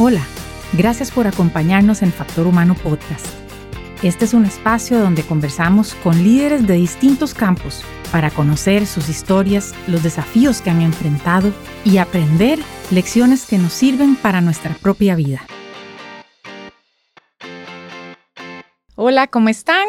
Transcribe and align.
Hola, 0.00 0.24
gracias 0.74 1.10
por 1.10 1.26
acompañarnos 1.26 2.02
en 2.02 2.12
Factor 2.12 2.46
Humano 2.46 2.76
Podcast. 2.76 3.26
Este 4.04 4.26
es 4.26 4.32
un 4.32 4.44
espacio 4.44 5.00
donde 5.00 5.24
conversamos 5.24 5.96
con 6.04 6.22
líderes 6.22 6.68
de 6.68 6.74
distintos 6.74 7.34
campos 7.34 7.82
para 8.12 8.30
conocer 8.30 8.86
sus 8.86 9.08
historias, 9.08 9.74
los 9.88 10.04
desafíos 10.04 10.62
que 10.62 10.70
han 10.70 10.82
enfrentado 10.82 11.52
y 11.84 11.98
aprender 11.98 12.60
lecciones 12.92 13.44
que 13.44 13.58
nos 13.58 13.72
sirven 13.72 14.14
para 14.14 14.40
nuestra 14.40 14.72
propia 14.74 15.16
vida. 15.16 15.44
Hola, 18.94 19.26
¿cómo 19.26 19.48
están? 19.48 19.88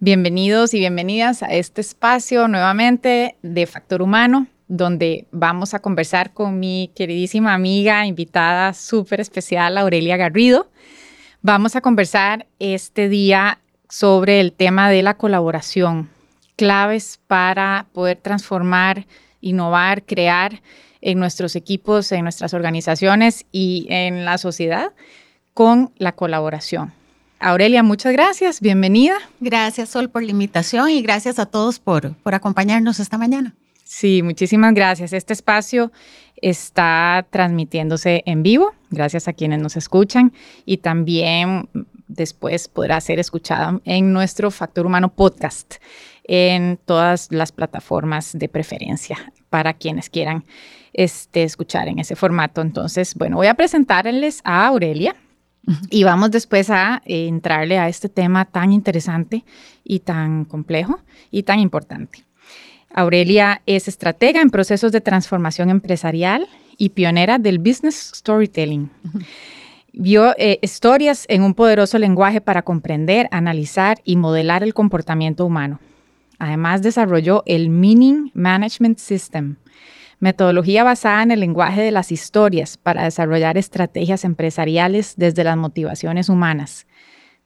Bienvenidos 0.00 0.74
y 0.74 0.80
bienvenidas 0.80 1.44
a 1.44 1.54
este 1.54 1.82
espacio 1.82 2.48
nuevamente 2.48 3.36
de 3.42 3.66
Factor 3.68 4.02
Humano 4.02 4.48
donde 4.70 5.26
vamos 5.32 5.74
a 5.74 5.80
conversar 5.80 6.32
con 6.32 6.60
mi 6.60 6.92
queridísima 6.94 7.54
amiga, 7.54 8.06
invitada 8.06 8.72
súper 8.72 9.20
especial, 9.20 9.76
Aurelia 9.76 10.16
Garrido. 10.16 10.70
Vamos 11.42 11.74
a 11.74 11.80
conversar 11.80 12.46
este 12.60 13.08
día 13.08 13.58
sobre 13.88 14.38
el 14.38 14.52
tema 14.52 14.88
de 14.88 15.02
la 15.02 15.14
colaboración, 15.14 16.08
claves 16.54 17.18
para 17.26 17.88
poder 17.92 18.18
transformar, 18.18 19.06
innovar, 19.40 20.04
crear 20.04 20.62
en 21.00 21.18
nuestros 21.18 21.56
equipos, 21.56 22.12
en 22.12 22.22
nuestras 22.22 22.54
organizaciones 22.54 23.46
y 23.50 23.88
en 23.90 24.24
la 24.24 24.38
sociedad 24.38 24.92
con 25.52 25.92
la 25.96 26.12
colaboración. 26.12 26.92
Aurelia, 27.40 27.82
muchas 27.82 28.12
gracias, 28.12 28.60
bienvenida. 28.60 29.16
Gracias 29.40 29.88
Sol 29.88 30.10
por 30.10 30.22
la 30.22 30.30
invitación 30.30 30.90
y 30.90 31.02
gracias 31.02 31.40
a 31.40 31.46
todos 31.46 31.80
por, 31.80 32.14
por 32.18 32.36
acompañarnos 32.36 33.00
esta 33.00 33.18
mañana. 33.18 33.56
Sí, 33.92 34.22
muchísimas 34.22 34.72
gracias. 34.72 35.12
Este 35.12 35.32
espacio 35.32 35.90
está 36.36 37.26
transmitiéndose 37.28 38.22
en 38.24 38.44
vivo, 38.44 38.72
gracias 38.88 39.26
a 39.26 39.32
quienes 39.32 39.60
nos 39.60 39.76
escuchan 39.76 40.32
y 40.64 40.76
también 40.76 41.68
después 42.06 42.68
podrá 42.68 43.00
ser 43.00 43.18
escuchada 43.18 43.80
en 43.84 44.12
nuestro 44.12 44.52
Factor 44.52 44.86
Humano 44.86 45.12
podcast 45.12 45.74
en 46.22 46.78
todas 46.84 47.32
las 47.32 47.50
plataformas 47.50 48.30
de 48.32 48.48
preferencia 48.48 49.32
para 49.48 49.74
quienes 49.74 50.08
quieran 50.08 50.44
este, 50.92 51.42
escuchar 51.42 51.88
en 51.88 51.98
ese 51.98 52.14
formato. 52.14 52.60
Entonces, 52.60 53.16
bueno, 53.16 53.38
voy 53.38 53.48
a 53.48 53.54
presentarles 53.54 54.40
a 54.44 54.68
Aurelia. 54.68 55.16
Y 55.90 56.04
vamos 56.04 56.30
después 56.30 56.70
a 56.70 57.02
entrarle 57.04 57.78
a 57.78 57.88
este 57.88 58.08
tema 58.08 58.44
tan 58.44 58.72
interesante 58.72 59.44
y 59.84 59.98
tan 59.98 60.46
complejo 60.46 61.00
y 61.30 61.42
tan 61.42 61.58
importante. 61.58 62.29
Aurelia 62.92 63.62
es 63.66 63.88
estratega 63.88 64.40
en 64.40 64.50
procesos 64.50 64.92
de 64.92 65.00
transformación 65.00 65.70
empresarial 65.70 66.48
y 66.76 66.90
pionera 66.90 67.38
del 67.38 67.58
business 67.58 68.12
storytelling. 68.14 68.90
Vio 69.92 70.34
eh, 70.38 70.58
historias 70.62 71.24
en 71.28 71.42
un 71.42 71.54
poderoso 71.54 71.98
lenguaje 71.98 72.40
para 72.40 72.62
comprender, 72.62 73.28
analizar 73.32 73.98
y 74.04 74.16
modelar 74.16 74.62
el 74.62 74.74
comportamiento 74.74 75.44
humano. 75.44 75.80
Además, 76.38 76.82
desarrolló 76.82 77.42
el 77.46 77.68
Meaning 77.68 78.30
Management 78.34 78.98
System, 78.98 79.56
metodología 80.20 80.84
basada 80.84 81.22
en 81.22 81.32
el 81.32 81.40
lenguaje 81.40 81.82
de 81.82 81.90
las 81.90 82.12
historias 82.12 82.76
para 82.76 83.04
desarrollar 83.04 83.58
estrategias 83.58 84.24
empresariales 84.24 85.14
desde 85.16 85.44
las 85.44 85.56
motivaciones 85.56 86.28
humanas. 86.28 86.86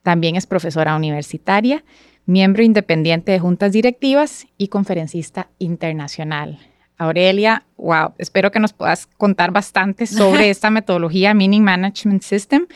También 0.02 0.36
es 0.36 0.46
profesora 0.46 0.94
universitaria 0.96 1.82
miembro 2.26 2.62
independiente 2.62 3.32
de 3.32 3.38
juntas 3.38 3.72
directivas 3.72 4.46
y 4.56 4.68
conferencista 4.68 5.48
internacional. 5.58 6.58
Aurelia, 6.96 7.64
wow, 7.76 8.14
espero 8.18 8.50
que 8.50 8.60
nos 8.60 8.72
puedas 8.72 9.06
contar 9.06 9.50
bastante 9.50 10.06
sobre 10.06 10.50
esta 10.50 10.70
metodología 10.70 11.34
Meaning 11.34 11.64
Management 11.64 12.22
System 12.22 12.66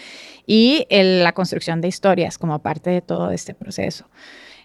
y 0.46 0.86
la 0.90 1.32
construcción 1.32 1.80
de 1.80 1.88
historias 1.88 2.38
como 2.38 2.58
parte 2.60 2.90
de 2.90 3.00
todo 3.00 3.30
este 3.30 3.54
proceso. 3.54 4.08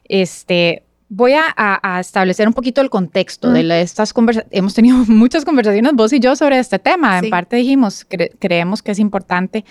Este, 0.06 0.84
voy 1.16 1.34
a, 1.34 2.00
establecer 2.00 2.48
un 2.48 2.56
poquito 2.56 2.82
el 2.82 2.90
contexto 2.90 3.52
de 3.52 3.82
estas 3.82 4.14
conversaciones. 4.14 4.58
Hemos 4.58 4.74
tenido 4.74 4.98
muchas 5.08 5.46
conversaciones 5.46 5.94
vos 5.94 6.12
y 6.12 6.20
yo 6.20 6.36
sobre 6.36 6.58
este 6.58 6.80
tema. 6.80 7.20
En 7.20 7.30
parte 7.30 7.56
dijimos, 7.56 8.06
creemos 8.40 8.82
que 8.82 8.92
es 8.92 9.00
importante 9.00 9.64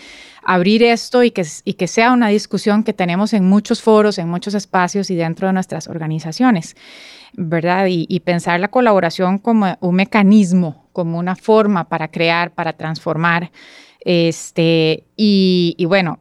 abrir 0.44 0.84
esto 0.84 1.24
y 1.24 1.32
que, 1.32 1.44
y 1.64 1.74
que 1.74 1.88
sea 1.88 2.12
una 2.12 2.28
discusión 2.28 2.84
que 2.84 2.92
tenemos 2.92 3.32
en 3.32 3.44
muchos 3.44 3.82
foros, 3.82 4.18
en 4.18 4.28
muchos 4.28 4.54
espacios 4.54 5.10
y 5.10 5.16
dentro 5.16 5.48
de 5.48 5.52
nuestras 5.52 5.88
organizaciones, 5.88 6.76
¿verdad? 7.32 7.86
Y, 7.88 8.20
pensar 8.20 8.60
la 8.60 8.68
colaboración 8.68 9.38
como 9.38 9.76
un 9.80 9.96
mecanismo, 9.96 10.88
como 10.92 11.18
una 11.18 11.34
forma 11.34 11.88
para 11.88 12.06
crear, 12.06 12.52
para 12.52 12.72
transformar. 12.74 13.50
Este, 14.04 15.04
y, 15.16 15.74
y 15.76 15.84
bueno, 15.86 16.20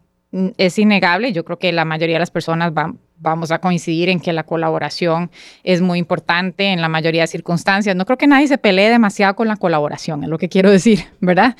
es 0.57 0.79
innegable, 0.79 1.31
yo 1.31 1.45
creo 1.45 1.59
que 1.59 1.71
la 1.71 1.85
mayoría 1.85 2.15
de 2.15 2.21
las 2.21 2.31
personas 2.31 2.73
van 2.73 2.97
vamos 3.21 3.51
a 3.51 3.59
coincidir 3.59 4.09
en 4.09 4.19
que 4.19 4.33
la 4.33 4.43
colaboración 4.43 5.31
es 5.63 5.81
muy 5.81 5.99
importante 5.99 6.65
en 6.65 6.81
la 6.81 6.89
mayoría 6.89 7.21
de 7.21 7.27
circunstancias. 7.27 7.95
No 7.95 8.05
creo 8.05 8.17
que 8.17 8.27
nadie 8.27 8.47
se 8.47 8.57
pelee 8.57 8.89
demasiado 8.89 9.35
con 9.35 9.47
la 9.47 9.55
colaboración, 9.55 10.23
es 10.23 10.29
lo 10.29 10.37
que 10.37 10.49
quiero 10.49 10.71
decir, 10.71 11.05
¿verdad? 11.21 11.55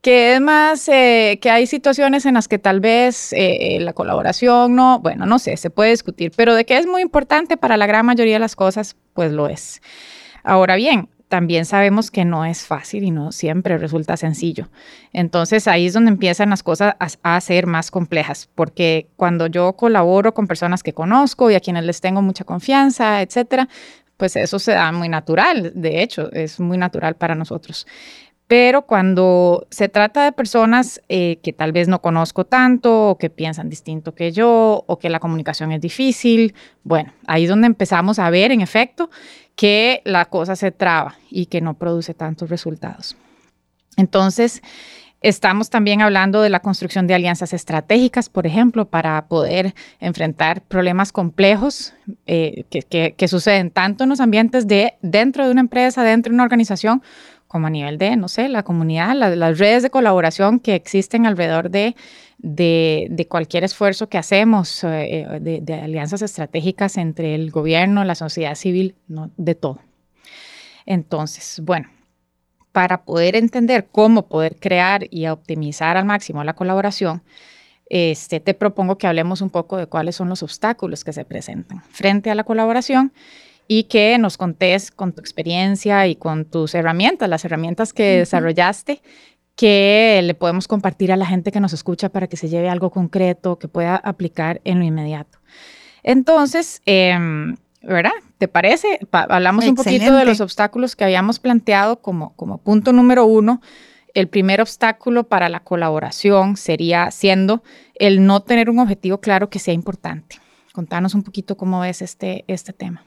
Que 0.00 0.34
es 0.34 0.40
más, 0.40 0.88
eh, 0.88 1.40
que 1.42 1.50
hay 1.50 1.66
situaciones 1.66 2.24
en 2.24 2.34
las 2.34 2.46
que 2.46 2.58
tal 2.58 2.78
vez 2.78 3.32
eh, 3.32 3.78
la 3.80 3.92
colaboración 3.92 4.76
no, 4.76 5.00
bueno, 5.00 5.26
no 5.26 5.40
sé, 5.40 5.56
se 5.56 5.70
puede 5.70 5.90
discutir, 5.90 6.30
pero 6.36 6.54
de 6.54 6.64
que 6.64 6.78
es 6.78 6.86
muy 6.86 7.02
importante 7.02 7.56
para 7.56 7.76
la 7.76 7.86
gran 7.86 8.06
mayoría 8.06 8.34
de 8.34 8.38
las 8.38 8.54
cosas, 8.54 8.96
pues 9.12 9.32
lo 9.32 9.48
es. 9.48 9.82
Ahora 10.44 10.76
bien, 10.76 11.08
también 11.28 11.66
sabemos 11.66 12.10
que 12.10 12.24
no 12.24 12.44
es 12.44 12.66
fácil 12.66 13.04
y 13.04 13.10
no 13.10 13.32
siempre 13.32 13.78
resulta 13.78 14.16
sencillo. 14.16 14.68
Entonces 15.12 15.68
ahí 15.68 15.86
es 15.86 15.92
donde 15.92 16.10
empiezan 16.10 16.50
las 16.50 16.62
cosas 16.62 16.94
a, 16.98 17.40
ser 17.40 17.66
más 17.66 17.90
complejas, 17.90 18.48
porque 18.54 19.08
cuando 19.16 19.46
yo 19.46 19.74
colaboro 19.74 20.34
con 20.34 20.46
personas 20.46 20.82
que 20.82 20.92
conozco 20.92 21.50
y 21.50 21.54
a 21.54 21.60
quienes 21.60 21.84
les 21.84 22.00
tengo 22.00 22.22
mucha 22.22 22.44
confianza, 22.44 23.22
etcétera, 23.22 23.68
pues 24.16 24.34
eso 24.36 24.58
se 24.58 24.72
da 24.72 24.90
muy 24.90 25.08
natural, 25.08 25.72
de 25.74 26.02
hecho, 26.02 26.32
es 26.32 26.58
muy 26.58 26.76
natural 26.76 27.14
para 27.14 27.36
nosotros. 27.36 27.86
Pero 28.48 28.86
cuando 28.86 29.66
se 29.70 29.90
trata 29.90 30.24
de 30.24 30.32
personas 30.32 31.02
eh, 31.10 31.38
que 31.42 31.52
tal 31.52 31.72
vez 31.72 31.86
no 31.86 32.00
conozco 32.00 32.44
tanto 32.46 33.10
o 33.10 33.18
que 33.18 33.28
piensan 33.28 33.68
distinto 33.68 34.14
que 34.14 34.32
yo 34.32 34.84
o 34.86 34.98
que 34.98 35.10
la 35.10 35.20
comunicación 35.20 35.70
es 35.70 35.82
difícil, 35.82 36.54
bueno, 36.82 37.12
ahí 37.26 37.44
es 37.44 37.50
donde 37.50 37.66
empezamos 37.66 38.18
a 38.18 38.30
ver 38.30 38.50
en 38.50 38.62
efecto 38.62 39.10
que 39.54 40.00
la 40.04 40.24
cosa 40.24 40.56
se 40.56 40.72
traba 40.72 41.16
y 41.30 41.46
que 41.46 41.60
no 41.60 41.74
produce 41.74 42.14
tantos 42.14 42.48
resultados. 42.48 43.16
Entonces, 43.98 44.62
estamos 45.20 45.68
también 45.68 46.00
hablando 46.00 46.40
de 46.40 46.48
la 46.48 46.60
construcción 46.60 47.06
de 47.06 47.14
alianzas 47.14 47.52
estratégicas, 47.52 48.28
por 48.28 48.46
ejemplo, 48.46 48.86
para 48.86 49.26
poder 49.26 49.74
enfrentar 50.00 50.62
problemas 50.62 51.12
complejos 51.12 51.92
eh, 52.26 52.64
que, 52.70 53.28
suceden 53.28 53.70
tanto 53.70 54.04
en 54.04 54.10
los 54.10 54.20
ambientes 54.20 54.66
de 54.66 54.94
dentro 55.02 55.44
de 55.44 55.50
una 55.50 55.60
empresa, 55.60 56.02
dentro 56.02 56.30
de 56.30 56.34
una 56.34 56.44
organización, 56.44 57.02
como 57.48 57.66
a 57.66 57.70
nivel 57.70 57.98
de, 57.98 58.16
no 58.16 58.28
sé, 58.28 58.48
la 58.48 58.62
comunidad, 58.62 59.14
las 59.16 59.58
redes 59.58 59.82
de 59.82 59.90
colaboración 59.90 60.60
que 60.60 60.74
existen 60.74 61.26
alrededor 61.26 61.70
de 61.70 61.96
de, 62.38 63.26
cualquier 63.28 63.64
esfuerzo 63.64 64.08
que 64.08 64.18
hacemos, 64.18 64.84
eh, 64.84 65.26
eh, 65.30 65.60
de, 65.60 65.74
alianzas 65.74 66.22
estratégicas 66.22 66.96
entre 66.96 67.34
el 67.34 67.50
gobierno, 67.50 68.04
la 68.04 68.14
sociedad 68.14 68.54
civil, 68.54 68.94
de 69.08 69.54
todo. 69.54 69.80
Entonces, 70.86 71.60
bueno, 71.62 71.88
para 72.72 73.04
poder 73.04 73.36
entender 73.36 73.88
cómo 73.90 74.28
poder 74.28 74.56
crear 74.56 75.06
y 75.10 75.26
optimizar 75.26 75.96
al 75.96 76.04
máximo 76.04 76.44
la 76.44 76.54
colaboración, 76.54 77.22
este, 77.90 78.40
te 78.40 78.54
propongo 78.54 78.98
que 78.98 79.06
hablemos 79.06 79.40
un 79.40 79.50
poco 79.50 79.76
de 79.76 79.86
cuáles 79.86 80.16
son 80.16 80.28
los 80.28 80.42
obstáculos 80.42 81.04
que 81.04 81.12
se 81.12 81.24
presentan 81.24 81.82
frente 81.90 82.30
a 82.30 82.34
la 82.34 82.44
colaboración 82.44 83.12
y 83.68 83.84
que 83.84 84.16
nos 84.18 84.38
contés 84.38 84.90
con 84.90 85.12
tu 85.12 85.20
experiencia 85.20 86.06
y 86.06 86.16
con 86.16 86.46
tus 86.46 86.74
herramientas, 86.74 87.28
las 87.28 87.44
herramientas 87.44 87.92
que 87.92 88.18
desarrollaste, 88.20 89.02
que 89.54 90.20
le 90.24 90.34
podemos 90.34 90.66
compartir 90.66 91.12
a 91.12 91.16
la 91.16 91.26
gente 91.26 91.52
que 91.52 91.60
nos 91.60 91.74
escucha 91.74 92.08
para 92.08 92.28
que 92.28 92.38
se 92.38 92.48
lleve 92.48 92.70
algo 92.70 92.90
concreto 92.90 93.58
que 93.58 93.68
pueda 93.68 93.96
aplicar 93.96 94.62
en 94.64 94.78
lo 94.78 94.86
inmediato. 94.86 95.38
Entonces, 96.02 96.80
em, 96.86 97.56
¿verdad? 97.82 98.12
¿Te 98.38 98.48
parece? 98.48 99.00
hablamos 99.10 99.66
un 99.66 99.74
poquito 99.74 100.14
de 100.14 100.24
los 100.24 100.40
obstáculos 100.40 100.96
que 100.96 101.04
habíamos 101.04 101.38
planteado 101.38 102.00
como, 102.00 102.34
como 102.36 102.58
punto 102.58 102.92
número 102.92 103.26
uno. 103.26 103.60
El 104.14 104.28
primer 104.28 104.60
obstáculo 104.62 105.24
para 105.24 105.48
la 105.48 105.60
colaboración 105.60 106.56
sería 106.56 107.10
siendo 107.10 107.62
el 107.96 108.24
no 108.24 108.40
tener 108.40 108.70
un 108.70 108.78
objetivo 108.78 109.20
claro 109.20 109.50
que 109.50 109.58
sea 109.58 109.74
importante. 109.74 110.36
Contanos 110.72 111.14
un 111.14 111.22
poquito 111.22 111.56
cómo 111.56 111.80
ves 111.80 112.00
este, 112.00 112.44
este 112.46 112.72
tema. 112.72 113.04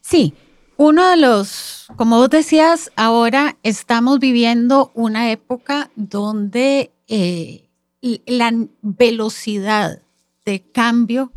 Sí, 0.00 0.34
uno 0.76 1.08
de 1.10 1.16
los, 1.16 1.88
como 1.96 2.16
vos 2.16 2.30
decías, 2.30 2.90
ahora 2.96 3.58
estamos 3.62 4.18
viviendo 4.18 4.90
una 4.94 5.30
época 5.30 5.90
donde 5.94 6.90
eh, 7.06 7.68
la 8.26 8.52
velocidad 8.80 10.00
de 10.44 10.62
cambio 10.62 11.32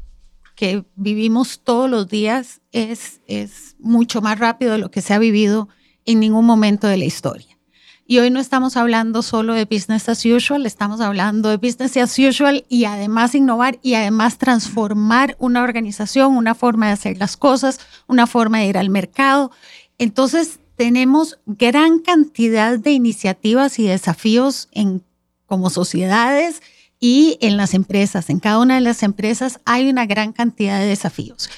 que 0.55 0.85
vivimos 0.95 1.59
todos 1.59 1.89
los 1.89 2.07
días 2.07 2.61
es, 2.71 3.21
es 3.27 3.75
mucho 3.79 4.21
más 4.21 4.39
rápido 4.39 4.71
de 4.71 4.77
lo 4.77 4.91
que 4.91 5.01
se 5.01 5.13
ha 5.13 5.19
vivido 5.19 5.67
en 6.05 6.19
ningún 6.19 6.45
momento 6.45 6.87
de 6.87 6.97
la 6.97 7.05
historia. 7.05 7.57
Y 8.05 8.19
hoy 8.19 8.29
no 8.29 8.39
estamos 8.39 8.75
hablando 8.75 9.21
solo 9.21 9.53
de 9.53 9.63
business 9.63 10.09
as 10.09 10.25
usual, 10.25 10.65
estamos 10.65 10.99
hablando 10.99 11.49
de 11.49 11.57
business 11.57 11.95
as 11.95 12.19
usual 12.19 12.65
y 12.67 12.83
además 12.83 13.33
innovar 13.33 13.79
y 13.81 13.93
además 13.93 14.37
transformar 14.37 15.37
una 15.39 15.63
organización, 15.63 16.35
una 16.35 16.53
forma 16.53 16.87
de 16.87 16.93
hacer 16.93 17.17
las 17.17 17.37
cosas, 17.37 17.79
una 18.07 18.27
forma 18.27 18.59
de 18.59 18.67
ir 18.67 18.77
al 18.77 18.89
mercado. 18.89 19.51
Entonces, 19.97 20.59
tenemos 20.75 21.39
gran 21.45 21.99
cantidad 21.99 22.77
de 22.77 22.91
iniciativas 22.91 23.79
y 23.79 23.83
desafíos 23.83 24.67
en, 24.71 25.01
como 25.45 25.69
sociedades 25.69 26.61
y 26.99 27.37
en 27.41 27.55
las 27.55 27.73
empresas. 27.73 28.29
En 28.29 28.39
cada 28.39 28.59
una 28.59 28.75
de 28.75 28.81
las 28.81 29.01
empresas 29.03 29.61
hay 29.63 29.89
una 29.89 30.05
gran 30.05 30.33
cantidad 30.33 30.79
de 30.79 30.87
desafíos. 30.87 31.49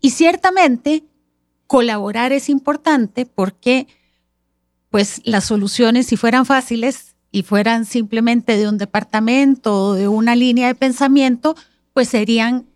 Y 0.00 0.10
ciertamente, 0.10 1.04
colaborar 1.66 2.32
es 2.32 2.50
importante 2.50 3.24
porque 3.24 3.86
pues 4.94 5.22
las 5.24 5.46
soluciones, 5.46 6.06
si 6.06 6.16
fueran 6.16 6.46
fáciles 6.46 7.16
y 7.32 7.42
fueran 7.42 7.84
simplemente 7.84 8.56
de 8.56 8.68
un 8.68 8.78
departamento 8.78 9.86
o 9.86 9.94
de 9.94 10.06
una 10.06 10.36
línea 10.36 10.68
de 10.68 10.76
pensamiento, 10.76 11.56
pues 11.92 12.08
serían, 12.08 12.66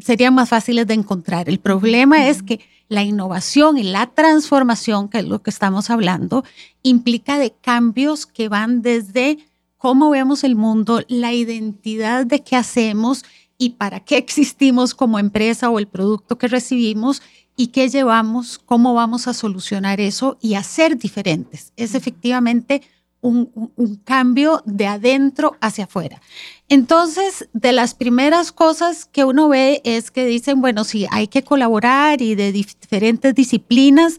serían 0.00 0.32
más 0.32 0.48
fáciles 0.48 0.86
de 0.86 0.94
encontrar. 0.94 1.50
El 1.50 1.58
problema 1.58 2.28
es 2.28 2.42
que 2.42 2.60
la 2.88 3.02
innovación 3.02 3.76
y 3.76 3.82
la 3.82 4.06
transformación, 4.06 5.10
que 5.10 5.18
es 5.18 5.26
lo 5.26 5.42
que 5.42 5.50
estamos 5.50 5.90
hablando, 5.90 6.44
implica 6.82 7.38
de 7.38 7.52
cambios 7.52 8.24
que 8.24 8.48
van 8.48 8.80
desde 8.80 9.36
cómo 9.76 10.08
vemos 10.08 10.44
el 10.44 10.56
mundo, 10.56 11.02
la 11.08 11.34
identidad 11.34 12.24
de 12.24 12.42
qué 12.42 12.56
hacemos 12.56 13.22
y 13.58 13.70
para 13.70 14.00
qué 14.00 14.16
existimos 14.16 14.94
como 14.94 15.18
empresa 15.18 15.68
o 15.68 15.78
el 15.78 15.88
producto 15.88 16.38
que 16.38 16.48
recibimos 16.48 17.20
y 17.56 17.68
qué 17.68 17.88
llevamos, 17.88 18.58
cómo 18.58 18.94
vamos 18.94 19.28
a 19.28 19.34
solucionar 19.34 20.00
eso 20.00 20.38
y 20.40 20.54
hacer 20.54 20.98
diferentes. 20.98 21.72
Es 21.76 21.94
efectivamente 21.94 22.82
un, 23.20 24.00
cambio 24.04 24.62
de 24.66 24.86
adentro 24.86 25.56
hacia 25.60 25.84
afuera. 25.84 26.20
Entonces, 26.68 27.48
de 27.54 27.72
las 27.72 27.94
primeras 27.94 28.52
cosas 28.52 29.06
que 29.06 29.24
uno 29.24 29.48
ve 29.48 29.80
es 29.84 30.10
que 30.10 30.26
dicen, 30.26 30.60
bueno, 30.60 30.84
sí, 30.84 31.06
hay 31.10 31.26
que 31.26 31.42
colaborar 31.42 32.20
y 32.20 32.34
de 32.34 32.52
diferentes 32.52 33.34
disciplinas, 33.34 34.18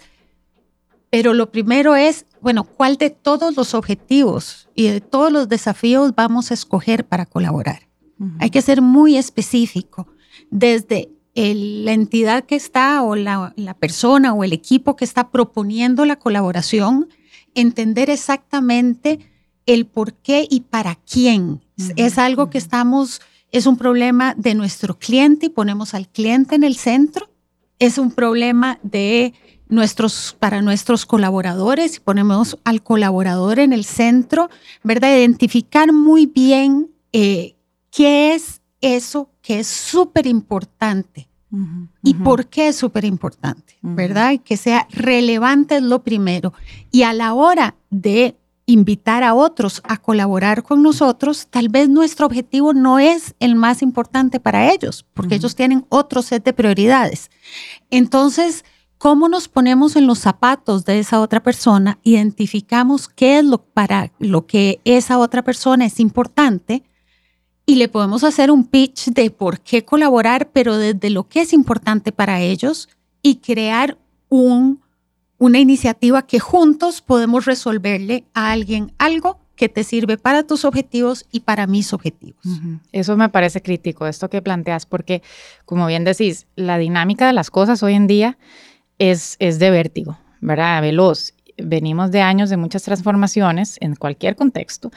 pero 1.12 1.34
lo 1.34 1.52
primero 1.52 1.96
es, 1.96 2.26
bueno, 2.42 2.64
¿cuál 2.64 2.98
de 2.98 3.12
todos 3.12 3.56
los 3.56 3.74
objetivos 3.76 4.70
y 4.74 4.88
de 4.88 5.02
todos 5.02 5.32
los 5.32 5.48
desafíos 5.50 6.16
vamos 6.16 6.50
a 6.50 6.56
escoger 6.56 7.06
para 7.06 7.26
colaborar? 7.26 7.88
Hay 8.40 8.50
que 8.50 8.62
ser 8.62 8.82
muy 8.82 9.18
específico, 9.18 10.08
desde 10.50 11.10
la 11.36 11.92
entidad 11.92 12.46
que 12.46 12.56
está 12.56 13.04
o 13.04 13.16
la, 13.16 13.54
persona 13.78 14.34
o 14.34 14.44
el 14.44 14.54
equipo 14.54 14.96
que 14.96 15.04
está 15.04 15.32
proponiendo 15.32 16.06
la 16.06 16.16
colaboración, 16.16 17.10
entender 17.54 18.10
exactamente 18.10 19.20
el 19.66 19.86
por 19.86 20.14
qué 20.14 20.48
y 20.50 20.62
para 20.62 20.96
quién. 20.96 21.62
Es 21.98 22.18
algo 22.18 22.50
que 22.50 22.58
estamos, 22.58 23.22
es 23.52 23.66
un 23.66 23.78
problema 23.78 24.34
de 24.38 24.56
nuestro 24.56 24.98
cliente 24.98 25.48
y 25.48 25.50
ponemos 25.50 25.94
al 25.94 26.08
cliente 26.08 26.56
en 26.56 26.64
el 26.64 26.78
centro. 26.78 27.30
Es 27.80 27.98
un 27.98 28.12
problema 28.12 28.80
de 28.82 29.34
nuestros, 29.68 30.38
para 30.40 30.62
nuestros 30.62 31.06
colaboradores 31.06 31.98
y 31.98 32.00
ponemos 32.00 32.58
al 32.64 32.82
colaborador 32.82 33.60
en 33.60 33.74
el 33.74 33.84
centro, 33.84 34.50
¿verdad? 34.84 35.18
Identificar 35.18 35.92
muy 35.92 36.28
bien 36.28 36.92
eh, 37.12 37.56
qué 37.92 38.36
es 38.36 38.62
eso 38.86 39.32
que 39.42 39.60
es 39.60 39.68
súper 39.68 40.28
importante. 40.28 41.28
¿Y 42.04 42.16
por 42.16 42.48
qué 42.48 42.68
es 42.68 42.76
súper 42.76 43.06
importante? 43.06 43.78
¿Verdad? 43.82 44.38
Que 44.44 44.58
sea 44.58 44.88
relevante 44.92 45.78
es 45.78 45.84
lo 45.84 46.04
primero. 46.04 46.54
Y 46.92 47.04
a 47.04 47.14
la 47.14 47.34
hora 47.34 47.76
de 47.90 48.36
invitar 48.66 49.24
a 49.24 49.34
otros 49.34 49.82
a 49.86 49.98
colaborar 49.98 50.64
con 50.64 50.84
nosotros, 50.84 51.48
tal 51.50 51.70
vez 51.70 51.88
nuestro 51.88 52.26
objetivo 52.26 52.74
no 52.74 53.00
es 53.00 53.36
el 53.40 53.56
más 53.56 53.82
importante 53.82 54.40
para 54.40 54.72
ellos, 54.74 55.06
porque 55.14 55.36
ellos 55.36 55.56
tienen 55.56 55.86
otro 55.90 56.22
set 56.22 56.44
de 56.44 56.52
prioridades. 56.52 57.32
Entonces, 57.90 58.66
¿cómo 58.98 59.30
nos 59.30 59.48
ponemos 59.48 59.96
en 59.96 60.08
los 60.08 60.20
zapatos 60.20 60.84
de 60.84 61.00
esa 61.00 61.22
otra 61.22 61.42
persona? 61.42 62.00
Identificamos 62.04 63.08
qué 63.08 63.40
es 63.40 63.46
lo 63.46 63.64
para 63.64 64.12
lo 64.20 64.46
que 64.46 64.82
esa 64.84 65.20
otra 65.20 65.42
persona 65.44 65.86
es 65.86 66.02
importante 66.02 66.84
y 67.66 67.76
le 67.76 67.88
podemos 67.88 68.24
hacer 68.24 68.52
un 68.52 68.66
pitch 68.66 69.08
de 69.08 69.32
por 69.32 69.60
qué 69.60 69.84
colaborar, 69.84 70.50
pero 70.52 70.78
desde 70.78 71.10
lo 71.10 71.28
que 71.28 71.42
es 71.42 71.54
importante 71.54 72.12
para 72.12 72.42
ellos 72.42 72.90
y 73.22 73.38
crear 73.38 73.98
un, 74.30 74.82
una 75.38 75.60
iniciativa 75.60 76.28
que 76.28 76.40
juntos 76.40 77.02
podemos 77.02 77.46
resolverle 77.46 78.26
a 78.34 78.52
alguien 78.52 78.94
algo 78.98 79.40
que 79.56 79.70
te 79.70 79.84
sirve 79.84 80.18
para 80.18 80.44
tus 80.44 80.66
objetivos 80.66 81.26
y 81.32 81.40
para 81.40 81.66
mis 81.66 81.94
objetivos. 81.94 82.44
Eso 82.92 83.16
me 83.16 83.30
parece 83.30 83.62
crítico, 83.62 84.06
esto 84.06 84.30
que 84.30 84.42
planteas, 84.42 84.86
porque 84.86 85.24
como 85.64 85.88
bien 85.88 86.04
decís, 86.04 86.46
la 86.56 86.78
dinámica 86.78 87.26
de 87.26 87.34
las 87.34 87.50
cosas 87.50 87.82
hoy 87.82 87.94
en 87.94 88.06
día 88.06 88.38
es, 89.00 89.38
es 89.40 89.58
de 89.60 89.72
vértigo, 89.72 90.18
¿verdad? 90.42 90.82
Veloz. 90.82 91.34
Venimos 91.58 92.12
de 92.12 92.20
años 92.20 92.50
de 92.50 92.58
muchas 92.58 92.84
transformaciones 92.84 93.78
en 93.80 93.96
cualquier 93.96 94.36
contexto 94.36 94.92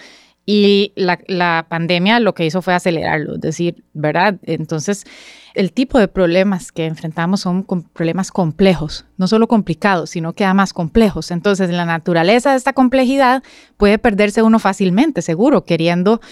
y 0.50 0.94
la, 0.96 1.66
pandemia 1.68 2.20
lo 2.20 2.34
que 2.34 2.46
hizo 2.46 2.62
fue 2.62 2.72
acelerarlo, 2.72 3.34
es 3.34 3.40
decir, 3.42 3.84
¿verdad? 3.92 4.36
Entonces, 4.44 5.04
el 5.52 5.74
tipo 5.74 5.98
de 5.98 6.08
problemas 6.08 6.72
que 6.72 6.86
enfrentamos 6.86 7.40
son 7.40 7.66
problemas 7.92 8.32
complejos, 8.32 9.04
no 9.18 9.28
solo 9.28 9.46
complicados, 9.46 10.08
sino 10.08 10.32
que 10.32 10.46
además 10.46 10.72
complejos. 10.72 11.32
Entonces, 11.32 11.68
la 11.68 11.84
naturaleza 11.84 12.52
de 12.52 12.56
esta 12.56 12.72
complejidad 12.72 13.42
puede 13.76 13.98
perderse 13.98 14.40
uno 14.40 14.58
fácilmente, 14.58 15.20
seguro, 15.20 15.66
queriendo 15.66 16.22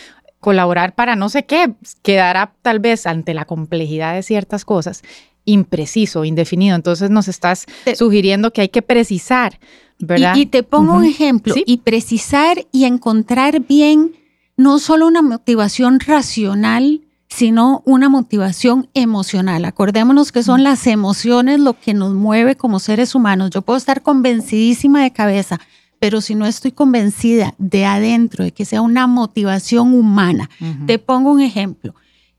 colaborar 0.40 0.94
para 0.94 1.14
no 1.14 1.28
sé 1.28 1.44
qué, 1.44 1.74
quedará 2.00 2.54
tal 2.62 2.78
vez 2.78 3.06
ante 3.06 3.34
la 3.34 3.44
complejidad 3.44 4.14
de 4.14 4.22
ciertas 4.22 4.64
cosas 4.64 5.02
impreciso, 5.44 6.24
indefinido. 6.24 6.74
Entonces 6.74 7.10
nos 7.10 7.28
estás 7.28 7.66
sugiriendo 7.94 8.52
que 8.52 8.62
hay 8.62 8.68
que 8.70 8.82
precisar 8.82 9.60
y, 9.98 10.46
te 10.46 10.62
pongo 10.62 10.94
un 10.94 11.04
ejemplo, 11.04 11.54
y 11.64 11.78
precisar 11.78 12.66
y 12.72 12.84
encontrar 12.84 13.60
bien 13.60 14.12
no 14.56 14.78
solo 14.78 15.06
una 15.06 15.22
motivación 15.22 16.00
racional, 16.00 17.02
sino 17.28 17.82
una 17.84 18.08
motivación 18.08 18.88
emocional. 18.94 19.64
Acordémonos 19.64 20.32
que 20.32 20.42
son 20.42 20.62
las 20.62 20.86
emociones 20.86 21.60
lo 21.60 21.78
que 21.78 21.92
nos 21.92 22.14
mueve 22.14 22.56
como 22.56 22.78
seres 22.78 23.14
humanos. 23.14 23.50
Yo 23.50 23.62
puedo 23.62 23.76
estar 23.76 24.02
convencidísima 24.02 25.02
de 25.02 25.12
cabeza, 25.12 25.60
pero 25.98 26.20
si 26.20 26.34
no 26.34 26.46
estoy 26.46 26.72
convencida 26.72 27.54
de 27.58 27.84
adentro, 27.84 28.44
de 28.44 28.52
que 28.52 28.64
sea 28.64 28.80
una 28.80 29.06
motivación 29.06 29.92
humana. 29.94 30.48
Te 30.86 30.98
pongo 30.98 31.32
un 31.32 31.40
ejemplo. 31.40 31.94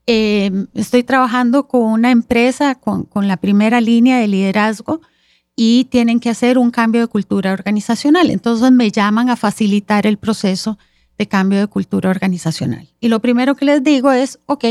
Em, 0.06 0.68
estoy 0.74 1.02
trabajando 1.02 1.68
con 1.68 1.82
una 1.82 2.10
empresa 2.10 2.74
con, 2.76 3.04
con 3.04 3.28
la 3.28 3.36
primera 3.36 3.80
línea 3.82 4.18
de 4.18 4.26
liderazgo 4.26 5.02
y 5.60 5.86
tienen 5.86 6.20
que 6.20 6.30
hacer 6.30 6.56
un 6.56 6.70
cambio 6.70 7.00
de 7.00 7.08
cultura 7.08 7.52
organizacional. 7.52 8.30
Entonces 8.30 8.70
me 8.70 8.92
llaman 8.92 9.28
a 9.28 9.34
facilitar 9.34 10.06
el 10.06 10.16
proceso 10.16 10.78
de 11.18 11.26
cambio 11.26 11.58
de 11.58 11.66
cultura 11.66 12.10
organizacional. 12.10 12.88
Y 13.00 13.08
lo 13.08 13.18
primero 13.18 13.56
que 13.56 13.64
les 13.64 13.82
digo 13.82 14.12
es, 14.12 14.38
ok, 14.46 14.64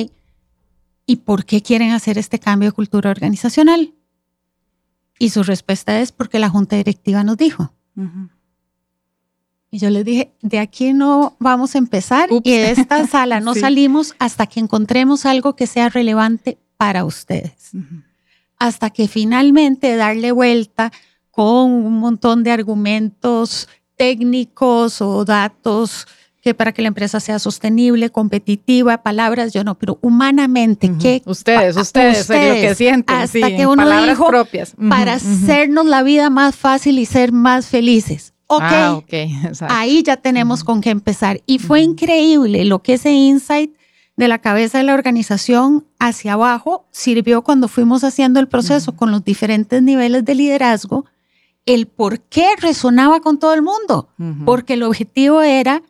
¿y 1.05 1.17
por 1.17 1.43
qué 1.43 1.61
quieren 1.61 1.91
hacer 1.91 2.17
este 2.17 2.39
cambio 2.39 2.69
de 2.69 2.71
cultura 2.71 3.11
organizacional? 3.11 3.95
Y 5.19 5.31
su 5.31 5.43
respuesta 5.43 5.99
es 5.99 6.13
porque 6.13 6.39
la 6.39 6.49
junta 6.49 6.77
directiva 6.77 7.21
nos 7.21 7.35
dijo. 7.35 7.73
Y 9.69 9.79
yo 9.79 9.89
les 9.89 10.05
dije, 10.05 10.31
de 10.41 10.59
aquí 10.59 10.93
no 10.93 11.35
vamos 11.37 11.75
a 11.75 11.79
empezar 11.79 12.29
y 12.31 12.51
de 12.51 12.71
esta 12.71 13.05
sala 13.07 13.41
no 13.41 13.55
salimos 13.55 14.15
hasta 14.19 14.47
que 14.47 14.61
encontremos 14.61 15.25
algo 15.25 15.57
que 15.57 15.67
sea 15.67 15.89
relevante 15.89 16.57
para 16.77 17.03
ustedes 17.03 17.73
hasta 18.59 18.89
que 18.89 19.07
finalmente 19.07 19.95
darle 19.95 20.31
vuelta 20.31 20.91
con 21.31 21.71
un 21.71 21.99
montón 21.99 22.43
de 22.43 22.51
argumentos 22.51 23.67
técnicos 23.95 25.01
o 25.01 25.25
datos 25.25 26.07
que 26.41 26.53
para 26.53 26.71
que 26.71 26.81
la 26.81 26.87
empresa 26.87 27.19
sea 27.19 27.39
sostenible, 27.39 28.09
competitiva, 28.09 29.03
palabras, 29.03 29.51
yo 29.51 29.63
no, 29.63 29.75
pero 29.75 29.99
humanamente, 30.01 30.89
¿qué? 30.99 31.21
Ustedes, 31.25 31.75
ustedes, 31.75 32.21
ustedes, 32.21 32.55
lo 32.55 32.69
que 32.69 32.75
sienten, 32.75 33.15
hasta 33.15 33.47
que 33.47 33.67
uno 33.67 33.83
palabras 33.83 34.09
dijo, 34.11 34.27
propias. 34.27 34.73
para 34.89 35.15
hacernos 35.15 35.85
la 35.85 36.03
vida 36.03 36.29
más 36.29 36.55
fácil 36.55 36.99
y 36.99 37.05
ser 37.05 37.33
más 37.33 37.67
felices. 37.67 38.33
Ok, 38.47 38.63
ah, 38.63 38.93
okay. 38.95 39.29
ahí 39.69 40.03
ya 40.03 40.15
tenemos 40.15 40.63
con 40.63 40.79
qué 40.79 40.89
empezar. 40.89 41.41
Y 41.45 41.59
fue 41.59 41.81
increíble 41.81 42.63
lo 42.63 42.79
que 42.79 42.93
ese 42.93 43.11
insight 43.11 43.76
de 44.17 44.27
la 44.27 44.39
cabeza 44.39 44.79
de 44.79 44.83
la 44.83 44.95
organización 44.95 45.85
hacia 45.99 46.33
abajo 46.33 46.85
sirvió 46.91 47.43
cuando 47.43 47.67
fuimos 47.67 48.03
haciendo 48.03 48.39
el 48.39 48.47
proceso 48.47 48.95
con 48.95 49.11
los 49.11 49.23
diferentes 49.23 49.81
niveles 49.81 50.25
de 50.25 50.35
liderazgo, 50.35 51.05
el 51.67 51.85
por 51.85 52.21
qué 52.21 52.47
resonaba 52.59 53.21
con 53.21 53.37
todo 53.37 53.53
el 53.53 53.61
mundo, 53.61 54.09
porque 54.43 54.73
el 54.73 54.83
objetivo 54.83 55.41
era 55.43 55.83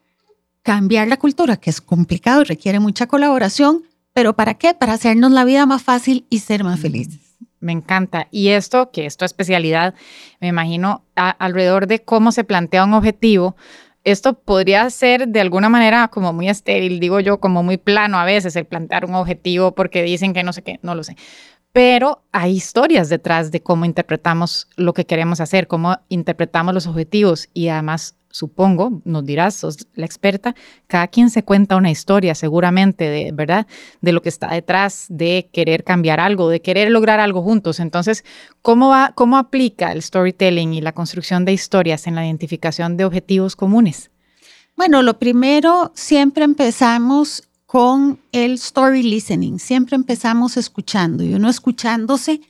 cambiar 0.62 1.08
la 1.08 1.18
cultura, 1.18 1.56
que 1.56 1.70
es 1.70 1.80
complicado 1.80 2.42
y 2.42 2.46
requiere 2.46 2.80
mucha 2.80 3.08
colaboración, 3.08 3.84
pero 4.12 4.34
¿para 4.34 4.56
qué? 4.56 4.74
Para 4.74 4.94
hacernos 4.94 5.32
la 5.32 5.46
vida 5.46 5.66
más 5.66 5.82
fácil 5.82 6.26
y 6.30 6.40
ser 6.40 6.66
más 6.66 6.80
felices. 6.80 7.22
Me 7.60 7.72
encanta. 7.72 8.28
Y 8.30 8.50
esto, 8.50 8.92
que 8.92 9.06
es 9.06 9.16
tu 9.16 9.24
especialidad, 9.24 9.96
me 10.42 10.48
imagino 10.48 11.04
alrededor 11.16 11.88
de 11.88 12.04
cómo 12.04 12.32
se 12.32 12.44
plantea 12.44 12.84
un 12.84 12.94
objetivo, 12.94 13.56
esto 14.12 14.40
podría 14.40 14.90
ser 14.90 15.28
de 15.28 15.42
alguna 15.42 15.68
manera 15.68 16.08
como 16.08 16.32
muy 16.32 16.48
estéril, 16.48 17.00
digo 17.00 17.20
yo, 17.20 17.40
como 17.40 17.62
muy 17.62 17.78
plano 17.78 18.18
a 18.18 18.26
veces 18.26 18.56
el 18.56 18.66
plantear 18.66 19.06
un 19.06 19.16
objetivo 19.16 19.74
porque 19.74 20.02
dicen 20.02 20.34
que 20.34 20.44
no 20.44 20.54
sé 20.54 20.62
qué, 20.62 20.80
no 20.82 20.96
lo 20.96 21.04
sé 21.04 21.18
pero 21.78 22.24
hay 22.32 22.54
historias 22.54 23.08
detrás 23.08 23.52
de 23.52 23.62
cómo 23.62 23.86
interpretamos 23.86 24.68
lo 24.78 24.96
que 24.96 25.06
queremos 25.06 25.40
hacer, 25.42 25.68
cómo 25.68 26.00
interpretamos 26.10 26.74
los 26.74 26.88
objetivos 26.88 27.50
y 27.54 27.68
además 27.68 28.16
supongo, 28.32 29.04
nos 29.06 29.24
dirás, 29.24 29.54
sos 29.54 29.88
la 29.94 30.08
experta, 30.08 30.56
cada 30.88 31.08
quien 31.08 31.30
se 31.30 31.44
cuenta 31.44 31.76
una 31.76 31.92
historia 31.92 32.34
seguramente 32.34 33.08
de, 33.08 33.32
¿verdad? 33.32 33.68
De 34.02 34.12
lo 34.12 34.24
que 34.24 34.30
está 34.30 34.48
detrás 34.48 35.06
de 35.10 35.52
querer 35.54 35.84
cambiar 35.84 36.20
algo, 36.20 36.50
de 36.50 36.64
querer 36.64 36.90
lograr 36.90 37.20
algo 37.20 37.44
juntos. 37.44 37.80
Entonces, 37.80 38.26
¿cómo 38.64 38.90
va 38.90 39.12
cómo 39.14 39.38
aplica 39.38 39.92
el 39.92 40.02
storytelling 40.02 40.74
y 40.74 40.82
la 40.82 40.94
construcción 40.94 41.46
de 41.46 41.54
historias 41.54 42.08
en 42.08 42.16
la 42.16 42.26
identificación 42.26 42.98
de 42.98 43.06
objetivos 43.06 43.56
comunes? 43.56 44.10
Bueno, 44.76 45.04
lo 45.04 45.20
primero, 45.20 45.92
siempre 45.94 46.44
empezamos 46.44 47.47
con 47.68 48.22
el 48.32 48.54
story 48.54 49.04
listening. 49.04 49.60
Siempre 49.60 49.96
empezamos 49.96 50.58
escuchando 50.58 51.24
y 51.24 51.36
uno 51.36 51.50
escuchándose 51.50 52.42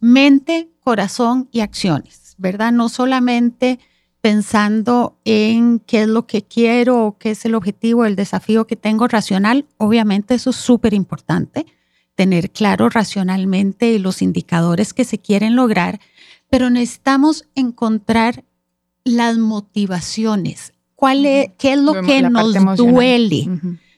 mente, 0.00 0.70
corazón 0.80 1.48
y 1.50 1.60
acciones, 1.60 2.36
¿verdad? 2.38 2.72
No 2.72 2.88
solamente 2.88 3.80
pensando 4.20 5.18
en 5.24 5.80
qué 5.80 6.02
es 6.02 6.08
lo 6.08 6.26
que 6.26 6.42
quiero 6.42 7.04
o 7.04 7.18
qué 7.18 7.32
es 7.32 7.44
el 7.44 7.56
objetivo, 7.56 8.04
el 8.04 8.14
desafío 8.14 8.68
que 8.68 8.76
tengo 8.76 9.08
racional. 9.08 9.66
Obviamente 9.78 10.34
eso 10.34 10.50
es 10.50 10.56
súper 10.56 10.94
importante, 10.94 11.66
tener 12.14 12.50
claro 12.50 12.88
racionalmente 12.88 13.98
los 13.98 14.22
indicadores 14.22 14.94
que 14.94 15.04
se 15.04 15.18
quieren 15.18 15.56
lograr, 15.56 16.00
pero 16.48 16.70
necesitamos 16.70 17.48
encontrar 17.56 18.44
las 19.02 19.38
motivaciones. 19.38 20.72
¿Cuál 20.94 21.26
es, 21.26 21.50
¿Qué 21.58 21.72
es 21.72 21.80
lo 21.80 22.00
que 22.00 22.22
nos 22.22 22.76
duele? 22.76 23.48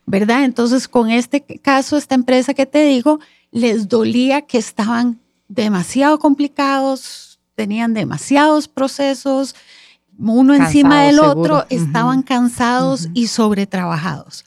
¿Verdad? 0.08 0.44
Entonces, 0.44 0.88
con 0.88 1.10
este 1.10 1.42
caso, 1.42 1.96
esta 1.96 2.14
empresa 2.14 2.54
que 2.54 2.66
te 2.66 2.84
digo, 2.84 3.20
les 3.50 3.88
dolía 3.88 4.42
que 4.42 4.58
estaban 4.58 5.20
demasiado 5.48 6.18
complicados, 6.18 7.38
tenían 7.54 7.94
demasiados 7.94 8.68
procesos, 8.68 9.54
uno 10.18 10.54
encima 10.54 11.02
del 11.04 11.20
otro, 11.20 11.66
estaban 11.68 12.22
cansados 12.22 13.08
y 13.14 13.28
sobretrabajados. 13.28 14.44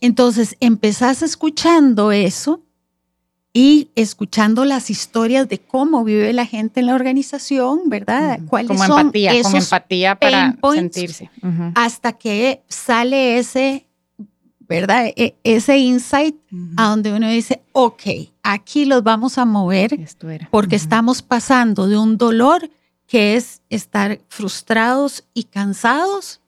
Entonces, 0.00 0.56
empezás 0.60 1.22
escuchando 1.22 2.12
eso 2.12 2.60
y 3.52 3.90
escuchando 3.94 4.64
las 4.64 4.90
historias 4.90 5.48
de 5.48 5.60
cómo 5.60 6.02
vive 6.02 6.32
la 6.32 6.44
gente 6.44 6.80
en 6.80 6.86
la 6.86 6.94
organización, 6.94 7.82
¿verdad? 7.86 8.40
¿Cuáles 8.48 8.68
Como 8.68 8.84
son 8.84 9.00
empatía, 9.00 9.32
esos 9.32 9.52
con 9.52 9.62
empatía 9.62 10.16
para 10.16 10.56
sentirse. 10.74 11.30
Hasta 11.76 12.14
que 12.14 12.64
sale 12.68 13.38
ese 13.38 13.86
¿verdad? 14.68 15.06
E, 15.16 15.34
ese 15.44 15.78
insight 15.78 16.36
a 16.76 16.88
donde 16.88 17.12
uno 17.12 17.28
dice, 17.28 17.62
ok, 17.72 18.02
aquí 18.42 18.84
los 18.84 19.02
vamos 19.02 19.38
a 19.38 19.44
mover 19.44 19.98
porque 20.50 20.76
estamos 20.76 21.22
pasando 21.22 21.86
de 21.88 21.98
un 21.98 22.16
dolor 22.16 22.70
que 23.06 23.36
es 23.36 23.62
estar 23.68 24.20
frustrados 24.28 25.24
y 25.34 25.44
cansados 25.44 26.40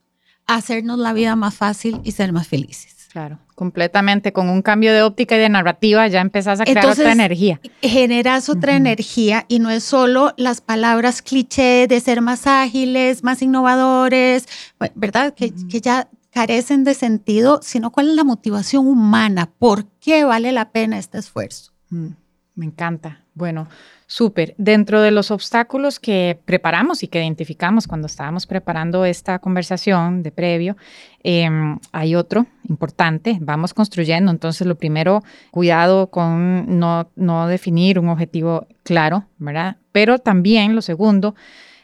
a 0.47 0.57
hacernos 0.57 0.99
la 0.99 1.13
vida 1.13 1.37
más 1.37 1.55
fácil 1.55 2.01
y 2.05 2.13
ser 2.13 2.33
más 2.33 2.49
felices. 2.49 3.09
Claro, 3.13 3.39
completamente. 3.55 4.33
Con 4.35 4.51
un 4.51 4.61
cambio 4.61 4.93
de 4.93 5.03
óptica 5.03 5.37
y 5.37 5.39
de 5.39 5.49
narrativa 5.49 6.07
ya 6.07 6.21
empezás 6.21 6.61
a 6.61 6.65
crear 6.65 6.85
otra 6.85 7.13
energía. 7.13 7.61
Generas 7.81 8.51
otra 8.51 8.77
energía 8.77 9.47
y 9.49 9.59
no 9.59 9.71
es 9.71 9.85
solo 9.85 10.35
las 10.37 10.61
palabras 10.61 11.23
cliché 11.23 11.87
de 11.89 12.01
ser 12.01 12.21
más 12.21 12.47
ágiles, 12.47 13.25
más 13.25 13.41
innovadores, 13.41 14.47
¿verdad? 14.95 15.33
Que, 15.33 15.51
que 15.71 15.81
ya 15.81 16.09
carecen 16.37 16.85
de 16.85 16.93
sentido, 16.93 17.61
sino 17.63 17.91
cuál 17.91 18.11
es 18.11 18.15
la 18.15 18.23
motivación 18.23 18.87
humana, 18.87 19.49
por 19.59 19.87
qué 20.01 20.25
vale 20.25 20.53
la 20.53 20.69
pena 20.71 20.99
este 20.99 21.17
esfuerzo. 21.17 21.73
Mm, 21.89 22.09
me 22.57 22.67
encanta. 22.67 23.25
Bueno, 23.33 23.69
súper. 24.07 24.55
Dentro 24.59 25.01
de 25.01 25.13
los 25.13 25.31
obstáculos 25.31 25.99
que 25.99 26.39
preparamos 26.45 27.03
y 27.03 27.09
que 27.09 27.23
identificamos 27.23 27.87
cuando 27.87 28.07
estábamos 28.07 28.47
preparando 28.47 29.07
esta 29.07 29.39
conversación 29.39 30.23
de 30.23 30.31
previo, 30.31 30.77
em, 31.23 31.79
hay 31.93 32.15
otro 32.15 32.45
importante. 32.69 33.39
Vamos 33.41 33.73
construyendo. 33.73 34.31
Entonces, 34.31 34.67
lo 34.67 34.75
primero, 34.75 35.23
cuidado 35.53 36.11
con 36.11 36.79
no, 36.79 37.09
no 37.17 37.49
definir 37.49 37.99
un 37.99 38.11
objetivo 38.11 38.67
claro, 38.83 39.25
¿verdad? 39.39 39.79
Pero 39.91 40.19
también 40.19 40.75
lo 40.75 40.83
segundo, 40.83 41.35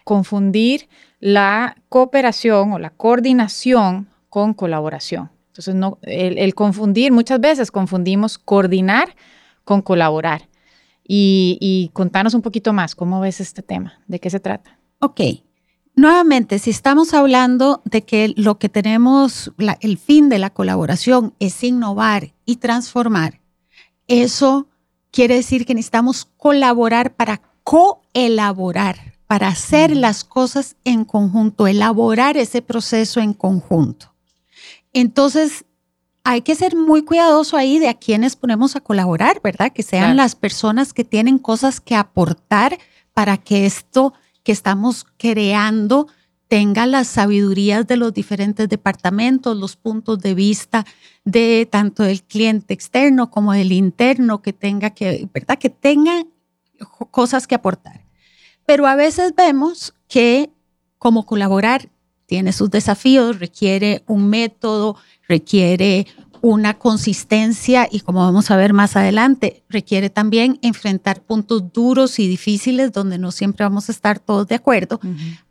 confundir 0.04 0.90
la 1.20 1.76
cooperación 1.88 2.72
o 2.72 2.78
la 2.78 2.90
coordinación 2.90 4.11
con 4.32 4.54
colaboración. 4.54 5.30
Entonces, 5.48 5.74
no, 5.74 5.98
el, 6.00 6.54
confundir, 6.54 7.12
muchas 7.12 7.38
veces 7.38 7.70
confundimos 7.70 8.38
coordinar 8.38 9.14
con 9.62 9.82
colaborar. 9.82 10.48
Y, 11.06 11.90
contanos 11.92 12.32
un 12.32 12.40
poquito 12.40 12.72
más, 12.72 12.94
¿cómo 12.94 13.20
ves 13.20 13.42
este 13.42 13.60
tema? 13.60 14.00
¿De 14.06 14.20
qué 14.20 14.30
se 14.30 14.40
trata? 14.40 14.78
Ok. 15.00 15.20
Nuevamente, 15.94 16.58
si 16.58 16.70
estamos 16.70 17.12
hablando 17.12 17.82
de 17.84 18.06
que 18.06 18.32
lo 18.34 18.58
que 18.58 18.70
tenemos, 18.70 19.52
el 19.80 19.98
fin 19.98 20.30
de 20.30 20.38
la 20.38 20.48
colaboración 20.48 21.34
es 21.38 21.62
innovar 21.62 22.32
y 22.46 22.56
transformar, 22.56 23.42
eso 24.08 24.66
quiere 25.10 25.34
decir 25.34 25.66
que 25.66 25.74
necesitamos 25.74 26.24
colaborar 26.38 27.14
para 27.16 27.42
coelaborar, 27.64 28.96
para 29.26 29.48
hacer 29.48 29.94
las 29.94 30.24
cosas 30.24 30.76
en 30.84 31.04
conjunto, 31.04 31.66
elaborar 31.66 32.38
ese 32.38 32.62
proceso 32.62 33.20
en 33.20 33.34
conjunto. 33.34 34.11
Entonces, 34.92 35.64
hay 36.24 36.42
que 36.42 36.54
ser 36.54 36.76
muy 36.76 37.04
cuidadoso 37.04 37.56
ahí 37.56 37.78
de 37.78 37.88
a 37.88 37.94
quienes 37.94 38.36
ponemos 38.36 38.76
a 38.76 38.80
colaborar, 38.80 39.40
¿verdad? 39.42 39.72
Que 39.72 39.82
sean 39.82 40.16
las 40.16 40.36
personas 40.36 40.92
que 40.92 41.04
tienen 41.04 41.38
cosas 41.38 41.80
que 41.80 41.96
aportar 41.96 42.78
para 43.12 43.36
que 43.38 43.66
esto 43.66 44.14
que 44.44 44.52
estamos 44.52 45.04
creando 45.16 46.06
tenga 46.48 46.86
las 46.86 47.08
sabidurías 47.08 47.86
de 47.86 47.96
los 47.96 48.12
diferentes 48.12 48.68
departamentos, 48.68 49.56
los 49.56 49.76
puntos 49.76 50.18
de 50.20 50.34
vista 50.34 50.84
de 51.24 51.66
tanto 51.70 52.02
del 52.02 52.22
cliente 52.22 52.74
externo 52.74 53.30
como 53.30 53.52
del 53.52 53.72
interno, 53.72 54.42
que 54.42 54.52
tenga 54.52 54.90
que, 54.90 55.28
¿verdad? 55.32 55.58
Que 55.58 55.70
tengan 55.70 56.28
cosas 57.10 57.46
que 57.46 57.54
aportar. 57.54 58.04
Pero 58.66 58.86
a 58.86 58.96
veces 58.96 59.34
vemos 59.34 59.94
que 60.08 60.50
como 60.98 61.24
colaborar 61.24 61.88
tiene 62.26 62.52
sus 62.52 62.70
desafíos, 62.70 63.38
requiere 63.38 64.02
un 64.06 64.28
método, 64.28 64.96
requiere 65.28 66.06
una 66.42 66.76
consistencia 66.76 67.88
y 67.90 68.00
como 68.00 68.20
vamos 68.20 68.50
a 68.50 68.56
ver 68.56 68.72
más 68.72 68.96
adelante, 68.96 69.62
requiere 69.68 70.10
también 70.10 70.58
enfrentar 70.60 71.22
puntos 71.22 71.72
duros 71.72 72.18
y 72.18 72.26
difíciles 72.26 72.92
donde 72.92 73.16
no 73.16 73.30
siempre 73.30 73.64
vamos 73.64 73.88
a 73.88 73.92
estar 73.92 74.18
todos 74.18 74.48
de 74.48 74.56
acuerdo. 74.56 75.00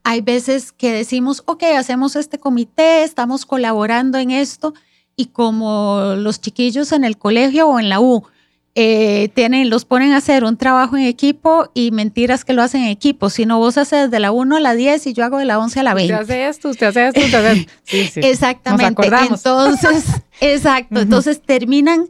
Hay 0.04 0.20
veces 0.20 0.74
que 0.74 0.92
decimos, 0.92 1.44
ok, 1.46 1.64
hacemos 1.78 2.18
este 2.18 2.40
comité, 2.40 3.04
estamos 3.04 3.46
colaborando 3.46 4.18
en 4.18 4.32
esto 4.32 4.74
y 5.16 5.28
como 5.28 6.16
los 6.18 6.42
chiquillos 6.42 6.92
en 6.92 7.06
el 7.06 7.18
colegio 7.18 7.70
o 7.70 7.80
en 7.80 7.88
la 7.88 8.02
U, 8.02 8.26
eh, 8.74 9.30
tienen, 9.34 9.70
los 9.70 9.84
ponen 9.84 10.14
a 10.14 10.18
hacer 10.18 10.46
un 10.46 10.56
trabajo 10.56 10.96
en 10.96 11.04
equipo 11.04 11.70
y 11.74 11.92
mentiras 11.92 12.46
que 12.46 12.54
lo 12.54 12.62
hacen 12.62 12.84
en 12.84 12.90
equipo. 12.90 13.30
Si 13.30 13.46
no, 13.46 13.60
vos 13.60 13.78
haces 13.78 14.10
de 14.10 14.20
la 14.20 14.32
1 14.32 14.56
a 14.56 14.60
la 14.62 14.74
10 14.74 15.08
y 15.08 15.14
yo 15.14 15.26
hago 15.26 15.40
de 15.40 15.46
la 15.46 15.60
11 15.60 15.82
a 15.82 15.84
la 15.84 15.94
20. 15.94 16.14
Usted 16.14 16.24
hace 16.24 16.48
esto, 16.48 16.70
usted 16.70 16.88
hace 16.88 17.08
esto, 17.08 17.20
usted 17.20 17.46
hace 17.46 17.68
sí, 17.84 18.08
sí. 18.08 18.20
Exactamente. 18.24 19.08
Entonces, 19.30 20.06
exacto. 20.40 21.02
Entonces 21.02 21.42
terminan 21.42 22.08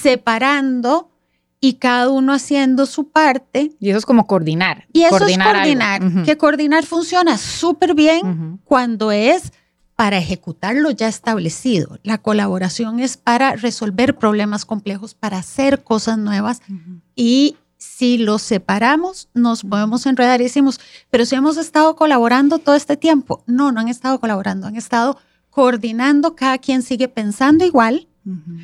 separando 0.00 1.10
y 1.60 1.74
cada 1.74 2.08
uno 2.08 2.32
haciendo 2.32 2.86
su 2.86 3.08
parte. 3.10 3.72
Y 3.80 3.88
eso 3.88 3.98
es 3.98 4.06
como 4.06 4.26
coordinar. 4.26 4.86
Y 4.92 5.02
eso 5.02 5.26
es 5.26 5.36
coordinar. 5.36 6.00
Que 6.24 6.36
coordinar 6.36 6.84
funciona 6.84 7.36
súper 7.36 7.94
bien 7.94 8.60
cuando 8.64 9.10
es 9.10 9.52
para 9.96 10.18
ejecutar 10.18 10.76
lo 10.76 10.90
ya 10.90 11.08
establecido. 11.08 11.98
La 12.02 12.18
colaboración 12.18 13.00
es 13.00 13.16
para 13.16 13.56
resolver 13.56 14.16
problemas 14.16 14.66
complejos, 14.66 15.14
para 15.14 15.38
hacer 15.38 15.82
cosas 15.82 16.18
nuevas 16.18 16.60
y 17.14 17.56
si 17.78 18.18
los 18.18 18.42
separamos, 18.42 19.28
nos 19.34 19.62
podemos 19.62 20.06
enredar 20.06 20.40
y 20.40 20.44
decimos, 20.44 20.80
pero 21.10 21.24
si 21.24 21.34
hemos 21.34 21.56
estado 21.56 21.96
colaborando 21.96 22.58
todo 22.58 22.74
este 22.74 22.96
tiempo. 22.96 23.42
No, 23.46 23.72
no 23.72 23.80
han 23.80 23.88
estado 23.88 24.18
colaborando, 24.20 24.66
han 24.66 24.76
estado 24.76 25.18
coordinando, 25.50 26.36
cada 26.36 26.58
quien 26.58 26.82
sigue 26.82 27.08
pensando 27.08 27.64
igual, 27.64 28.08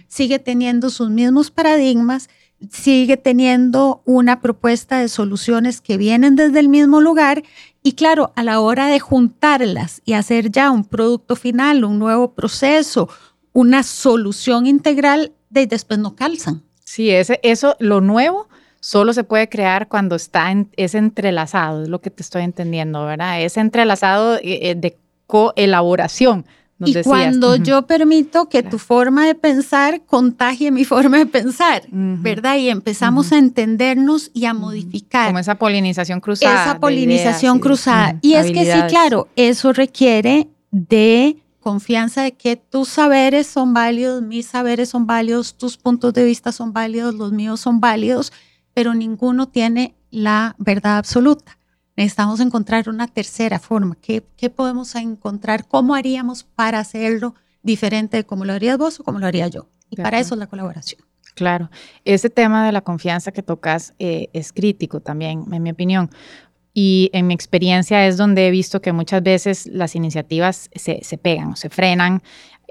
sigue 0.08 0.38
teniendo 0.38 0.90
sus 0.90 1.08
mismos 1.08 1.50
paradigmas, 1.50 2.28
sigue 2.70 3.16
teniendo 3.16 4.02
una 4.04 4.40
propuesta 4.40 4.98
de 4.98 5.08
soluciones 5.08 5.80
que 5.80 5.96
vienen 5.96 6.36
desde 6.36 6.60
el 6.60 6.68
mismo 6.68 7.00
lugar 7.00 7.42
y 7.82 7.92
claro, 7.92 8.32
a 8.36 8.44
la 8.44 8.60
hora 8.60 8.86
de 8.86 9.00
juntarlas 9.00 10.02
y 10.04 10.12
hacer 10.12 10.50
ya 10.50 10.70
un 10.70 10.84
producto 10.84 11.34
final, 11.34 11.84
un 11.84 11.98
nuevo 11.98 12.32
proceso, 12.32 13.08
una 13.52 13.82
solución 13.82 14.66
integral, 14.66 15.32
de 15.50 15.66
después 15.66 15.98
no 15.98 16.14
calzan. 16.14 16.62
Sí, 16.84 17.10
ese, 17.10 17.40
eso, 17.42 17.76
lo 17.78 18.00
nuevo 18.00 18.48
solo 18.80 19.12
se 19.12 19.24
puede 19.24 19.48
crear 19.48 19.88
cuando 19.88 20.16
está 20.16 20.52
es 20.76 20.94
entrelazado, 20.94 21.84
es 21.84 21.88
lo 21.88 22.00
que 22.00 22.10
te 22.10 22.22
estoy 22.22 22.42
entendiendo, 22.42 23.04
¿verdad? 23.06 23.40
Es 23.40 23.56
entrelazado 23.56 24.36
eh, 24.36 24.70
eh, 24.70 24.74
de 24.74 24.98
coelaboración, 25.26 26.44
y 26.86 27.02
cuando 27.02 27.56
yo 27.56 27.82
permito 27.86 28.48
que 28.48 28.62
tu 28.62 28.78
forma 28.78 29.26
de 29.26 29.34
pensar 29.34 30.02
contagie 30.06 30.70
mi 30.70 30.84
forma 30.86 31.18
de 31.18 31.26
pensar, 31.26 31.82
¿verdad? 31.90 32.56
Y 32.56 32.68
empezamos 32.68 33.32
a 33.32 33.38
entendernos 33.38 34.30
y 34.34 34.46
a 34.46 34.54
modificar. 34.54 35.28
Como 35.28 35.38
esa 35.38 35.56
polinización 35.56 36.20
cruzada. 36.20 36.62
Esa 36.62 36.80
polinización 36.80 37.58
cruzada. 37.58 38.18
Y 38.22 38.34
es 38.34 38.50
que 38.50 38.64
sí, 38.64 38.78
claro, 38.88 39.28
eso 39.36 39.72
requiere 39.72 40.48
de 40.70 41.36
confianza 41.60 42.22
de 42.22 42.32
que 42.32 42.56
tus 42.56 42.88
saberes 42.88 43.46
son 43.46 43.72
válidos, 43.72 44.22
mis 44.22 44.46
saberes 44.46 44.90
son 44.90 45.06
válidos, 45.06 45.54
tus 45.54 45.76
puntos 45.76 46.12
de 46.12 46.24
vista 46.24 46.52
son 46.52 46.72
válidos, 46.72 47.14
los 47.14 47.32
míos 47.32 47.60
son 47.60 47.80
válidos, 47.80 48.32
pero 48.74 48.94
ninguno 48.94 49.48
tiene 49.48 49.94
la 50.10 50.54
verdad 50.58 50.98
absoluta. 50.98 51.58
Necesitamos 51.96 52.40
encontrar 52.40 52.88
una 52.88 53.06
tercera 53.06 53.58
forma. 53.58 53.96
¿Qué, 54.00 54.22
podemos 54.50 54.94
encontrar? 54.94 55.66
¿Cómo 55.66 55.94
haríamos 55.94 56.44
para 56.44 56.78
hacerlo 56.78 57.34
diferente 57.62 58.16
de 58.16 58.24
cómo 58.24 58.44
lo 58.44 58.52
harías 58.52 58.78
vos 58.78 59.00
o 59.00 59.04
cómo 59.04 59.18
lo 59.18 59.26
haría 59.26 59.48
yo? 59.48 59.66
Y 59.90 59.96
para 59.96 60.18
eso 60.18 60.34
es 60.34 60.38
la 60.38 60.46
colaboración. 60.46 61.02
Claro, 61.34 61.70
ese 62.04 62.30
tema 62.30 62.66
de 62.66 62.72
la 62.72 62.82
confianza 62.82 63.32
que 63.32 63.42
tocas 63.42 63.94
eh, 63.98 64.28
es 64.32 64.52
crítico 64.52 65.00
también, 65.00 65.44
en 65.52 65.62
mi 65.62 65.70
opinión. 65.70 66.10
Y 66.74 67.10
en 67.12 67.26
mi 67.26 67.34
experiencia 67.34 68.06
es 68.06 68.16
donde 68.16 68.48
he 68.48 68.50
visto 68.50 68.80
que 68.80 68.92
muchas 68.92 69.22
veces 69.22 69.66
las 69.66 69.94
iniciativas 69.94 70.70
se, 70.74 71.00
se 71.02 71.18
pegan 71.18 71.52
o 71.52 71.56
se 71.56 71.68
frenan 71.68 72.22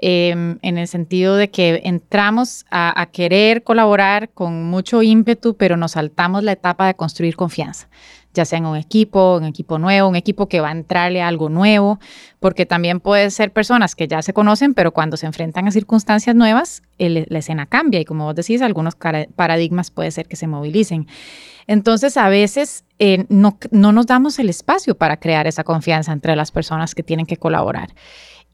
em, 0.02 0.58
en 0.60 0.76
el 0.76 0.86
sentido 0.86 1.36
de 1.36 1.50
que 1.50 1.80
entramos 1.84 2.66
a, 2.70 3.00
a, 3.00 3.06
querer 3.06 3.62
colaborar 3.62 4.28
con 4.30 4.64
mucho 4.64 5.02
ímpetu, 5.02 5.56
pero 5.56 5.78
nos 5.78 5.92
saltamos 5.92 6.44
la 6.44 6.52
etapa 6.52 6.86
de 6.86 6.94
construir 6.94 7.36
confianza 7.36 7.88
ya 8.34 8.44
sea 8.44 8.58
en 8.58 8.66
un 8.66 8.76
equipo, 8.76 9.36
un 9.36 9.44
equipo 9.44 9.78
nuevo, 9.78 10.08
un 10.08 10.16
equipo 10.16 10.48
que 10.48 10.60
va 10.60 10.68
a 10.68 10.72
entrarle 10.72 11.22
a 11.22 11.28
algo 11.28 11.48
nuevo, 11.48 11.98
porque 12.40 12.66
también 12.66 13.00
puede 13.00 13.30
ser 13.30 13.52
personas 13.52 13.94
que 13.94 14.08
ya 14.08 14.22
se 14.22 14.32
conocen, 14.32 14.74
pero 14.74 14.92
cuando 14.92 15.16
se 15.16 15.26
enfrentan 15.26 15.68
a 15.68 15.70
circunstancias 15.70 16.34
nuevas, 16.34 16.82
la 16.98 17.38
escena 17.38 17.66
cambia 17.66 18.00
y 18.00 18.04
como 18.04 18.24
vos 18.24 18.34
decís, 18.34 18.62
algunos 18.62 18.96
paradigmas 19.36 19.90
puede 19.90 20.10
ser 20.10 20.26
que 20.28 20.36
se 20.36 20.46
movilicen. 20.46 21.06
Entonces, 21.66 22.16
a 22.16 22.28
veces 22.28 22.84
eh, 22.98 23.26
no, 23.28 23.58
no 23.70 23.92
nos 23.92 24.06
damos 24.06 24.38
el 24.38 24.48
espacio 24.48 24.96
para 24.96 25.18
crear 25.18 25.46
esa 25.46 25.62
confianza 25.62 26.12
entre 26.12 26.34
las 26.34 26.50
personas 26.50 26.94
que 26.94 27.02
tienen 27.02 27.26
que 27.26 27.36
colaborar. 27.36 27.90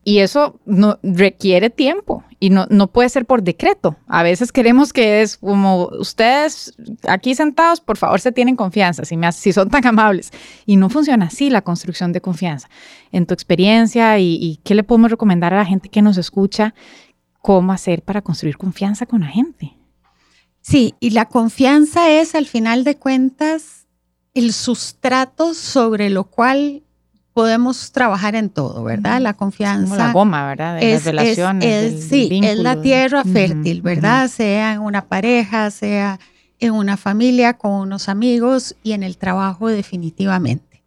Y 0.09 0.21
eso 0.21 0.59
no, 0.65 0.99
requiere 1.03 1.69
tiempo 1.69 2.25
y 2.41 2.49
no, 2.49 2.65
no 2.71 2.87
puede 2.87 3.11
ser 3.11 3.27
por 3.27 3.43
decreto. 3.43 3.99
A 4.07 4.23
veces 4.23 4.53
queremos 4.53 4.95
que 4.95 5.21
es 5.21 5.37
como 5.37 5.89
ustedes 6.01 6.75
aquí 7.07 7.35
sentados, 7.35 7.83
por 7.83 7.99
favor, 7.99 8.19
se 8.19 8.33
tienen 8.33 8.57
confianza, 8.57 9.05
si, 9.05 9.19
me, 9.19 9.31
si 9.33 9.53
son 9.53 9.69
tan 9.69 9.87
amables. 9.87 10.31
Y 10.65 10.77
no 10.77 10.89
funciona 10.89 11.27
así 11.27 11.51
la 11.51 11.61
construcción 11.61 12.13
de 12.13 12.23
confianza. 12.23 12.71
En 13.13 13.27
tu 13.27 13.35
experiencia 13.35 14.19
y, 14.19 14.39
y 14.41 14.61
qué 14.65 14.75
le 14.75 14.83
podemos 14.83 15.11
recomendar 15.11 15.53
a 15.53 15.59
la 15.59 15.67
gente 15.67 15.91
que 15.91 16.01
nos 16.01 16.17
escucha, 16.17 16.75
cómo 17.43 17.71
hacer 17.73 18.01
para 18.01 18.23
construir 18.23 18.57
confianza 18.57 19.05
con 19.05 19.21
la 19.21 19.29
gente. 19.29 19.77
Sí, 20.63 20.95
y 21.01 21.11
la 21.11 21.27
confianza 21.27 22.11
es 22.11 22.35
al 22.35 22.47
final 22.47 22.83
de 22.83 22.97
cuentas 22.97 23.87
el 24.33 24.55
sustrato 24.55 25.53
sobre 25.53 26.09
lo 26.09 26.25
cual 26.25 26.83
podemos 27.39 27.93
trabajar 27.93 28.35
en 28.35 28.51
todo, 28.51 28.83
¿verdad? 28.83 29.21
La 29.21 29.33
confianza. 29.33 29.85
Como 29.85 29.95
la 29.95 30.13
goma, 30.13 30.45
¿verdad? 30.49 30.81
De 30.81 30.91
las 30.91 31.05
relaciones. 31.05 32.03
sí, 32.09 32.41
es 32.43 32.59
la 32.59 32.83
tierra 32.83 33.23
fértil, 33.23 33.81
¿verdad? 33.81 34.27
Sea 34.27 34.73
en 34.73 34.81
una 34.81 35.05
pareja, 35.05 35.71
sea 35.71 36.19
en 36.59 36.73
una 36.73 36.97
familia, 36.97 37.53
con 37.53 37.75
unos 37.75 38.09
amigos 38.09 38.75
y 38.83 38.91
en 38.91 39.05
el 39.05 39.19
trabajo 39.19 39.69
definitivamente. 39.69 40.83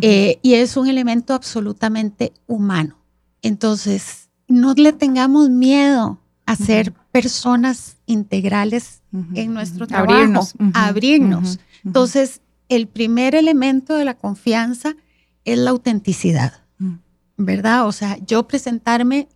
Eh, 0.00 0.38
y 0.40 0.54
es 0.54 0.76
un 0.76 0.86
elemento 0.86 1.34
absolutamente 1.34 2.32
humano. 2.46 2.94
Entonces, 3.42 4.28
no 4.46 4.74
le 4.74 4.92
tengamos 4.92 5.50
miedo 5.50 6.20
a 6.46 6.54
ser 6.54 6.92
personas 7.10 7.96
integrales 8.06 9.02
en 9.34 9.52
nuestro 9.52 9.88
trabajo, 9.88 10.12
abrirnos. 10.12 10.54
abrirnos. 10.74 11.58
Entonces, 11.84 12.40
el 12.68 12.86
primer 12.86 13.34
elemento 13.34 13.96
de 13.96 14.04
la 14.04 14.14
confianza 14.14 14.94
es 15.44 15.58
la 15.58 15.70
autenticidad, 15.70 16.62
mm. 16.78 16.94
¿verdad? 17.36 17.86
O 17.86 17.92
sea, 17.92 18.18
yo 18.26 18.46
presentarme 18.46 19.28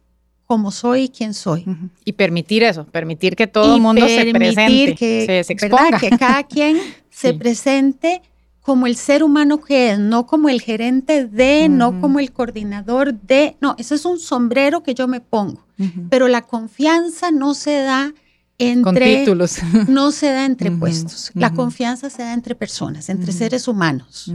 como 0.46 0.70
soy 0.70 1.02
y 1.04 1.08
quién 1.08 1.34
soy. 1.34 1.66
Y 2.04 2.12
permitir 2.12 2.62
eso, 2.62 2.84
permitir 2.84 3.34
que 3.34 3.46
todo 3.46 3.74
el 3.74 3.82
mundo 3.82 4.06
se 4.06 4.32
presente, 4.32 4.94
que, 4.94 5.44
se, 5.44 5.52
exponga. 5.52 5.98
Que 5.98 6.10
cada 6.10 6.42
quien 6.48 6.78
se 7.10 7.34
presente 7.34 8.22
como 8.60 8.86
el 8.86 8.96
ser 8.96 9.22
humano 9.22 9.60
que 9.60 9.92
es, 9.92 9.98
no 9.98 10.26
como 10.26 10.48
el 10.48 10.60
gerente 10.60 11.26
de, 11.26 11.68
no 11.68 12.00
como 12.00 12.18
el 12.18 12.32
coordinador 12.32 13.14
de, 13.14 13.56
no, 13.60 13.74
ese 13.78 13.94
es 13.96 14.04
un 14.04 14.18
sombrero 14.18 14.82
que 14.82 14.94
yo 14.94 15.06
me 15.06 15.20
pongo, 15.20 15.64
pero 16.10 16.26
la 16.26 16.42
confianza 16.42 17.30
no 17.30 17.54
se 17.54 17.78
da 17.82 18.12
entre 18.58 18.82
Con 18.82 18.94
títulos. 18.94 19.58
no 19.88 20.10
se 20.10 20.30
da 20.30 20.46
entre 20.46 20.70
puestos, 20.70 21.30
la 21.34 21.52
confianza 21.52 22.08
se 22.10 22.22
da 22.22 22.32
entre 22.32 22.54
personas, 22.54 23.08
entre 23.08 23.32
seres 23.32 23.68
humanos 23.68 24.32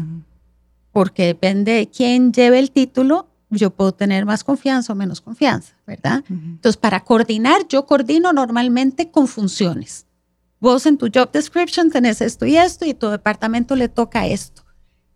porque 0.92 1.26
depende 1.26 1.74
de 1.74 1.88
quién 1.88 2.34
lleve 2.34 2.60
el 2.60 2.72
título, 2.72 3.28
yo 3.50 3.70
puedo 3.70 3.92
tener 3.92 4.26
más 4.26 4.44
confianza 4.44 4.94
o 4.94 4.96
menos 4.96 5.22
confianza, 5.22 5.74
¿verdad? 5.86 6.24
Entonces, 6.30 6.78
para 6.78 7.02
coordinar, 7.02 7.68
yo 7.68 7.86
coordino 7.86 8.32
normalmente 8.32 9.12
con 9.12 9.28
funciones. 9.28 10.06
Vos 10.60 10.86
en 10.86 10.98
tu 10.98 11.10
job 11.14 11.32
description 11.32 11.90
tenés 11.90 12.22
esto 12.22 12.46
y 12.46 12.56
esto 12.56 12.86
y 12.86 12.94
tu 12.94 13.08
departamento 13.10 13.76
le 13.76 13.90
toca 13.90 14.28
esto. 14.28 14.64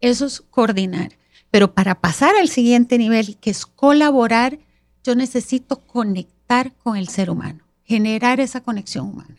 Eso 0.02 0.26
es 0.26 0.42
coordinar. 0.42 1.12
Pero 1.52 1.74
para 1.74 1.96
pasar 1.96 2.36
al 2.36 2.50
siguiente 2.50 2.98
nivel, 2.98 3.38
que 3.38 3.52
es 3.52 3.66
colaborar, 3.66 4.60
yo 5.04 5.16
necesito 5.16 5.78
conectar 5.86 6.74
con 6.84 6.98
el 6.98 7.08
ser 7.08 7.30
humano, 7.30 7.64
generar 7.84 8.40
esa 8.40 8.62
conexión 8.62 9.08
humana. 9.08 9.36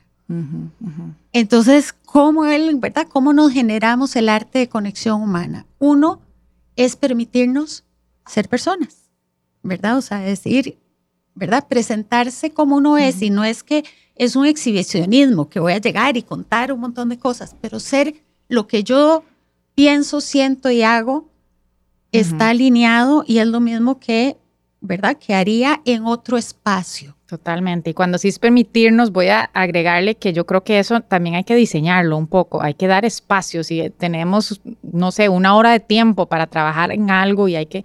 Entonces, 1.33 1.93
¿cómo, 1.93 2.47
él, 2.47 2.77
¿verdad? 2.77 3.07
¿cómo 3.09 3.33
nos 3.33 3.53
generamos 3.53 4.17
el 4.17 4.29
arte 4.29 4.61
de 4.61 4.69
conexión 4.69 5.23
humana? 5.23 5.67
Uno, 5.79 6.21
es 6.77 6.97
permitirnos 6.97 7.85
ser 8.27 8.49
personas, 8.49 9.11
¿verdad? 9.63 9.99
O 9.99 10.03
sea, 10.03 10.19
decir, 10.19 10.79
¿verdad? 11.35 11.67
Presentarse 11.69 12.51
como 12.51 12.77
uno 12.77 12.99
es 12.99 13.23
y 13.23 13.31
no 13.31 13.45
es 13.45 13.63
que 13.63 13.85
es 14.15 14.37
un 14.37 14.47
exhibicionismo 14.47 15.49
que 15.49 15.61
voy 15.61 15.73
a 15.73 15.81
llegar 15.81 16.17
y 16.17 16.23
contar 16.23 16.73
un 16.73 16.81
montón 16.81 17.09
de 17.09 17.19
cosas, 17.19 17.55
pero 17.61 17.81
ser 17.81 18.15
lo 18.49 18.67
que 18.67 18.85
yo 18.85 19.25
pienso, 19.75 20.21
siento 20.21 20.71
y 20.71 20.83
hago 20.83 21.29
está 22.13 22.51
alineado 22.51 23.25
y 23.27 23.39
es 23.39 23.47
lo 23.47 23.61
mismo 23.61 23.99
que, 23.99 24.37
¿verdad? 24.87 25.17
Que 25.19 25.35
haría 25.35 25.81
en 25.85 26.05
otro 26.07 26.37
espacio. 26.37 27.17
Totalmente. 27.27 27.91
Y 27.91 27.95
cuando 27.95 28.19
sí 28.19 28.29
es 28.29 28.39
permitirnos, 28.39 29.11
voy 29.11 29.29
a 29.29 29.51
agregarle 29.53 30.15
que 30.15 30.33
yo 30.33 30.47
creo 30.47 30.63
que 30.63 30.79
eso 30.79 31.01
también 31.01 31.35
hay 31.35 31.43
que 31.43 31.57
diseñarlo 31.57 32.17
un 32.17 32.29
poco, 32.29 32.63
hay 32.63 32.75
que 32.75 32.87
dar 32.87 33.05
espacios. 33.05 33.67
Si 33.67 33.91
tenemos, 33.91 34.61
no 34.83 35.11
sé, 35.11 35.29
una 35.29 35.57
hora 35.57 35.73
de 35.73 35.81
tiempo 35.81 36.27
para 36.27 36.47
trabajar 36.47 36.93
en 36.93 37.11
algo 37.11 37.49
y 37.49 37.57
hay 37.57 37.67
que 37.67 37.85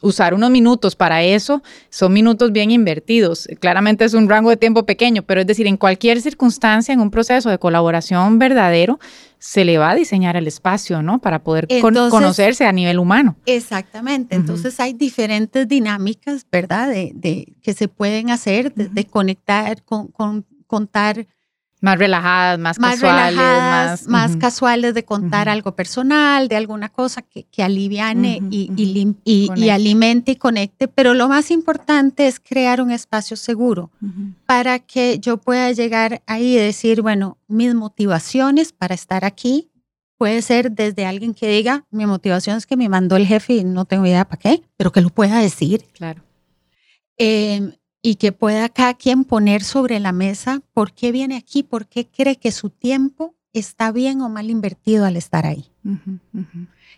usar 0.00 0.34
unos 0.34 0.50
minutos 0.50 0.96
para 0.96 1.22
eso, 1.22 1.62
son 1.90 2.12
minutos 2.12 2.52
bien 2.52 2.70
invertidos. 2.70 3.48
Claramente 3.60 4.04
es 4.04 4.14
un 4.14 4.28
rango 4.28 4.50
de 4.50 4.56
tiempo 4.56 4.84
pequeño, 4.86 5.22
pero 5.22 5.40
es 5.40 5.46
decir, 5.46 5.66
en 5.66 5.76
cualquier 5.76 6.20
circunstancia, 6.20 6.92
en 6.92 7.00
un 7.00 7.10
proceso 7.10 7.50
de 7.50 7.58
colaboración 7.58 8.38
verdadero, 8.38 8.98
se 9.38 9.64
le 9.64 9.78
va 9.78 9.90
a 9.90 9.94
diseñar 9.94 10.36
el 10.36 10.46
espacio, 10.46 11.02
¿no? 11.02 11.20
Para 11.20 11.42
poder 11.42 11.68
conocerse 11.80 12.64
a 12.66 12.72
nivel 12.72 12.98
humano. 12.98 13.36
Exactamente. 13.46 14.34
Entonces 14.34 14.78
hay 14.80 14.92
diferentes 14.92 15.68
dinámicas, 15.68 16.46
¿verdad? 16.50 16.88
De, 16.88 17.54
que 17.62 17.74
se 17.74 17.88
pueden 17.88 18.30
hacer, 18.30 18.72
de, 18.74 19.04
conectar, 19.04 19.82
con, 19.82 20.08
contar 20.66 21.26
más 21.80 21.98
relajadas, 21.98 22.58
más, 22.58 22.78
casuales. 22.78 24.08
más, 24.08 24.36
casuales 24.36 24.94
de 24.94 25.04
contar 25.04 25.48
algo 25.48 25.76
personal, 25.76 26.48
de 26.48 26.56
alguna 26.56 26.88
cosa 26.88 27.22
que, 27.22 27.44
que 27.44 27.62
aliviane 27.62 28.40
y, 28.50 28.70
y, 29.24 29.68
alimente 29.68 30.32
y 30.32 30.36
conecte. 30.36 30.88
Pero 30.88 31.14
lo 31.14 31.28
más 31.28 31.50
importante 31.50 32.26
es 32.26 32.40
crear 32.40 32.80
un 32.80 32.90
espacio 32.90 33.36
seguro 33.36 33.90
para 34.46 34.78
que 34.78 35.18
yo 35.20 35.36
pueda 35.36 35.70
llegar 35.72 36.22
ahí 36.26 36.54
y 36.54 36.58
decir, 36.58 37.02
bueno, 37.02 37.38
mis 37.46 37.74
motivaciones 37.74 38.72
para 38.72 38.94
estar 38.94 39.24
aquí 39.24 39.70
puede 40.16 40.40
ser 40.40 40.72
desde 40.72 41.04
alguien 41.04 41.34
que 41.34 41.48
diga, 41.48 41.84
mi 41.90 42.06
motivación 42.06 42.56
es 42.56 42.66
que 42.66 42.76
me 42.76 42.88
mandó 42.88 43.16
el 43.16 43.26
jefe 43.26 43.54
y 43.54 43.64
no 43.64 43.84
tengo 43.84 44.06
idea 44.06 44.24
para 44.24 44.40
qué, 44.40 44.62
pero 44.76 44.92
que 44.92 45.02
lo 45.02 45.10
pueda 45.10 45.38
decir. 45.40 45.84
Claro. 45.92 46.22
Eh, 47.18 47.76
y 48.06 48.14
que 48.14 48.30
pueda 48.30 48.68
cada 48.68 48.94
quien 48.94 49.24
poner 49.24 49.64
sobre 49.64 49.98
la 49.98 50.12
mesa 50.12 50.62
por 50.72 50.92
qué 50.92 51.10
viene 51.10 51.36
aquí, 51.36 51.64
por 51.64 51.88
qué 51.88 52.06
cree 52.06 52.36
que 52.36 52.52
su 52.52 52.70
tiempo 52.70 53.34
está 53.52 53.90
bien 53.90 54.20
o 54.20 54.28
mal 54.28 54.48
invertido 54.48 55.04
al 55.06 55.16
estar 55.16 55.44
ahí. 55.44 55.72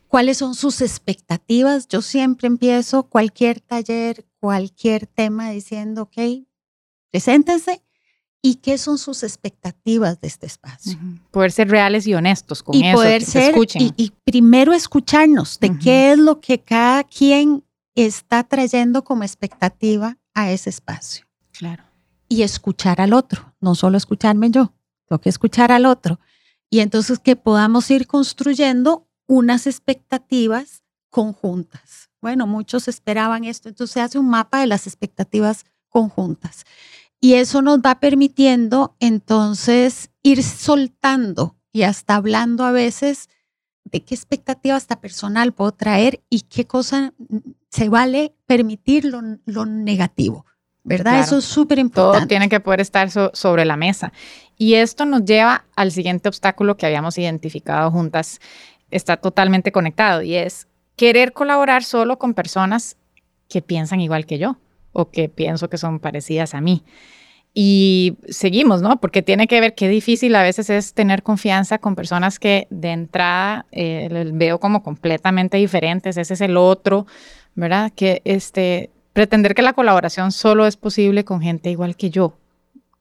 ¿Cuáles 0.07 0.37
son 0.37 0.55
sus 0.55 0.83
expectativas? 0.83 1.89
Yo 1.89 2.03
siempre 2.03 2.47
empiezo 2.47 3.05
cualquier 3.05 3.63
taller, 3.63 4.27
cualquier 4.39 5.07
tema 5.07 5.49
diciendo, 5.49 6.03
ok, 6.03 6.45
preséntense 7.11 7.83
y 8.43 8.57
qué 8.57 8.77
son 8.77 8.99
sus 8.99 9.23
expectativas 9.23 10.21
de 10.21 10.29
este 10.29 10.45
espacio. 10.45 10.99
Poder 11.31 11.53
ser 11.53 11.71
reales 11.71 12.07
y 12.07 12.13
honestos 12.13 12.63
con 12.63 12.75
y 12.75 12.87
eso. 12.87 12.99
Poder 12.99 13.23
ser, 13.23 13.55
y, 13.77 13.95
y, 13.97 14.13
primero 14.25 14.75
escucharnos 14.75 15.59
de 15.59 15.79
qué 15.79 16.13
es 16.13 16.19
lo 16.19 16.39
que 16.43 16.61
cada 16.61 17.03
quien 17.05 17.65
está 17.95 18.45
trayendo 18.45 19.05
como 19.05 19.23
expectativa 19.23 20.19
a 20.39 20.53
ese 20.53 20.71
espacio. 20.71 21.27
Claro. 21.51 21.83
Y 22.29 22.43
escuchar 22.43 23.01
al 23.01 23.13
otro, 23.13 23.55
no 23.61 23.75
solo 23.75 23.99
escucharme 23.99 24.51
yo, 24.51 24.73
tengo 25.09 25.21
que 25.21 25.31
escuchar 25.31 25.73
al 25.73 25.85
otro. 25.85 26.21
Y 26.71 26.79
entonces 26.79 27.19
que 27.19 27.35
podamos 27.35 27.91
ir 27.91 28.07
construyendo 28.07 29.09
unas 29.27 29.67
expectativas 29.67 30.85
conjuntas. 31.11 32.11
Bueno, 32.21 32.47
muchos 32.47 32.87
esperaban 32.87 33.43
esto, 33.43 33.69
entonces 33.69 33.95
se 33.95 34.01
hace 34.01 34.19
un 34.19 34.29
mapa 34.29 34.61
de 34.61 34.69
las 34.69 34.87
expectativas 34.87 35.65
conjuntas. 35.89 36.65
Y 37.21 37.35
eso 37.35 37.61
nos 37.61 37.81
va 37.81 37.99
permitiendo 37.99 38.97
entonces 39.01 40.11
ir 40.23 40.45
soltando 40.45 41.57
y 41.73 41.83
hasta 41.83 42.15
hablando 42.15 42.65
a 42.65 42.71
veces 42.71 43.29
de 43.91 44.03
qué 44.03 44.15
expectativa 44.15 44.77
hasta 44.77 45.01
personal 45.01 45.53
puedo 45.53 45.73
traer 45.73 46.21
y 46.31 46.43
qué 46.43 46.67
cosa 46.67 47.13
se 47.69 47.89
vale 47.89 48.35
permitir 48.47 49.05
lo, 49.05 49.67
negativo. 49.67 50.45
¿Verdad? 50.85 51.21
Eso 51.21 51.39
es 51.39 51.45
súper 51.45 51.79
importante. 51.79 52.21
Todo 52.21 52.29
tiene 52.29 52.49
que 52.49 52.61
poder 52.61 52.81
estar 52.81 53.11
sobre 53.11 53.65
la 53.67 53.77
mesa. 53.77 54.13
Y 54.57 54.75
esto 54.75 55.05
nos 55.05 55.25
lleva 55.25 55.67
al 55.77 55.93
siguiente 55.93 56.29
obstáculo 56.29 56.79
que 56.79 56.87
habíamos 56.87 57.19
identificado 57.19 57.91
juntas. 57.91 58.41
Está 58.91 59.19
totalmente 59.19 59.71
conectado 59.71 60.23
y 60.23 60.35
es 60.35 60.67
querer 60.97 61.33
colaborar 61.33 61.85
solo 61.85 62.19
con 62.19 62.33
personas 62.33 62.97
que 63.49 63.61
piensan 63.61 64.01
igual 64.01 64.25
que 64.25 64.39
yo 64.39 64.57
o 64.93 65.11
que 65.11 65.29
pienso 65.29 65.69
que 65.69 65.77
son 65.77 66.01
parecidas 66.01 66.55
a 66.55 66.61
mí. 66.61 66.85
Y 67.61 68.19
seguimos, 68.29 68.83
¿no? 68.83 69.01
Porque 69.01 69.21
tiene 69.21 69.49
que 69.49 69.61
ver 69.61 69.75
qué 69.75 69.89
difícil 69.89 70.33
a 70.37 70.45
veces 70.45 70.71
es 70.71 70.95
tener 70.95 71.25
confianza 71.25 71.79
con 71.79 71.97
personas 71.97 72.39
que 72.39 72.69
de 72.71 72.93
entrada 72.93 73.67
eh, 73.73 74.31
veo 74.33 74.61
como 74.61 74.85
completamente 74.85 75.57
diferentes, 75.57 76.17
ese 76.19 76.35
es 76.35 76.41
el 76.41 76.57
otro, 76.57 77.09
¿verdad? 77.57 77.91
Que 77.97 78.23
este, 78.25 78.91
pretender 79.13 79.57
que 79.57 79.63
la 79.63 79.73
colaboración 79.73 80.31
solo 80.31 80.69
es 80.69 80.77
posible 80.77 81.25
con 81.25 81.41
gente 81.41 81.69
igual 81.69 81.97
que 81.97 82.11
yo. 82.11 82.39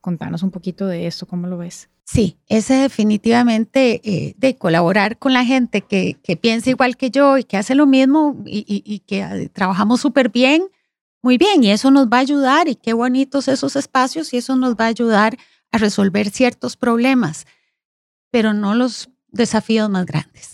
Contanos 0.02 0.42
un 0.42 0.50
poquito 0.50 0.88
de 0.88 1.06
eso, 1.06 1.28
¿cómo 1.28 1.46
lo 1.46 1.60
ves? 1.60 1.92
Sí, 2.04 2.40
ese 2.48 2.74
definitivamente 2.78 4.02
eh, 4.04 4.34
de 4.38 4.56
colaborar 4.56 5.20
con 5.20 5.34
la 5.34 5.46
gente 5.46 5.82
que, 5.82 6.18
que, 6.24 6.36
piensa 6.36 6.72
igual 6.72 6.98
que 6.98 7.12
yo 7.12 7.38
y 7.38 7.44
que 7.44 7.58
hace 7.58 7.76
lo 7.76 7.86
mismo 7.86 8.42
y, 8.44 8.66
y 8.84 9.00
que 9.02 9.22
eh, 9.22 9.50
trabajamos 9.54 10.02
súper 10.02 10.30
bien, 10.30 10.64
muy 11.22 11.38
bien, 11.38 11.64
y 11.64 11.72
eso 11.72 11.92
nos 11.92 12.08
va 12.08 12.18
a 12.18 12.22
ayudar, 12.22 12.68
y 12.68 12.76
qué 12.76 12.94
bonitos 12.94 13.48
esos 13.48 13.76
espacios, 13.76 14.34
y 14.34 14.38
eso 14.38 14.56
nos 14.56 14.76
va 14.76 14.86
a 14.86 14.90
ayudar 14.90 15.38
a 15.72 15.78
resolver 15.78 16.30
ciertos 16.30 16.78
problemas, 16.78 17.46
pero 18.32 18.54
no 18.54 18.76
los 18.76 19.10
desafíos 19.30 19.90
más 19.90 20.06
grandes, 20.06 20.52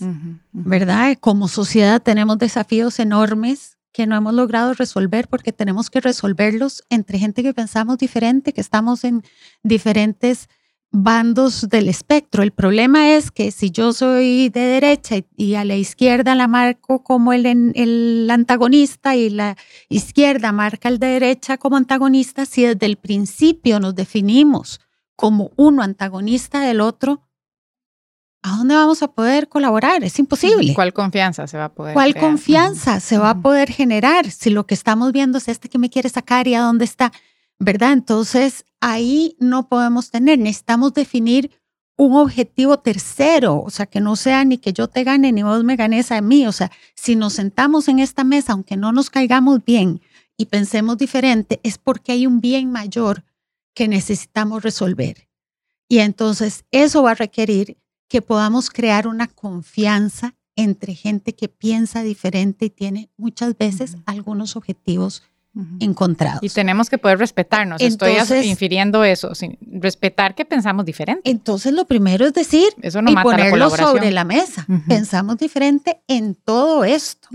¿verdad? 0.52 1.16
Como 1.20 1.48
sociedad 1.48 2.02
tenemos 2.02 2.38
desafíos 2.38 3.00
enormes 3.00 3.78
que 3.92 4.08
no 4.08 4.16
hemos 4.16 4.34
logrado 4.34 4.74
resolver 4.74 5.28
porque 5.28 5.54
tenemos 5.54 5.90
que 5.92 6.02
resolverlos 6.02 6.84
entre 6.90 7.20
gente 7.20 7.44
que 7.44 7.54
pensamos 7.54 8.00
diferente, 8.00 8.52
que 8.52 8.62
estamos 8.62 9.04
en 9.04 9.24
diferentes 9.62 10.50
bandos 10.94 11.68
del 11.70 11.90
espectro. 11.90 12.44
El 12.44 12.52
problema 12.52 13.16
es 13.16 13.32
que 13.32 13.52
si 13.52 13.72
yo 13.72 13.94
soy 13.94 14.50
de 14.50 14.62
derecha 14.62 15.16
y, 15.36 15.56
a 15.56 15.66
la 15.66 15.76
izquierda 15.76 16.36
la 16.36 16.48
marco 16.48 17.04
como 17.04 17.34
el, 17.34 17.48
el, 17.48 18.30
antagonista 18.32 19.16
y 19.16 19.32
la 19.32 19.58
izquierda 19.90 20.52
marca 20.52 20.90
el 20.90 21.00
de 21.00 21.08
derecha 21.08 21.58
como 21.58 21.78
antagonista, 21.78 22.46
si 22.46 22.64
desde 22.64 22.86
el 22.86 22.98
principio 22.98 23.80
nos 23.80 23.96
definimos 23.96 24.80
como 25.16 25.52
uno 25.56 25.82
antagonista 25.82 26.62
del 26.62 26.80
otro, 26.80 27.24
¿a 28.44 28.58
dónde 28.58 28.76
vamos 28.76 29.02
a 29.02 29.08
poder 29.08 29.50
colaborar? 29.50 30.04
Es 30.04 30.20
imposible. 30.20 30.76
¿Cuál 30.76 30.94
confianza 30.94 31.48
se 31.48 31.58
va 31.58 31.66
a 31.66 31.74
poder 31.74 31.96
¿Cuál 31.96 32.14
confianza 32.14 33.00
se 33.00 33.18
va 33.18 33.32
a 33.32 33.42
poder 33.42 33.72
generar 33.72 34.30
si 34.30 34.52
lo 34.52 34.68
que 34.68 34.76
estamos 34.76 35.12
viendo 35.12 35.40
es 35.40 35.48
este 35.48 35.70
que 35.70 35.80
me 35.80 35.90
quiere 35.90 36.10
sacar 36.10 36.48
y 36.48 36.54
a 36.54 36.62
dónde 36.62 36.86
está? 36.86 37.12
¿Verdad? 37.64 37.94
Entonces, 37.94 38.66
ahí 38.82 39.36
no 39.40 39.68
podemos 39.68 40.12
tener, 40.12 40.40
necesitamos 40.40 40.94
definir 40.94 41.52
un 41.96 42.14
objetivo 42.16 42.80
tercero, 42.80 43.62
o 43.62 43.70
sea, 43.70 43.86
que 43.86 44.02
no 44.02 44.16
sea 44.16 44.44
ni 44.46 44.58
que 44.58 44.74
yo 44.74 44.88
te 44.88 45.04
gane 45.04 45.32
ni 45.32 45.44
vos 45.44 45.64
me 45.64 45.76
ganes 45.76 46.12
a 46.12 46.22
mí, 46.22 46.46
o 46.48 46.52
sea, 46.52 46.72
si 46.96 47.16
nos 47.16 47.34
sentamos 47.34 47.88
en 47.88 48.00
esta 48.00 48.24
mesa, 48.24 48.54
aunque 48.54 48.78
no 48.78 48.92
nos 48.92 49.10
caigamos 49.10 49.64
bien 49.64 50.02
y 50.38 50.48
pensemos 50.48 50.98
diferente, 50.98 51.60
es 51.64 51.78
porque 51.78 52.12
hay 52.12 52.26
un 52.26 52.42
bien 52.42 52.72
mayor 52.72 53.24
que 53.76 53.88
necesitamos 53.88 54.64
resolver. 54.64 55.28
Y 55.88 56.00
entonces 56.00 56.66
eso 56.72 57.04
va 57.04 57.12
a 57.12 57.16
requerir 57.16 57.78
que 58.08 58.22
podamos 58.22 58.70
crear 58.70 59.08
una 59.08 59.28
confianza 59.28 60.36
entre 60.56 60.96
gente 60.96 61.34
que 61.34 61.50
piensa 61.50 62.04
diferente 62.04 62.66
y 62.66 62.70
tiene 62.70 63.10
muchas 63.18 63.58
veces 63.58 63.98
algunos 64.06 64.56
objetivos 64.56 65.24
encontrados. 65.80 66.42
Y 66.42 66.50
tenemos 66.50 66.90
que 66.90 66.98
poder 66.98 67.20
respetarnos. 67.20 67.82
Estoy 67.82 68.16
infiriendo 68.44 69.04
eso, 69.04 69.36
sin 69.36 69.58
respetar 69.62 70.34
que 70.36 70.46
pensamos 70.46 70.86
diferente. 70.86 71.30
Entonces, 71.30 71.74
lo 71.74 71.86
primero 71.86 72.26
es 72.26 72.34
decir 72.34 72.74
eso 72.82 73.02
no 73.02 73.12
y 73.12 73.16
ponerlo 73.16 73.70
sobre 73.70 74.12
la 74.12 74.24
mesa. 74.24 74.66
Pensamos 74.88 75.38
diferente 75.38 76.02
en 76.08 76.36
todo 76.36 76.84
esto, 76.84 77.30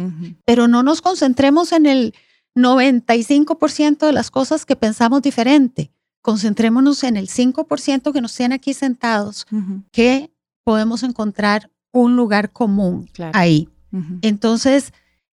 pero 0.44 0.68
no 0.68 0.82
nos 0.82 1.00
concentremos 1.00 1.72
en 1.72 1.86
el 1.86 2.14
95% 2.56 4.06
de 4.06 4.12
las 4.12 4.30
cosas 4.30 4.66
que 4.66 4.74
pensamos 4.74 5.22
diferente. 5.22 5.92
Concentrémonos 6.20 7.04
en 7.04 7.16
el 7.16 7.28
5% 7.28 8.12
que 8.12 8.20
nos 8.20 8.34
tiene 8.34 8.56
aquí 8.56 8.74
sentados, 8.74 9.46
que 9.92 10.32
podemos 10.64 11.02
encontrar 11.02 11.70
un 11.92 12.16
lugar 12.16 12.50
común 12.50 13.08
ahí. 13.32 13.68
Entonces, 14.22 14.92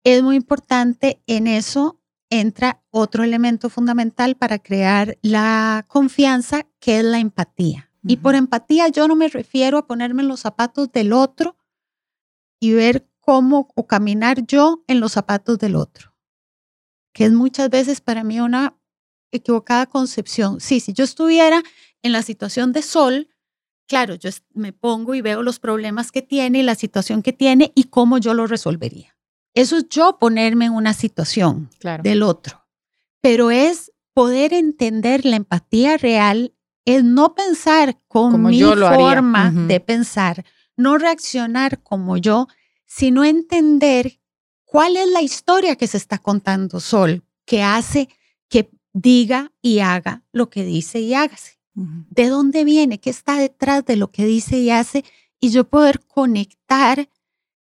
es 0.04 0.22
muy 0.22 0.36
importante 0.36 1.20
en 1.26 1.48
eso 1.48 1.97
entra 2.30 2.82
otro 2.90 3.24
elemento 3.24 3.70
fundamental 3.70 4.36
para 4.36 4.58
crear 4.58 5.18
la 5.22 5.84
confianza, 5.88 6.66
que 6.78 6.98
es 6.98 7.04
la 7.04 7.18
empatía. 7.18 7.90
Y 8.06 8.18
por 8.18 8.34
empatía 8.34 8.88
yo 8.88 9.08
no 9.08 9.16
me 9.16 9.28
refiero 9.28 9.76
a 9.76 9.86
ponerme 9.86 10.22
en 10.22 10.28
los 10.28 10.40
zapatos 10.40 10.90
del 10.92 11.12
otro 11.12 11.56
y 12.60 12.72
ver 12.72 13.08
cómo 13.20 13.68
o 13.74 13.86
caminar 13.86 14.46
yo 14.46 14.82
en 14.86 15.00
los 15.00 15.12
zapatos 15.12 15.58
del 15.58 15.76
otro, 15.76 16.14
que 17.12 17.26
es 17.26 17.32
muchas 17.32 17.68
veces 17.68 18.00
para 18.00 18.24
mí 18.24 18.40
una 18.40 18.78
equivocada 19.30 19.86
concepción. 19.86 20.60
Sí, 20.60 20.80
si 20.80 20.92
yo 20.94 21.04
estuviera 21.04 21.62
en 22.02 22.12
la 22.12 22.22
situación 22.22 22.72
de 22.72 22.82
Sol, 22.82 23.28
claro, 23.86 24.14
yo 24.14 24.30
me 24.54 24.72
pongo 24.72 25.14
y 25.14 25.20
veo 25.20 25.42
los 25.42 25.58
problemas 25.58 26.10
que 26.10 26.22
tiene 26.22 26.60
y 26.60 26.62
la 26.62 26.74
situación 26.74 27.22
que 27.22 27.34
tiene 27.34 27.72
y 27.74 27.84
cómo 27.84 28.16
yo 28.16 28.32
lo 28.32 28.46
resolvería. 28.46 29.17
Eso 29.58 29.78
es 29.78 29.88
yo 29.88 30.18
ponerme 30.20 30.66
en 30.66 30.72
una 30.72 30.92
situación 30.92 31.68
del 32.04 32.22
otro. 32.22 32.64
Pero 33.20 33.50
es 33.50 33.90
poder 34.14 34.54
entender 34.54 35.24
la 35.24 35.34
empatía 35.34 35.96
real, 35.96 36.54
es 36.84 37.02
no 37.02 37.34
pensar 37.34 38.00
con 38.06 38.40
mi 38.44 38.62
forma 38.62 39.50
de 39.50 39.80
pensar, 39.80 40.44
no 40.76 40.96
reaccionar 40.96 41.82
como 41.82 42.18
yo, 42.18 42.46
sino 42.86 43.24
entender 43.24 44.20
cuál 44.64 44.96
es 44.96 45.08
la 45.08 45.22
historia 45.22 45.74
que 45.74 45.88
se 45.88 45.96
está 45.96 46.18
contando 46.18 46.78
Sol, 46.78 47.24
que 47.44 47.64
hace 47.64 48.08
que 48.48 48.70
diga 48.92 49.50
y 49.60 49.80
haga 49.80 50.22
lo 50.30 50.50
que 50.50 50.64
dice 50.64 51.00
y 51.00 51.14
hágase. 51.14 51.58
¿De 51.74 52.28
dónde 52.28 52.62
viene? 52.62 53.00
¿Qué 53.00 53.10
está 53.10 53.34
detrás 53.40 53.84
de 53.84 53.96
lo 53.96 54.12
que 54.12 54.24
dice 54.24 54.56
y 54.58 54.70
hace? 54.70 55.04
Y 55.40 55.50
yo 55.50 55.68
poder 55.68 55.98
conectar 56.06 57.08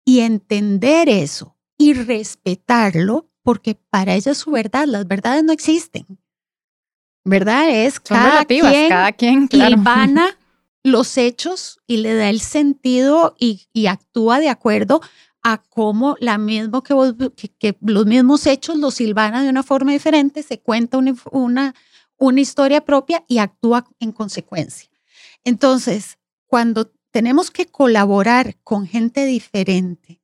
y 0.05 0.21
entender 0.21 1.09
eso 1.09 1.57
y 1.81 1.95
respetarlo, 1.95 3.31
porque 3.43 3.75
para 3.75 4.13
ella 4.15 4.33
es 4.33 4.39
su 4.39 4.51
verdad, 4.51 4.85
las 4.87 5.09
verdades 5.09 5.43
no 5.43 5.51
existen. 5.51 6.07
¿Verdad? 7.25 7.71
Es 7.71 7.99
cada, 7.99 8.45
quien 8.45 8.91
cada 8.91 9.13
quien 9.13 9.49
los 10.83 11.17
hechos 11.17 11.81
y 11.87 11.99
le 11.99 12.15
da 12.15 12.29
el 12.29 12.41
sentido 12.41 13.35
y, 13.39 13.67
actúa 13.87 14.41
de 14.41 14.51
acuerdo 14.51 15.01
a 15.43 15.63
cómo 15.63 16.17
la 16.21 16.37
mismo 16.37 16.83
que, 16.83 16.95
que, 17.59 17.79
los 17.81 18.05
mismos 18.05 18.47
hechos 18.47 18.77
los 18.77 18.97
silvana 18.97 19.43
de 19.43 19.49
una 19.49 19.63
forma 19.63 19.93
diferente, 19.93 20.43
se 20.43 20.61
cuenta 20.61 20.99
una, 20.99 21.15
una, 21.33 21.75
una 22.19 22.41
historia 22.43 22.85
propia 22.85 23.25
y 23.27 23.39
actúa 23.39 23.87
en 24.01 24.13
consecuencia. 24.13 24.91
Entonces, 25.45 26.19
cuando 26.47 26.93
tenemos 27.11 27.51
que 27.51 27.65
colaborar 27.65 28.57
con 28.65 28.87
gente 28.87 29.25
diferente, 29.25 30.20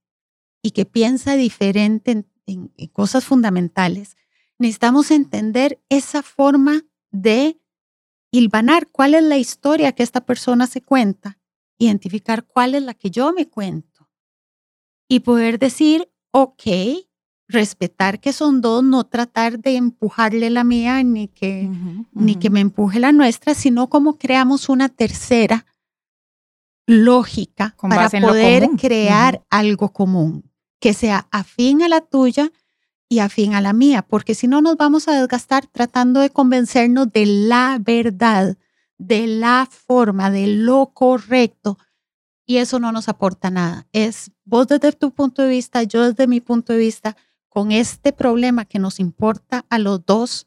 y 0.67 0.73
que 0.73 0.85
piensa 0.85 1.37
diferente 1.37 2.25
en, 2.47 2.69
cosas 2.93 3.25
fundamentales, 3.25 4.17
necesitamos 4.59 5.13
entender 5.13 5.81
esa 5.89 6.25
forma 6.25 6.83
de 7.13 7.61
hilvanar 8.33 8.89
cuál 8.91 9.15
es 9.15 9.23
la 9.23 9.37
historia 9.37 9.93
que 9.93 10.03
esta 10.03 10.27
persona 10.27 10.67
se 10.67 10.83
cuenta, 10.83 11.39
identificar 11.79 12.45
cuál 12.45 12.75
es 12.75 12.83
la 12.83 12.95
que 12.95 13.13
yo 13.13 13.33
me 13.33 13.49
cuento 13.49 14.09
y 15.09 15.21
poder 15.21 15.61
decir, 15.61 16.11
ok, 16.33 16.65
respetar 17.47 18.19
que 18.19 18.33
son 18.33 18.61
dos, 18.61 18.83
no 18.83 19.05
tratar 19.05 19.61
de 19.61 19.77
empujarle 19.77 20.51
la 20.51 20.65
mía 20.65 21.01
ni 21.05 21.29
que, 21.29 21.71
ni 22.11 22.35
que 22.35 22.51
me 22.51 22.59
empuje 22.59 22.99
la 22.99 23.13
nuestra, 23.13 23.55
sino 23.55 23.89
como 23.89 24.19
creamos 24.19 24.69
una 24.69 24.89
tercera 24.89 25.65
lógica 26.89 27.77
para 27.79 28.11
poder 28.11 28.69
crear 28.77 29.47
algo 29.49 29.93
común 29.93 30.43
que 30.81 30.95
sea 30.95 31.29
afín 31.31 31.83
a 31.83 31.89
la 31.89 32.01
tuya 32.01 32.53
y 33.09 33.21
afín 33.21 33.55
a 33.55 33.61
la 33.61 33.73
mía, 33.73 34.03
porque 34.03 34.35
si 34.35 34.49
no 34.49 34.61
nos 34.61 34.77
vamos 34.77 35.09
a 35.09 35.19
desgastar 35.19 35.67
tratando 35.67 36.21
de 36.21 36.31
convencernos 36.31 37.13
de 37.13 37.27
la 37.27 37.79
verdad, 37.81 38.57
de 38.99 39.27
la 39.27 39.69
forma, 39.71 40.31
de 40.31 40.47
lo 40.47 40.93
correcto, 40.93 41.79
y 42.47 42.59
eso 42.59 42.79
no 42.79 42.93
nos 42.93 43.09
aporta 43.09 43.51
nada. 43.51 43.87
Es 43.93 44.31
vos 44.45 44.69
desde 44.69 44.93
tu 44.93 45.13
punto 45.13 45.43
de 45.43 45.49
vista, 45.49 45.83
yo 45.83 46.09
desde 46.09 46.27
mi 46.27 46.41
punto 46.41 46.73
de 46.73 46.79
vista, 46.79 47.17
con 47.49 47.73
este 47.73 48.13
problema 48.13 48.67
que 48.67 48.79
nos 48.79 49.01
importa 49.01 49.65
a 49.71 49.79
los 49.79 50.05
dos, 50.05 50.47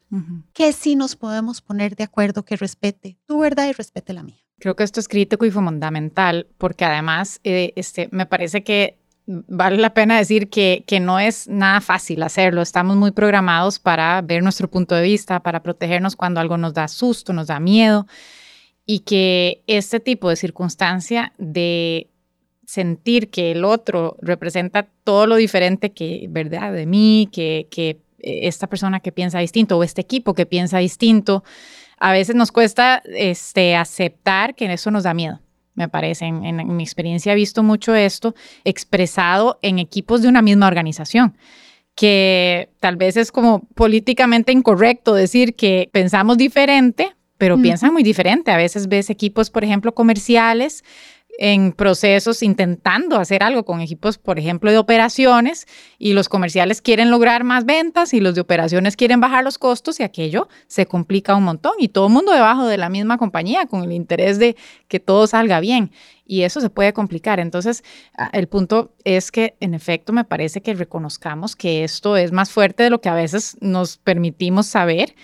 que 0.54 0.72
sí 0.74 0.96
nos 0.96 1.16
podemos 1.16 1.60
poner 1.60 1.96
de 1.96 2.04
acuerdo, 2.04 2.46
que 2.46 2.56
respete 2.56 3.18
tu 3.26 3.40
verdad 3.40 3.68
y 3.68 3.74
respete 3.74 4.14
la 4.14 4.22
mía. 4.22 4.46
Creo 4.60 4.76
que 4.76 4.84
esto 4.84 5.00
es 5.00 5.08
crítico 5.08 5.46
y 5.46 5.52
fundamental 5.52 6.48
porque 6.58 6.86
además 6.86 7.40
eh, 7.44 7.74
este, 7.76 8.10
me 8.12 8.28
parece 8.28 8.64
que 8.64 8.99
vale 9.30 9.78
la 9.78 9.94
pena 9.94 10.18
decir 10.18 10.50
que, 10.50 10.84
que 10.88 11.00
no 11.00 11.20
es 11.20 11.48
nada 11.48 11.82
fácil 11.82 12.24
hacerlo. 12.24 12.62
Estamos 12.62 12.98
muy 12.98 13.12
programados 13.12 13.78
para 13.78 14.22
ver 14.22 14.42
nuestro 14.42 14.70
punto 14.70 14.96
de 14.96 15.04
vista, 15.04 15.40
para 15.42 15.62
protegernos 15.62 16.16
cuando 16.16 16.40
algo 16.40 16.58
nos 16.58 16.74
da 16.74 16.88
susto, 16.88 17.32
nos 17.32 17.48
da 17.48 17.60
miedo. 17.60 18.08
Y 18.86 19.02
que 19.02 19.62
este 19.68 20.00
tipo 20.00 20.30
de 20.30 20.36
circunstancia 20.36 21.32
de 21.38 22.10
sentir 22.66 23.30
que 23.30 23.52
el 23.52 23.66
otro 23.66 24.18
representa 24.20 24.88
todo 25.04 25.28
lo 25.28 25.36
diferente 25.36 25.92
que, 25.92 26.26
¿verdad? 26.30 26.74
De 26.74 26.88
mí, 26.88 27.30
que, 27.32 27.68
que 27.70 28.00
esta 28.18 28.66
persona 28.66 29.00
que 29.00 29.12
piensa 29.12 29.40
distinto 29.40 29.78
o 29.78 29.84
este 29.84 30.02
equipo 30.02 30.34
que 30.34 30.48
piensa 30.48 30.80
distinto, 30.80 31.44
a 32.00 32.12
veces 32.12 32.36
nos 32.36 32.52
cuesta 32.52 33.04
este, 33.06 33.76
aceptar 33.76 34.56
que 34.56 34.74
eso 34.74 34.90
nos 34.90 35.04
da 35.04 35.14
miedo 35.14 35.40
me 35.80 35.88
parece. 35.90 36.26
En, 36.26 36.76
mi 36.76 36.84
experiencia 36.84 37.32
he 37.32 37.36
visto 37.36 37.64
mucho 37.64 37.96
esto 37.96 38.36
expresado 38.64 39.58
en 39.64 39.80
equipos 39.80 40.22
de 40.22 40.28
una 40.28 40.44
misma 40.44 40.68
organización 40.68 41.36
que 41.96 42.70
tal 42.80 42.96
vez 42.96 43.18
es 43.18 43.32
como 43.32 43.62
políticamente 43.76 44.54
incorrecto 44.54 45.14
decir 45.16 45.56
que 45.56 45.90
pensamos 45.92 46.38
diferente, 46.38 47.14
pero 47.38 47.58
piensan 47.58 47.92
muy 47.92 48.04
diferente. 48.04 48.52
A 48.52 48.58
veces 48.58 48.88
ves 48.88 49.10
equipos, 49.10 49.50
por 49.50 49.66
ejemplo, 49.66 49.94
comerciales 49.94 50.86
en 51.42 51.72
procesos 51.72 52.44
intentando 52.44 53.16
hacer 53.16 53.44
algo 53.44 53.64
con 53.64 53.80
equipos, 53.80 54.18
por 54.18 54.38
ejemplo, 54.38 54.72
de 54.72 54.78
operaciones 54.78 55.68
y 55.98 56.12
los 56.12 56.28
comerciales 56.28 56.82
quieren 56.82 57.10
lograr 57.10 57.46
más 57.46 57.64
ventas 57.64 58.14
y 58.14 58.20
los 58.20 58.36
de 58.36 58.42
operaciones 58.42 58.98
quieren 58.98 59.22
bajar 59.22 59.46
los 59.46 59.58
costos 59.58 60.02
y 60.02 60.04
aquello 60.04 60.50
se 60.68 60.86
complica 60.86 61.36
un 61.36 61.46
montón 61.46 61.72
y 61.80 61.88
todo 61.88 62.08
el 62.08 62.14
mundo 62.14 62.34
debajo 62.34 62.68
de 62.68 62.78
la 62.78 62.90
misma 62.90 63.18
compañía 63.18 63.68
con 63.68 63.86
el 63.86 63.94
interés 63.94 64.38
de 64.38 64.58
que 64.90 65.00
todo 65.00 65.28
salga 65.28 65.62
bien 65.62 65.92
y 66.26 66.42
eso 66.42 66.60
se 66.60 66.70
puede 66.70 66.92
complicar. 66.92 67.40
Entonces, 67.40 67.86
el 68.34 68.50
punto 68.50 68.92
es 69.06 69.32
que 69.32 69.56
en 69.62 69.74
efecto 69.74 70.12
me 70.12 70.26
parece 70.26 70.62
que 70.62 70.74
reconozcamos 70.74 71.56
que 71.56 71.86
esto 71.86 72.18
es 72.18 72.34
más 72.34 72.52
fuerte 72.52 72.84
de 72.84 72.90
lo 72.90 73.00
que 73.00 73.08
a 73.08 73.16
veces 73.16 73.56
nos 73.62 73.96
permitimos 73.96 74.68
saber 74.68 75.16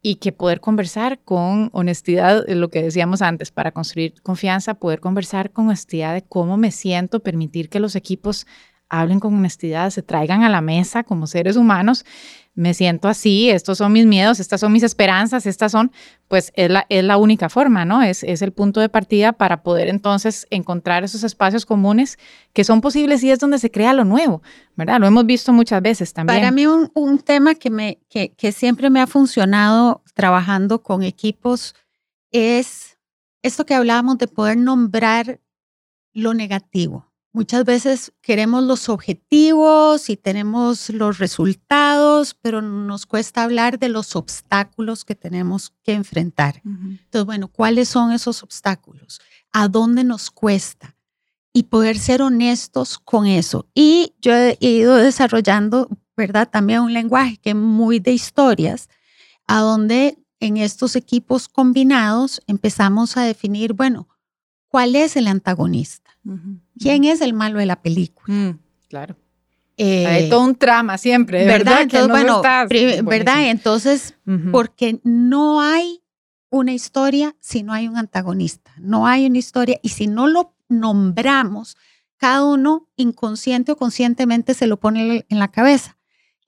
y 0.00 0.16
que 0.16 0.32
poder 0.32 0.60
conversar 0.60 1.20
con 1.24 1.70
honestidad, 1.72 2.46
lo 2.48 2.68
que 2.70 2.82
decíamos 2.82 3.20
antes, 3.20 3.50
para 3.50 3.72
construir 3.72 4.20
confianza, 4.22 4.74
poder 4.74 5.00
conversar 5.00 5.50
con 5.50 5.66
honestidad 5.66 6.14
de 6.14 6.22
cómo 6.22 6.56
me 6.56 6.70
siento, 6.70 7.20
permitir 7.20 7.68
que 7.68 7.80
los 7.80 7.96
equipos 7.96 8.46
hablen 8.88 9.20
con 9.20 9.34
honestidad, 9.34 9.90
se 9.90 10.02
traigan 10.02 10.42
a 10.42 10.48
la 10.48 10.60
mesa 10.60 11.04
como 11.04 11.26
seres 11.26 11.56
humanos 11.56 12.04
me 12.58 12.74
siento 12.74 13.06
así, 13.06 13.50
estos 13.50 13.78
son 13.78 13.92
mis 13.92 14.04
miedos, 14.04 14.40
estas 14.40 14.58
son 14.58 14.72
mis 14.72 14.82
esperanzas, 14.82 15.46
estas 15.46 15.70
son, 15.70 15.92
pues 16.26 16.50
es 16.56 16.68
la, 16.68 16.86
es 16.88 17.04
la 17.04 17.16
única 17.16 17.48
forma, 17.48 17.84
¿no? 17.84 18.02
Es, 18.02 18.24
es 18.24 18.42
el 18.42 18.50
punto 18.50 18.80
de 18.80 18.88
partida 18.88 19.32
para 19.32 19.62
poder 19.62 19.86
entonces 19.86 20.44
encontrar 20.50 21.04
esos 21.04 21.22
espacios 21.22 21.64
comunes 21.64 22.18
que 22.52 22.64
son 22.64 22.80
posibles 22.80 23.22
y 23.22 23.30
es 23.30 23.38
donde 23.38 23.60
se 23.60 23.70
crea 23.70 23.92
lo 23.92 24.04
nuevo, 24.04 24.42
¿verdad? 24.74 24.98
Lo 24.98 25.06
hemos 25.06 25.24
visto 25.24 25.52
muchas 25.52 25.80
veces 25.80 26.12
también. 26.12 26.40
Para 26.40 26.50
mí 26.50 26.66
un, 26.66 26.90
un 26.94 27.20
tema 27.20 27.54
que, 27.54 27.70
me, 27.70 28.00
que, 28.10 28.30
que 28.30 28.50
siempre 28.50 28.90
me 28.90 29.00
ha 29.00 29.06
funcionado 29.06 30.02
trabajando 30.14 30.82
con 30.82 31.04
equipos 31.04 31.76
es 32.32 32.98
esto 33.42 33.66
que 33.66 33.74
hablábamos 33.74 34.18
de 34.18 34.26
poder 34.26 34.56
nombrar 34.56 35.38
lo 36.12 36.34
negativo. 36.34 37.07
Muchas 37.38 37.64
veces 37.64 38.12
queremos 38.20 38.64
los 38.64 38.88
objetivos 38.88 40.10
y 40.10 40.16
tenemos 40.16 40.90
los 40.90 41.18
resultados, 41.18 42.34
pero 42.34 42.60
nos 42.62 43.06
cuesta 43.06 43.44
hablar 43.44 43.78
de 43.78 43.88
los 43.88 44.16
obstáculos 44.16 45.04
que 45.04 45.14
tenemos 45.14 45.72
que 45.84 45.92
enfrentar. 45.92 46.60
Entonces, 46.64 47.26
bueno, 47.26 47.46
¿cuáles 47.46 47.88
son 47.88 48.10
esos 48.10 48.42
obstáculos? 48.42 49.20
¿A 49.52 49.68
dónde 49.68 50.02
nos 50.02 50.32
cuesta? 50.32 50.96
Y 51.52 51.62
poder 51.62 52.00
ser 52.00 52.22
honestos 52.22 52.98
con 52.98 53.24
eso. 53.28 53.68
Y 53.72 54.14
yo 54.20 54.34
he 54.34 54.58
ido 54.58 54.96
desarrollando, 54.96 55.88
¿verdad? 56.16 56.50
También 56.50 56.80
un 56.80 56.92
lenguaje 56.92 57.36
que 57.36 57.50
es 57.50 57.56
muy 57.56 58.00
de 58.00 58.10
historias, 58.10 58.88
a 59.46 59.60
donde 59.60 60.18
en 60.40 60.56
estos 60.56 60.96
equipos 60.96 61.46
combinados 61.46 62.42
empezamos 62.48 63.16
a 63.16 63.22
definir, 63.22 63.74
bueno, 63.74 64.08
¿cuál 64.66 64.96
es 64.96 65.14
el 65.14 65.28
antagonista? 65.28 66.10
¿Quién 66.78 67.04
es 67.04 67.20
el 67.20 67.32
malo 67.34 67.58
de 67.58 67.66
la 67.66 67.80
película? 67.82 68.32
Mm, 68.34 68.58
claro. 68.88 69.16
Eh, 69.76 70.06
Hay 70.06 70.28
todo 70.28 70.42
un 70.42 70.56
trama 70.56 70.98
siempre, 70.98 71.44
¿verdad? 71.46 71.82
Entonces, 71.82 72.08
bueno, 72.08 72.42
¿verdad? 73.04 73.48
Entonces, 73.48 74.14
porque 74.50 75.00
no 75.04 75.60
hay 75.60 76.02
una 76.50 76.72
historia 76.72 77.36
si 77.40 77.62
no 77.62 77.72
hay 77.72 77.86
un 77.86 77.96
antagonista. 77.96 78.72
No 78.78 79.06
hay 79.06 79.26
una 79.26 79.38
historia 79.38 79.78
y 79.82 79.90
si 79.90 80.06
no 80.08 80.26
lo 80.26 80.54
nombramos, 80.68 81.76
cada 82.16 82.44
uno 82.44 82.88
inconsciente 82.96 83.72
o 83.72 83.76
conscientemente 83.76 84.54
se 84.54 84.66
lo 84.66 84.80
pone 84.80 85.24
en 85.28 85.38
la 85.38 85.48
cabeza. 85.48 85.96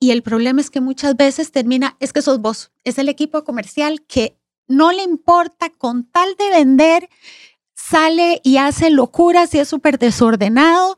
Y 0.00 0.10
el 0.10 0.22
problema 0.22 0.60
es 0.60 0.70
que 0.70 0.80
muchas 0.80 1.16
veces 1.16 1.52
termina, 1.52 1.96
es 2.00 2.12
que 2.12 2.22
sos 2.22 2.40
vos, 2.40 2.72
es 2.84 2.98
el 2.98 3.08
equipo 3.08 3.44
comercial 3.44 4.02
que 4.06 4.38
no 4.66 4.92
le 4.92 5.02
importa 5.02 5.70
con 5.70 6.04
tal 6.04 6.34
de 6.36 6.50
vender 6.50 7.08
sale 7.90 8.40
y 8.44 8.58
hace 8.58 8.90
locuras 8.90 9.52
y 9.54 9.58
es 9.58 9.68
súper 9.68 9.98
desordenado 9.98 10.96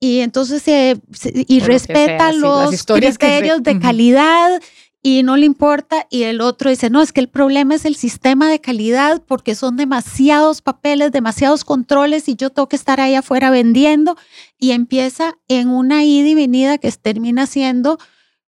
y 0.00 0.20
entonces 0.20 0.62
y 0.66 1.60
respeta 1.60 2.32
los 2.32 2.84
criterios 2.84 3.62
de 3.62 3.80
calidad 3.80 4.60
y 5.02 5.22
no 5.22 5.36
le 5.36 5.46
importa 5.46 6.06
y 6.10 6.24
el 6.24 6.40
otro 6.40 6.70
dice, 6.70 6.90
no, 6.90 7.00
es 7.02 7.12
que 7.12 7.20
el 7.20 7.28
problema 7.28 7.74
es 7.74 7.84
el 7.84 7.96
sistema 7.96 8.48
de 8.48 8.60
calidad 8.60 9.22
porque 9.26 9.54
son 9.54 9.76
demasiados 9.76 10.60
papeles, 10.60 11.12
demasiados 11.12 11.64
controles 11.64 12.28
y 12.28 12.36
yo 12.36 12.50
tengo 12.50 12.68
que 12.68 12.76
estar 12.76 13.00
ahí 13.00 13.14
afuera 13.14 13.50
vendiendo 13.50 14.16
y 14.58 14.72
empieza 14.72 15.38
en 15.48 15.68
una 15.68 16.04
ida 16.04 16.28
y 16.28 16.34
venida 16.34 16.78
que 16.78 16.90
termina 16.92 17.46
siendo 17.46 17.98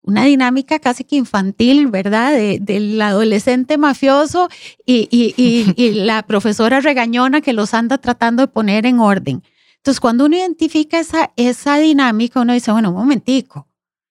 una 0.07 0.25
dinámica 0.25 0.79
casi 0.79 1.05
que 1.05 1.17
infantil, 1.17 1.89
¿verdad? 1.89 2.33
del 2.61 3.03
adolescente 3.03 3.77
mafioso 3.77 4.49
y, 4.87 5.75
la 5.95 6.23
profesora 6.27 6.81
regañona 6.81 7.41
que 7.41 7.53
los 7.53 7.75
anda 7.75 7.99
tratando 7.99 8.43
de 8.43 8.49
poner 8.49 8.87
en 8.87 9.01
orden. 9.01 9.43
Entonces, 9.79 10.01
cuando 10.01 10.27
uno 10.27 10.37
identifica 10.37 10.99
esa, 10.99 11.33
esa 11.37 11.77
dinámica, 11.79 12.41
uno 12.41 12.53
dice, 12.53 12.73
bueno, 12.73 12.91
un 12.91 12.97
momentico, 12.97 13.69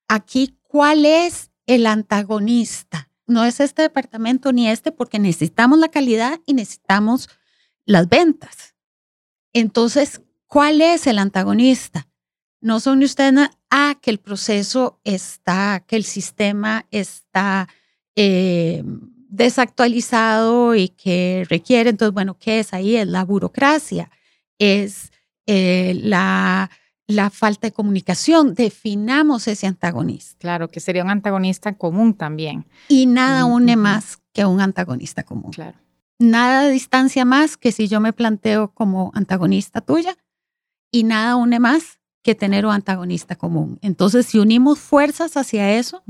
aquí, 0.08 0.58
¿cuál 0.64 1.06
es 1.06 1.52
el 1.66 1.88
antagonista? 1.88 3.10
No 3.26 3.44
es 3.46 3.60
este 3.60 3.82
departamento 3.82 4.52
ni 4.52 4.70
este, 4.70 4.92
porque 4.92 5.18
necesitamos 5.18 5.80
la 5.80 5.90
calidad 5.90 6.40
y 6.46 6.54
necesitamos 6.54 7.30
las 7.86 8.08
ventas. 8.10 8.76
Entonces, 9.54 10.22
¿cuál 10.46 10.82
es 10.82 11.08
el 11.08 11.20
antagonista? 11.20 12.08
No 12.60 12.80
son 12.80 13.02
ustedes 13.04 13.50
a 13.78 13.96
que 13.96 14.10
el 14.10 14.20
proceso 14.20 15.02
está, 15.04 15.84
que 15.86 15.98
el 15.98 16.06
sistema 16.06 16.86
está 16.92 17.68
eh, 18.16 18.82
desactualizado 19.28 20.76
y 20.76 20.88
que 20.88 21.46
requiere, 21.50 21.90
entonces, 21.90 22.14
bueno, 22.14 22.38
¿qué 22.40 22.62
es 22.62 22.74
ahí? 22.74 22.96
Es 22.96 23.06
la 23.06 23.26
burocracia, 23.26 24.10
es 24.60 25.12
eh, 25.46 26.00
la, 26.02 26.72
la 27.06 27.30
falta 27.30 27.68
de 27.68 27.74
comunicación. 27.74 28.54
Definamos 28.54 29.46
ese 29.50 29.68
antagonista. 29.68 30.38
Claro, 30.40 30.70
que 30.70 30.80
sería 30.80 31.04
un 31.04 31.10
antagonista 31.10 31.74
común 31.74 32.14
también. 32.14 32.66
Y 32.88 33.08
nada 33.08 33.44
une 33.44 33.76
más 33.76 34.20
que 34.32 34.46
un 34.46 34.62
antagonista 34.62 35.24
común. 35.24 35.52
Claro. 35.52 35.78
Nada 36.18 36.70
distancia 36.70 37.26
más 37.26 37.58
que 37.58 37.74
si 37.74 37.90
yo 37.90 38.00
me 38.00 38.14
planteo 38.14 38.74
como 38.74 39.12
antagonista 39.16 39.82
tuya 39.82 40.16
y 40.92 41.04
nada 41.04 41.36
une 41.36 41.60
más 41.60 42.00
que 42.26 42.34
tener 42.34 42.66
un 42.66 42.74
antagonista 42.74 43.36
común. 43.36 43.78
Entonces, 43.84 44.26
si 44.26 44.40
unimos 44.40 44.80
fuerzas 44.80 45.38
hacia 45.38 45.74
eso, 45.74 46.02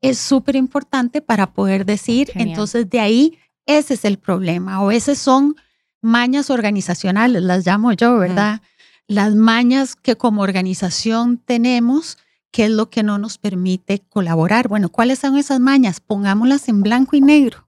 es 0.00 0.16
súper 0.16 0.54
importante 0.54 1.20
para 1.20 1.52
poder 1.52 1.84
decir, 1.84 2.30
entonces 2.36 2.88
de 2.88 3.00
ahí, 3.00 3.38
ese 3.66 3.94
es 3.94 4.04
el 4.04 4.16
problema 4.16 4.80
o 4.80 4.92
esas 4.92 5.18
son 5.18 5.56
mañas 6.00 6.50
organizacionales, 6.50 7.42
las 7.42 7.66
llamo 7.66 7.92
yo, 7.92 8.16
¿verdad? 8.16 8.62
Las 9.08 9.34
mañas 9.34 9.96
que 9.96 10.14
como 10.14 10.42
organización 10.42 11.36
tenemos, 11.36 12.16
que 12.52 12.66
es 12.66 12.70
lo 12.70 12.88
que 12.88 13.02
no 13.02 13.18
nos 13.18 13.36
permite 13.36 14.04
colaborar. 14.08 14.68
Bueno, 14.68 14.88
¿cuáles 14.88 15.18
son 15.18 15.36
esas 15.36 15.58
mañas? 15.58 15.98
Pongámoslas 15.98 16.68
en 16.68 16.82
blanco 16.82 17.16
y 17.16 17.20
negro. 17.20 17.66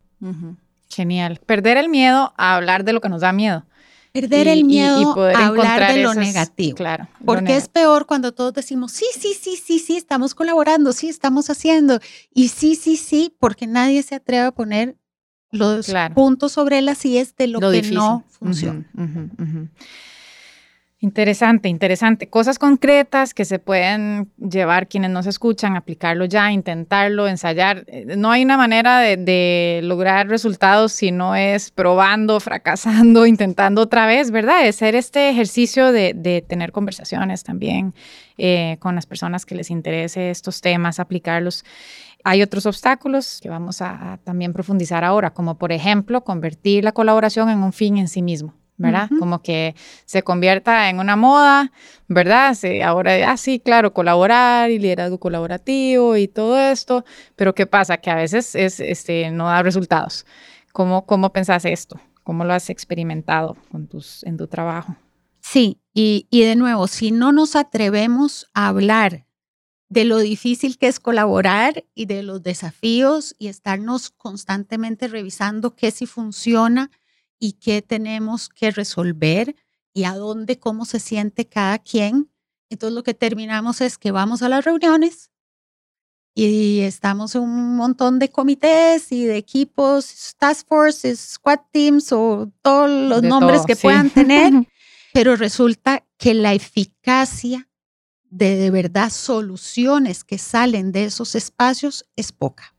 Genial. 0.88 1.40
Perder 1.44 1.76
el 1.76 1.88
miedo 1.88 2.32
a 2.36 2.54
hablar 2.54 2.84
de 2.84 2.92
lo 2.92 3.00
que 3.00 3.08
nos 3.08 3.22
da 3.22 3.32
miedo 3.32 3.64
Perder 4.12 4.48
el 4.48 4.64
miedo 4.64 5.14
a 5.20 5.46
hablar 5.46 5.92
de 5.92 6.02
lo 6.02 6.14
negativo. 6.14 6.76
Claro. 6.76 7.08
Porque 7.24 7.56
es 7.56 7.68
peor 7.68 8.06
cuando 8.06 8.32
todos 8.32 8.54
decimos, 8.54 8.92
sí, 8.92 9.06
sí, 9.12 9.34
sí, 9.38 9.56
sí, 9.56 9.78
sí, 9.78 9.96
estamos 9.96 10.34
colaborando, 10.34 10.92
sí, 10.92 11.08
estamos 11.08 11.50
haciendo. 11.50 12.00
Y 12.32 12.48
sí, 12.48 12.74
sí, 12.74 12.96
sí, 12.96 13.34
porque 13.38 13.66
nadie 13.66 14.02
se 14.02 14.14
atreve 14.14 14.46
a 14.46 14.52
poner 14.52 14.96
los 15.50 15.90
puntos 16.14 16.52
sobre 16.52 16.82
las 16.82 17.04
es 17.04 17.34
de 17.36 17.46
lo, 17.46 17.60
que 17.60 17.82
no 17.82 18.24
funciona. 18.28 18.84
Interesante, 21.00 21.68
interesante. 21.68 22.28
Cosas 22.28 22.58
concretas 22.58 23.32
que 23.32 23.44
se 23.44 23.60
pueden 23.60 24.32
llevar 24.36 24.88
quienes 24.88 25.12
nos 25.12 25.26
escuchan, 25.26 25.76
aplicarlo 25.76 26.24
ya, 26.24 26.50
intentarlo, 26.50 27.28
ensayar. 27.28 27.84
Eh, 27.86 28.16
no 28.16 28.32
hay 28.32 28.42
una 28.42 28.56
manera 28.56 28.98
de, 28.98 29.80
lograr 29.84 30.26
resultados 30.26 30.90
si 30.90 31.12
no 31.12 31.36
es 31.36 31.70
probando, 31.70 32.40
fracasando, 32.40 33.26
intentando 33.26 33.82
otra 33.82 34.06
vez, 34.06 34.32
¿verdad? 34.32 34.66
Es 34.66 34.78
hacer 34.78 34.96
este 34.96 35.30
ejercicio 35.30 35.92
de, 35.92 36.44
tener 36.48 36.72
conversaciones 36.72 37.44
también 37.44 37.94
eh, 38.36 38.76
con 38.80 38.96
las 38.96 39.06
personas 39.06 39.46
que 39.46 39.54
les 39.54 39.70
interese 39.70 40.30
estos 40.30 40.60
temas, 40.60 40.98
aplicarlos. 40.98 41.64
Hay 42.24 42.42
otros 42.42 42.66
obstáculos 42.66 43.38
que 43.40 43.48
vamos 43.48 43.82
a 43.82 44.18
también 44.24 44.52
profundizar 44.52 45.04
ahora, 45.04 45.30
como 45.30 45.58
por 45.58 45.70
ejemplo 45.70 46.24
convertir 46.24 46.82
la 46.82 46.90
colaboración 46.90 47.50
en 47.50 47.62
un 47.62 47.72
fin 47.72 47.98
en 47.98 48.08
sí 48.08 48.20
mismo. 48.20 48.54
¿Verdad? 48.78 49.10
Como 49.18 49.42
que 49.42 49.74
se 50.06 50.22
convierta 50.22 50.88
en 50.88 51.00
una 51.00 51.16
moda, 51.16 51.72
¿verdad? 52.06 52.56
ahora, 52.84 53.30
ah, 53.30 53.36
sí, 53.36 53.60
claro, 53.60 53.92
colaborar 53.92 54.70
y 54.70 54.78
liderazgo 54.78 55.18
colaborativo 55.18 56.16
y 56.16 56.28
todo 56.28 56.58
esto, 56.58 57.04
pero 57.36 57.54
¿qué 57.54 57.66
pasa? 57.66 57.98
Que 57.98 58.10
a 58.10 58.14
veces 58.14 58.54
es, 58.54 58.80
este, 58.80 59.30
no 59.30 59.46
da 59.46 59.62
resultados. 59.62 60.24
¿Cómo, 60.72 61.04
cómo 61.06 61.32
pensás 61.32 61.64
esto? 61.64 62.00
¿Cómo 62.22 62.44
lo 62.44 62.52
has 62.52 62.70
experimentado 62.70 63.56
con 63.70 63.88
tus, 63.88 64.22
en 64.24 64.36
tu 64.36 64.46
trabajo? 64.46 64.94
Sí, 65.40 65.80
y, 65.92 66.26
y 66.30 66.42
de 66.42 66.56
nuevo, 66.56 66.86
si 66.86 67.10
no 67.10 67.32
nos 67.32 67.56
atrevemos 67.56 68.48
a 68.54 68.68
hablar 68.68 69.26
de 69.88 70.04
lo 70.04 70.18
difícil 70.18 70.78
que 70.78 70.86
es 70.86 71.00
colaborar 71.00 71.84
y 71.94 72.06
de 72.06 72.22
los 72.22 72.42
desafíos 72.42 73.34
y 73.38 73.48
estarnos 73.48 74.10
constantemente 74.10 75.08
revisando 75.08 75.74
qué 75.74 75.90
sí 75.90 76.06
funciona, 76.06 76.90
y 77.38 77.52
qué 77.52 77.82
tenemos 77.82 78.48
que 78.48 78.70
resolver 78.70 79.54
y 79.94 80.04
a 80.04 80.14
dónde, 80.14 80.58
cómo 80.58 80.84
se 80.84 81.00
siente 81.00 81.46
cada 81.46 81.78
quien. 81.78 82.30
Entonces 82.70 82.94
lo 82.94 83.02
que 83.02 83.14
terminamos 83.14 83.80
es 83.80 83.98
que 83.98 84.10
vamos 84.10 84.42
a 84.42 84.48
las 84.48 84.64
reuniones 84.64 85.30
y 86.34 86.80
estamos 86.80 87.34
en 87.34 87.42
un 87.42 87.76
montón 87.76 88.20
de 88.20 88.30
comités 88.30 89.10
y 89.10 89.24
de 89.24 89.36
equipos, 89.36 90.36
task 90.38 90.68
forces, 90.68 91.18
squad 91.18 91.58
teams 91.72 92.12
o 92.12 92.48
todos 92.62 92.88
los 92.88 93.22
nombres 93.24 93.62
que 93.66 93.74
puedan 93.74 94.08
tener, 94.10 94.52
pero 95.12 95.34
resulta 95.34 96.04
que 96.16 96.34
la 96.34 96.54
eficacia 96.54 97.68
de 98.30 98.54
de 98.56 98.70
verdad 98.70 99.10
soluciones 99.10 100.22
que 100.22 100.38
salen 100.38 100.92
de 100.92 101.06
esos 101.06 101.34
espacios 101.34 102.04
es 102.14 102.30
poca. 102.30 102.72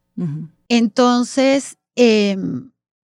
Entonces, 0.69 1.77
eh, 1.95 2.37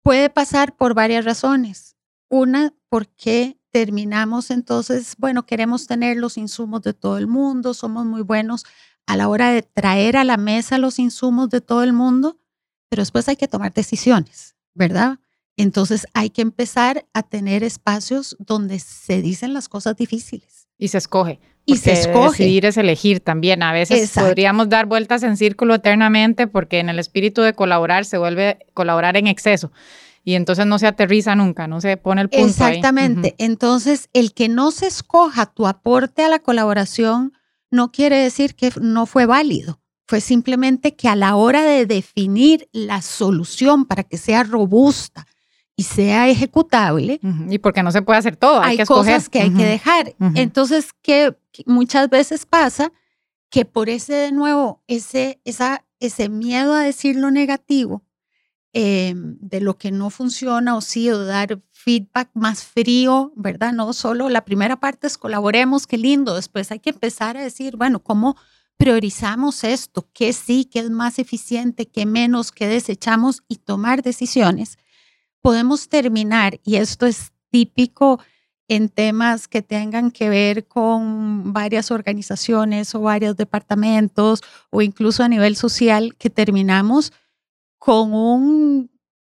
Puede 0.08 0.30
pasar 0.30 0.78
por 0.78 0.94
varias 0.94 1.26
razones. 1.26 1.98
Una, 2.30 2.74
porque 2.88 3.60
terminamos 3.72 4.52
entonces, 4.52 5.16
bueno, 5.18 5.46
queremos 5.46 5.86
tener 5.86 6.16
los 6.16 6.38
insumos 6.38 6.82
de 6.84 6.94
todo 6.94 7.18
el 7.18 7.28
mundo, 7.28 7.74
somos 7.74 8.06
muy 8.06 8.22
buenos 8.22 8.64
a 9.06 9.18
la 9.18 9.28
hora 9.28 9.52
de 9.52 9.64
traer 9.64 10.16
a 10.16 10.24
la 10.24 10.38
mesa 10.38 10.78
los 10.78 10.98
insumos 10.98 11.50
de 11.50 11.60
todo 11.60 11.84
el 11.84 11.92
mundo, 11.92 12.40
pero 12.88 13.02
después 13.02 13.28
hay 13.28 13.36
que 13.36 13.50
tomar 13.50 13.74
decisiones, 13.74 14.56
¿verdad? 14.74 15.20
Entonces 15.58 16.08
hay 16.14 16.30
que 16.30 16.42
empezar 16.42 17.06
a 17.14 17.22
tener 17.22 17.66
espacios 17.66 18.38
donde 18.40 18.80
se 18.80 19.22
dicen 19.22 19.54
las 19.54 19.68
cosas 19.68 19.98
difíciles. 19.98 20.57
Y 20.78 20.90
se 20.90 20.98
escoge. 20.98 21.40
Y 21.66 21.78
se 21.78 21.92
escoge. 21.92 22.44
Decidir 22.44 22.66
es 22.66 22.78
elegir 22.78 23.20
también. 23.20 23.62
A 23.62 23.74
veces 23.74 24.12
podríamos 24.14 24.70
dar 24.70 24.86
vueltas 24.86 25.24
en 25.24 25.36
círculo 25.36 25.76
eternamente 25.76 26.48
porque 26.48 26.80
en 26.80 26.90
el 26.90 27.00
espíritu 27.00 27.42
de 27.42 27.54
colaborar 27.54 28.06
se 28.06 28.18
vuelve 28.18 28.66
colaborar 28.74 29.18
en 29.18 29.28
exceso 29.28 29.72
y 30.28 30.36
entonces 30.36 30.66
no 30.66 30.78
se 30.78 30.88
aterriza 30.88 31.36
nunca, 31.36 31.68
no 31.68 31.80
se 31.80 31.96
pone 31.96 32.22
el 32.22 32.28
punto. 32.28 32.48
Exactamente. 32.48 33.34
Entonces, 33.38 34.10
el 34.12 34.34
que 34.34 34.50
no 34.50 34.72
se 34.72 34.88
escoja 34.88 35.46
tu 35.46 35.68
aporte 35.68 36.22
a 36.22 36.28
la 36.28 36.40
colaboración 36.40 37.32
no 37.72 37.94
quiere 37.94 38.18
decir 38.18 38.54
que 38.54 38.74
no 38.82 39.06
fue 39.06 39.26
válido. 39.26 39.80
Fue 40.06 40.20
simplemente 40.20 40.98
que 40.98 41.08
a 41.08 41.16
la 41.16 41.38
hora 41.38 41.64
de 41.64 41.86
definir 41.86 42.68
la 42.74 43.02
solución 43.02 43.86
para 43.86 44.04
que 44.04 44.18
sea 44.18 44.44
robusta 44.44 45.27
y 45.80 45.84
sea 45.84 46.28
ejecutable. 46.28 47.22
Y 47.50 47.60
porque 47.60 47.84
no 47.84 47.92
se 47.92 48.02
puede 48.02 48.18
hacer 48.18 48.36
todo, 48.36 48.62
hay, 48.62 48.80
hay 48.80 48.86
cosas 48.86 49.30
que 49.30 49.40
hay 49.40 49.54
que 49.54 49.64
dejar. 49.64 50.16
Entonces, 50.34 50.90
que 51.02 51.38
muchas 51.66 52.10
veces 52.10 52.46
pasa 52.48 52.92
que 53.50 53.64
por 53.64 53.88
ese, 53.88 54.14
de 54.14 54.32
nuevo, 54.32 54.82
ese, 54.88 55.40
esa, 55.46 55.86
ese 56.00 56.30
miedo 56.30 56.74
a 56.74 56.82
decir 56.82 57.16
lo 57.16 57.30
negativo, 57.30 58.04
eh, 58.74 59.14
de 59.16 59.62
lo 59.62 59.78
que 59.78 59.92
no 59.92 60.10
funciona 60.10 60.76
o 60.76 60.82
sí, 60.82 61.12
o 61.12 61.24
dar 61.24 61.62
feedback 61.72 62.32
más 62.34 62.64
frío, 62.64 63.32
¿verdad? 63.36 63.72
No 63.72 63.94
solo 63.94 64.30
la 64.30 64.46
primera 64.46 64.80
parte 64.80 65.06
es 65.06 65.18
colaboremos, 65.18 65.86
qué 65.86 65.98
lindo, 65.98 66.36
después 66.36 66.72
hay 66.72 66.80
que 66.80 66.90
empezar 66.90 67.38
a 67.38 67.44
decir, 67.44 67.78
bueno, 67.78 68.00
¿cómo 68.00 68.36
priorizamos 68.78 69.64
esto? 69.64 70.10
¿Qué 70.12 70.34
sí, 70.34 70.66
qué 70.66 70.80
es 70.80 70.90
más 70.90 71.20
eficiente, 71.20 71.88
qué 71.88 72.08
menos, 72.08 72.52
qué 72.52 72.68
desechamos 72.68 73.44
y 73.48 73.58
tomar 73.58 74.02
decisiones? 74.02 74.78
Podemos 75.48 75.88
terminar, 75.88 76.60
y 76.66 76.76
esto 76.76 77.06
es 77.06 77.32
típico 77.50 78.20
en 78.68 78.90
temas 78.90 79.48
que 79.48 79.62
tengan 79.62 80.12
que 80.12 80.28
ver 80.28 80.68
con 80.68 81.54
varias 81.54 81.90
organizaciones 81.90 82.94
o 82.94 83.00
varios 83.00 83.38
departamentos 83.38 84.42
o 84.72 84.82
incluso 84.82 85.24
a 85.24 85.30
nivel 85.30 85.56
social, 85.56 86.18
que 86.18 86.30
terminamos 86.30 87.14
con 87.78 88.14
un 88.14 88.92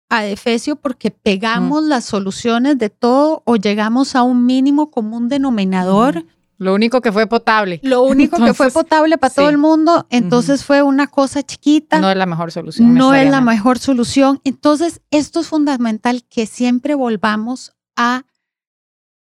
adefesio 0.09 0.75
porque 0.75 1.11
pegamos 1.11 1.81
las 1.81 2.03
soluciones 2.03 2.77
de 2.77 2.89
todo 2.89 3.41
o 3.45 3.55
llegamos 3.55 4.13
a 4.13 4.23
un 4.23 4.45
mínimo 4.45 4.91
común 4.91 5.29
denominador. 5.29 6.25
Lo 6.61 6.75
único 6.75 7.01
que 7.01 7.11
fue 7.11 7.25
potable. 7.25 7.79
Lo 7.81 8.03
único 8.03 8.37
que 8.37 8.53
fue 8.53 8.69
potable 8.69 9.17
para 9.17 9.33
todo 9.33 9.49
el 9.49 9.57
mundo, 9.57 10.05
entonces 10.11 10.63
fue 10.63 10.83
una 10.83 11.07
cosa 11.07 11.41
chiquita. 11.41 11.99
No 11.99 12.11
es 12.11 12.15
la 12.15 12.27
mejor 12.27 12.51
solución. 12.51 12.93
No 12.93 13.15
es 13.15 13.31
la 13.31 13.41
mejor 13.41 13.79
solución. 13.79 14.39
Entonces, 14.43 15.01
esto 15.09 15.39
es 15.39 15.47
fundamental 15.47 16.23
que 16.29 16.45
siempre 16.45 16.93
volvamos 16.93 17.73
a 17.95 18.25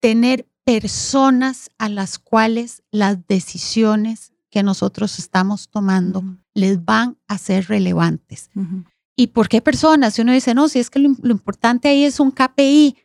tener 0.01 0.51
personas 0.65 1.71
a 1.79 1.89
las 1.89 2.19
cuales 2.19 2.83
las 2.91 3.27
decisiones 3.27 4.35
que 4.51 4.63
nosotros 4.63 5.19
estamos 5.19 5.71
tomando 5.71 6.23
les 6.53 6.85
van 6.85 7.17
a 7.27 7.39
ser 7.39 7.69
relevantes. 7.69 8.51
¿Y 9.17 9.29
por 9.29 9.49
qué 9.49 9.63
personas? 9.63 10.13
Si 10.13 10.21
uno 10.21 10.33
dice, 10.33 10.53
no, 10.55 10.69
si 10.69 10.79
es 10.79 10.91
que 10.91 10.99
lo, 10.99 11.09
lo 11.23 11.31
importante 11.31 11.89
ahí 11.89 12.05
es 12.05 12.21
un 12.21 12.33
KPI, 12.33 12.99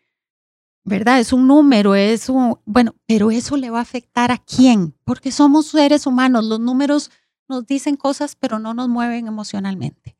¿verdad? 0.85 1.19
Es 1.19 1.33
un 1.33 1.47
número, 1.47 1.95
es 1.95 2.29
un, 2.29 2.57
bueno, 2.63 2.95
pero 3.07 3.31
eso 3.31 3.57
le 3.57 3.71
va 3.71 3.79
a 3.79 3.81
afectar 3.81 4.31
a 4.31 4.37
quién, 4.37 4.95
porque 5.03 5.31
somos 5.31 5.67
seres 5.67 6.05
humanos, 6.05 6.45
los 6.45 6.59
números 6.59 7.11
nos 7.49 7.65
dicen 7.65 7.97
cosas, 7.97 8.35
pero 8.35 8.59
no 8.59 8.73
nos 8.73 8.87
mueven 8.87 9.27
emocionalmente. 9.27 10.15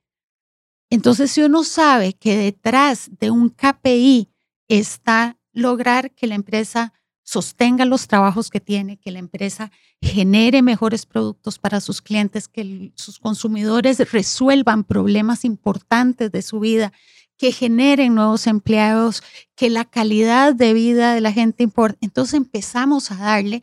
Entonces, 0.90 1.32
si 1.32 1.42
uno 1.42 1.64
sabe 1.64 2.14
que 2.14 2.36
detrás 2.36 3.10
de 3.20 3.32
un 3.32 3.50
KPI 3.50 4.30
está 4.68 5.38
lograr 5.54 6.12
que 6.12 6.28
la 6.28 6.36
empresa 6.36 6.94
sostenga 7.24 7.86
los 7.86 8.08
trabajos 8.08 8.50
que 8.50 8.60
tiene, 8.60 8.98
que 8.98 9.12
la 9.12 9.20
empresa 9.20 9.72
genere 10.02 10.62
mejores 10.62 11.06
productos 11.06 11.58
para 11.58 11.82
sus 11.82 12.02
clientes, 12.02 12.48
que 12.48 12.92
sus 12.96 13.20
consumidores 13.20 14.12
resuelvan 14.12 14.84
problemas 14.84 15.44
importantes 15.44 16.32
de 16.32 16.42
su 16.44 16.60
vida 16.60 16.92
que 17.38 17.52
generen 17.52 18.16
nuevos 18.16 18.48
empleados, 18.48 19.24
que 19.56 19.70
la 19.70 19.86
calidad 19.86 20.56
de 20.56 20.74
vida 20.74 21.14
de 21.14 21.22
la 21.22 21.32
gente 21.32 21.64
importa. 21.64 21.98
Entonces 22.02 22.36
empezamos 22.36 23.12
a 23.12 23.16
darle 23.16 23.62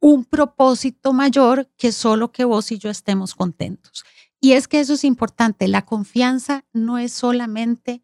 un 0.00 0.24
propósito 0.24 1.12
mayor 1.12 1.70
que 1.76 1.92
solo 1.92 2.32
que 2.32 2.44
vos 2.44 2.70
y 2.72 2.78
yo 2.78 2.90
estemos 2.90 3.34
contentos. 3.34 4.04
Y 4.40 4.52
es 4.52 4.68
que 4.68 4.80
eso 4.80 4.94
es 4.94 5.04
importante. 5.04 5.68
La 5.68 5.84
confianza 5.84 6.64
no 6.72 6.98
es 6.98 7.12
solamente 7.12 8.02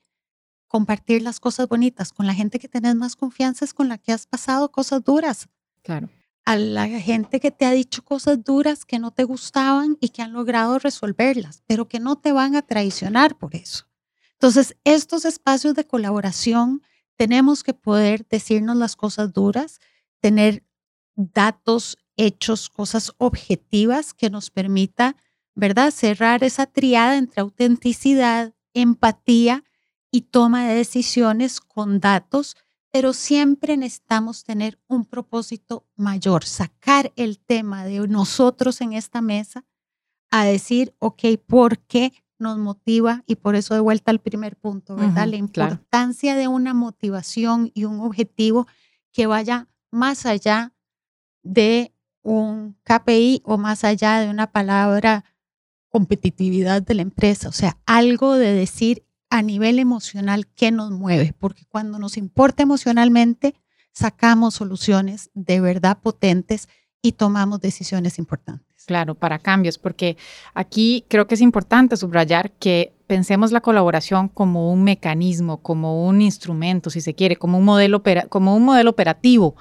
compartir 0.66 1.22
las 1.22 1.38
cosas 1.38 1.68
bonitas 1.68 2.12
con 2.12 2.26
la 2.26 2.34
gente 2.34 2.58
que 2.58 2.68
tenés 2.68 2.94
más 2.94 3.14
confianza, 3.14 3.64
es 3.64 3.74
con 3.74 3.88
la 3.88 3.98
que 3.98 4.12
has 4.12 4.26
pasado 4.26 4.72
cosas 4.72 5.04
duras. 5.04 5.48
Claro. 5.82 6.08
A 6.44 6.56
la 6.56 6.88
gente 6.88 7.38
que 7.38 7.50
te 7.50 7.66
ha 7.66 7.72
dicho 7.72 8.02
cosas 8.04 8.42
duras 8.42 8.84
que 8.84 8.98
no 8.98 9.10
te 9.10 9.24
gustaban 9.24 9.98
y 10.00 10.08
que 10.08 10.22
han 10.22 10.32
logrado 10.32 10.78
resolverlas, 10.78 11.62
pero 11.66 11.88
que 11.88 12.00
no 12.00 12.16
te 12.16 12.32
van 12.32 12.56
a 12.56 12.62
traicionar 12.62 13.36
por 13.36 13.54
eso. 13.54 13.84
Entonces, 14.42 14.76
estos 14.82 15.24
espacios 15.24 15.76
de 15.76 15.86
colaboración 15.86 16.82
tenemos 17.16 17.62
que 17.62 17.74
poder 17.74 18.26
decirnos 18.28 18.76
las 18.76 18.96
cosas 18.96 19.32
duras, 19.32 19.78
tener 20.20 20.64
datos, 21.14 21.96
hechos, 22.16 22.68
cosas 22.68 23.12
objetivas 23.18 24.12
que 24.12 24.30
nos 24.30 24.50
permita, 24.50 25.14
¿verdad?, 25.54 25.92
cerrar 25.92 26.42
esa 26.42 26.66
triada 26.66 27.18
entre 27.18 27.40
autenticidad, 27.40 28.52
empatía 28.74 29.62
y 30.10 30.22
toma 30.22 30.66
de 30.66 30.74
decisiones 30.74 31.60
con 31.60 32.00
datos 32.00 32.56
pero 32.90 33.14
siempre 33.14 33.78
necesitamos 33.78 34.44
tener 34.44 34.78
un 34.86 35.06
propósito 35.06 35.86
mayor, 35.96 36.44
sacar 36.44 37.10
el 37.16 37.38
tema 37.38 37.86
de 37.86 38.06
nosotros 38.06 38.82
en 38.82 38.92
esta 38.92 39.22
mesa 39.22 39.64
a 40.30 40.44
decir, 40.44 40.94
ok, 40.98 41.22
¿por 41.46 41.78
qué 41.78 42.12
nos 42.42 42.58
motiva? 42.58 43.22
Y 43.26 43.36
por 43.36 43.54
eso 43.54 43.74
de 43.74 43.80
vuelta 43.80 44.10
al 44.10 44.20
primer 44.20 44.56
punto, 44.56 44.96
¿verdad? 44.96 45.26
La 45.26 45.36
importancia 45.36 46.34
de 46.34 46.48
una 46.48 46.74
motivación 46.74 47.70
y 47.72 47.84
un 47.84 48.00
objetivo 48.00 48.66
que 49.12 49.26
vaya 49.26 49.68
más 49.90 50.26
allá 50.26 50.74
de 51.42 51.94
un 52.22 52.76
KPI 52.84 53.42
o 53.44 53.58
más 53.58 53.84
allá 53.84 54.20
de 54.20 54.28
una 54.28 54.52
palabra 54.52 55.24
competitividad 55.88 56.82
de 56.82 56.94
la 56.94 57.02
empresa, 57.02 57.48
o 57.48 57.52
sea, 57.52 57.78
algo 57.84 58.36
de 58.36 58.52
decir 58.52 59.04
a 59.28 59.42
nivel 59.42 59.78
emocional 59.78 60.46
qué 60.46 60.70
nos 60.70 60.90
mueve, 60.90 61.34
porque 61.38 61.64
cuando 61.66 61.98
nos 61.98 62.16
importa 62.16 62.62
emocionalmente, 62.62 63.54
sacamos 63.92 64.54
soluciones 64.54 65.30
de 65.34 65.60
verdad 65.60 65.98
potentes 66.00 66.68
y 67.02 67.12
tomamos 67.12 67.60
decisiones 67.60 68.18
importantes. 68.18 68.84
Claro, 68.86 69.14
para 69.14 69.38
cambios, 69.38 69.78
porque 69.78 70.16
aquí 70.54 71.04
creo 71.08 71.26
que 71.26 71.34
es 71.34 71.40
importante 71.40 71.96
subrayar 71.96 72.52
que 72.52 72.94
pensemos 73.06 73.52
la 73.52 73.60
colaboración 73.60 74.28
como 74.28 74.72
un 74.72 74.84
mecanismo, 74.84 75.58
como 75.58 76.06
un 76.06 76.20
instrumento, 76.22 76.90
si 76.90 77.00
se 77.00 77.14
quiere, 77.14 77.36
como 77.36 77.58
un 77.58 77.64
modelo, 77.64 78.02
como 78.28 78.56
un 78.56 78.64
modelo 78.64 78.90
operativo 78.90 79.56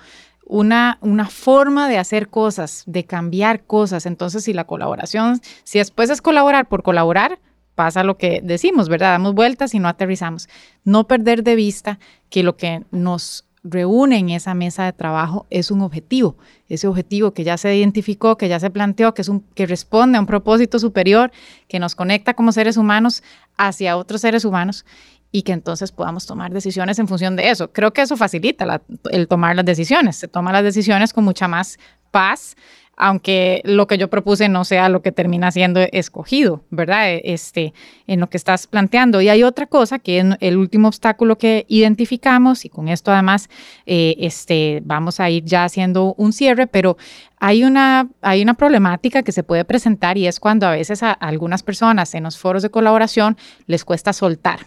una, 0.51 0.97
una 0.99 1.27
forma 1.27 1.87
de 1.87 1.97
hacer 1.97 2.27
cosas, 2.27 2.83
de 2.85 3.05
cambiar 3.05 3.63
cosas. 3.63 4.05
Entonces, 4.05 4.43
si 4.43 4.51
la 4.51 4.65
colaboración, 4.65 5.39
si 5.63 5.79
después 5.79 6.09
es 6.09 6.21
colaborar 6.21 6.67
por 6.67 6.83
colaborar, 6.83 7.39
pasa 7.73 8.03
lo 8.03 8.17
que 8.17 8.41
decimos, 8.43 8.89
¿verdad? 8.89 9.11
Damos 9.11 9.33
vueltas 9.33 9.73
y 9.73 9.79
no 9.79 9.87
aterrizamos. 9.87 10.49
No 10.83 11.07
perder 11.07 11.43
de 11.43 11.55
vista 11.55 11.99
que 12.29 12.43
lo 12.43 12.57
que 12.57 12.83
nos 12.91 13.45
reúne 13.63 14.17
en 14.17 14.29
esa 14.29 14.53
mesa 14.53 14.85
de 14.85 14.93
trabajo 14.93 15.45
es 15.49 15.69
un 15.71 15.81
objetivo, 15.81 16.35
ese 16.67 16.87
objetivo 16.87 17.31
que 17.31 17.43
ya 17.43 17.57
se 17.57 17.75
identificó, 17.75 18.37
que 18.37 18.49
ya 18.49 18.59
se 18.59 18.69
planteó, 18.69 19.13
que, 19.13 19.21
es 19.21 19.29
un, 19.29 19.41
que 19.53 19.67
responde 19.67 20.17
a 20.17 20.21
un 20.21 20.27
propósito 20.27 20.79
superior, 20.79 21.31
que 21.67 21.79
nos 21.79 21.95
conecta 21.95 22.33
como 22.33 22.51
seres 22.51 22.77
humanos 22.77 23.23
hacia 23.57 23.97
otros 23.97 24.21
seres 24.21 24.45
humanos 24.45 24.85
y 25.31 25.43
que 25.43 25.53
entonces 25.53 25.91
podamos 25.91 26.25
tomar 26.25 26.51
decisiones 26.51 26.99
en 26.99 27.07
función 27.07 27.35
de 27.35 27.49
eso. 27.49 27.71
Creo 27.71 27.93
que 27.93 28.01
eso 28.01 28.17
facilita 28.17 28.81
el 29.11 29.27
tomar 29.27 29.55
las 29.55 29.65
decisiones. 29.65 30.17
Se 30.17 30.27
toman 30.27 30.53
las 30.53 30.63
decisiones 30.63 31.13
con 31.13 31.23
mucha 31.23 31.47
más 31.47 31.79
paz, 32.11 32.57
aunque 33.01 33.61
lo 33.65 33.87
que 33.87 33.97
yo 33.97 34.11
propuse 34.11 34.47
no 34.47 34.63
sea 34.63 34.87
lo 34.87 35.01
que 35.01 35.11
termina 35.11 35.51
siendo 35.51 35.79
escogido, 35.91 36.63
¿verdad? 36.69 37.09
E, 37.09 37.21
este, 37.33 37.73
en 38.05 38.19
lo 38.19 38.29
que 38.29 38.37
estás 38.37 38.67
planteando. 38.67 39.21
Y 39.21 39.29
hay 39.29 39.41
otra 39.41 39.65
cosa 39.65 39.97
que 39.97 40.19
es 40.19 40.25
el 40.39 40.57
último 40.57 40.87
obstáculo 40.87 41.35
que 41.39 41.65
identificamos, 41.67 42.63
y 42.63 42.69
con 42.69 42.87
esto 42.87 43.11
además 43.11 43.49
eh, 43.87 44.15
este, 44.19 44.83
vamos 44.85 45.19
a 45.19 45.31
ir 45.31 45.43
ya 45.45 45.63
haciendo 45.63 46.13
un 46.15 46.31
cierre, 46.31 46.67
pero 46.67 46.95
hay 47.39 47.63
una, 47.63 48.07
hay 48.21 48.43
una 48.43 48.53
problemática 48.53 49.23
que 49.23 49.31
se 49.31 49.41
puede 49.41 49.65
presentar 49.65 50.19
y 50.19 50.27
es 50.27 50.39
cuando 50.39 50.67
a 50.67 50.71
veces 50.71 51.01
a 51.01 51.11
algunas 51.11 51.63
personas 51.63 52.13
en 52.13 52.23
los 52.23 52.37
foros 52.37 52.61
de 52.61 52.69
colaboración 52.69 53.35
les 53.65 53.83
cuesta 53.83 54.13
soltar 54.13 54.59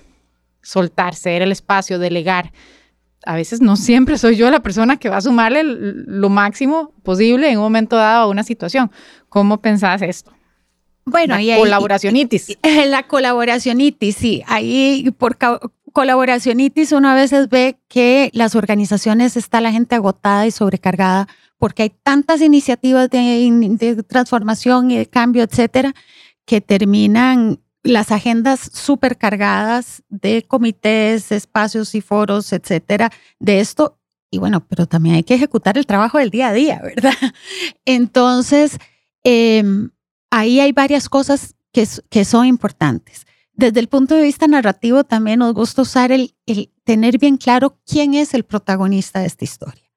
soltar, 0.64 1.14
ceder 1.14 1.42
el 1.42 1.52
espacio, 1.52 1.98
delegar. 1.98 2.50
A 3.26 3.34
veces 3.34 3.60
no 3.60 3.76
siempre 3.76 4.18
soy 4.18 4.36
yo 4.36 4.50
la 4.50 4.60
persona 4.60 4.96
que 4.96 5.08
va 5.08 5.18
a 5.18 5.22
sumarle 5.22 5.62
lo 5.64 6.28
máximo 6.28 6.92
posible 7.02 7.50
en 7.50 7.58
un 7.58 7.64
momento 7.64 7.96
dado 7.96 8.24
a 8.24 8.28
una 8.28 8.42
situación. 8.42 8.90
¿Cómo 9.28 9.60
pensás 9.60 10.02
esto? 10.02 10.32
Bueno, 11.06 11.36
la 11.38 11.56
colaboracionitis. 11.56 12.58
la 12.86 13.02
colaboracionitis, 13.04 14.16
sí. 14.16 14.42
Ahí 14.46 15.10
por 15.18 15.36
colaboracionitis 15.92 16.92
uno 16.92 17.08
a 17.08 17.14
veces 17.14 17.48
ve 17.48 17.76
que 17.88 18.30
las 18.32 18.54
organizaciones 18.54 19.36
está 19.36 19.60
la 19.60 19.72
gente 19.72 19.94
agotada 19.94 20.46
y 20.46 20.50
sobrecargada 20.50 21.28
porque 21.58 21.84
hay 21.84 21.92
tantas 22.02 22.40
iniciativas 22.40 23.08
de, 23.10 23.76
de 23.78 24.02
transformación 24.02 24.90
y 24.90 24.98
de 24.98 25.06
cambio, 25.06 25.42
etcétera, 25.44 25.94
que 26.44 26.60
terminan 26.60 27.60
las 27.84 28.10
agendas 28.10 28.70
súper 28.72 29.18
cargadas 29.18 30.02
de 30.08 30.42
comités, 30.42 31.30
espacios 31.30 31.94
y 31.94 32.00
foros, 32.00 32.52
etcétera, 32.52 33.12
de 33.38 33.60
esto. 33.60 34.00
Y 34.30 34.38
bueno, 34.38 34.66
pero 34.66 34.86
también 34.86 35.16
hay 35.16 35.22
que 35.22 35.34
ejecutar 35.34 35.78
el 35.78 35.86
trabajo 35.86 36.18
del 36.18 36.30
día 36.30 36.48
a 36.48 36.52
día, 36.52 36.80
¿verdad? 36.82 37.12
Entonces, 37.84 38.78
em, 39.22 39.90
ahí 40.30 40.58
hay 40.60 40.72
varias 40.72 41.08
cosas 41.08 41.54
que, 41.72 41.86
que, 42.08 42.24
son 42.24 42.46
importantes. 42.46 43.26
Desde 43.52 43.80
el 43.80 43.88
punto 43.88 44.14
de 44.14 44.22
vista 44.22 44.48
narrativo, 44.48 45.04
también 45.04 45.40
nos 45.40 45.54
gusta 45.54 45.82
usar 45.82 46.10
el, 46.10 46.34
el 46.46 46.72
tener 46.84 47.18
bien 47.18 47.36
claro 47.36 47.78
quién 47.86 48.14
es 48.14 48.34
el 48.34 48.44
protagonista 48.44 49.20
de 49.20 49.26
esta 49.26 49.44
historia, 49.44 49.92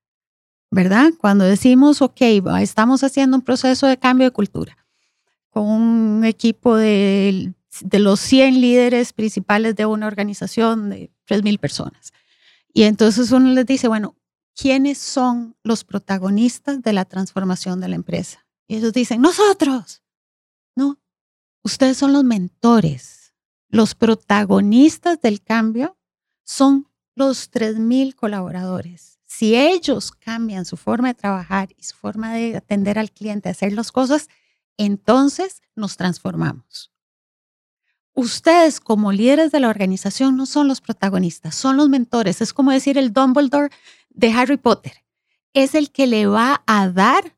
¿verdad? 0.70 1.12
Cuando 1.18 1.46
decimos, 1.46 2.02
ok, 2.02 2.22
estamos 2.62 3.04
haciendo 3.04 3.38
un 3.38 3.44
proceso 3.44 3.88
de 3.88 3.98
cambio 3.98 4.28
de 4.28 4.32
cultura 4.32 4.78
con 5.50 5.66
un 5.66 6.26
equipo 6.26 6.76
de 6.76 7.54
de 7.84 8.00
los 8.00 8.20
100 8.20 8.62
líderes 8.62 9.14
principales 9.14 9.76
de 9.76 9.86
una 9.86 10.08
organización 10.08 10.90
de 10.90 11.12
3.000 11.28 11.60
personas. 11.60 12.14
Y 12.74 12.84
entonces 12.84 13.32
uno 13.32 13.52
les 13.54 13.66
dice, 13.66 13.88
bueno, 13.88 14.16
¿quiénes 14.56 14.98
son 14.98 15.56
los 15.64 15.84
protagonistas 15.84 16.82
de 16.82 16.94
la 16.94 17.06
transformación 17.06 17.80
de 17.80 17.88
la 17.88 17.96
empresa? 17.96 18.46
Y 18.68 18.78
ellos 18.78 18.94
dicen, 18.94 19.22
nosotros. 19.22 20.04
No, 20.76 21.00
ustedes 21.64 21.98
son 21.98 22.14
los 22.14 22.24
mentores. 22.24 23.34
Los 23.70 23.96
protagonistas 23.96 25.20
del 25.22 25.42
cambio 25.42 25.98
son 26.44 26.88
los 27.16 27.52
3.000 27.52 28.16
colaboradores. 28.16 29.20
Si 29.26 29.56
ellos 29.56 30.12
cambian 30.12 30.66
su 30.66 30.78
forma 30.78 31.10
de 31.10 31.16
trabajar 31.16 31.70
y 31.78 31.84
su 31.84 31.96
forma 31.96 32.34
de 32.34 32.56
atender 32.58 32.98
al 33.00 33.12
cliente, 33.12 33.50
hacer 33.50 33.74
las 33.74 33.92
cosas, 33.92 34.30
entonces 34.78 35.62
nos 35.76 35.98
transformamos 35.98 36.92
ustedes 38.18 38.80
como 38.80 39.12
líderes 39.12 39.52
de 39.52 39.60
la 39.60 39.70
organización 39.70 40.36
no 40.36 40.48
son 40.48 40.68
los 40.68 40.82
protagonistas, 40.82 41.54
son 41.54 41.78
los 41.78 41.88
mentores. 41.88 42.42
Es 42.42 42.52
como 42.52 42.72
decir 42.72 42.98
el 42.98 43.14
Dumbledore 43.14 43.70
de 44.10 44.32
Harry 44.32 44.58
Potter. 44.58 45.04
Es 45.54 45.76
el 45.76 45.92
que 45.92 46.08
le 46.08 46.26
va 46.26 46.64
a 46.66 46.90
dar 46.90 47.36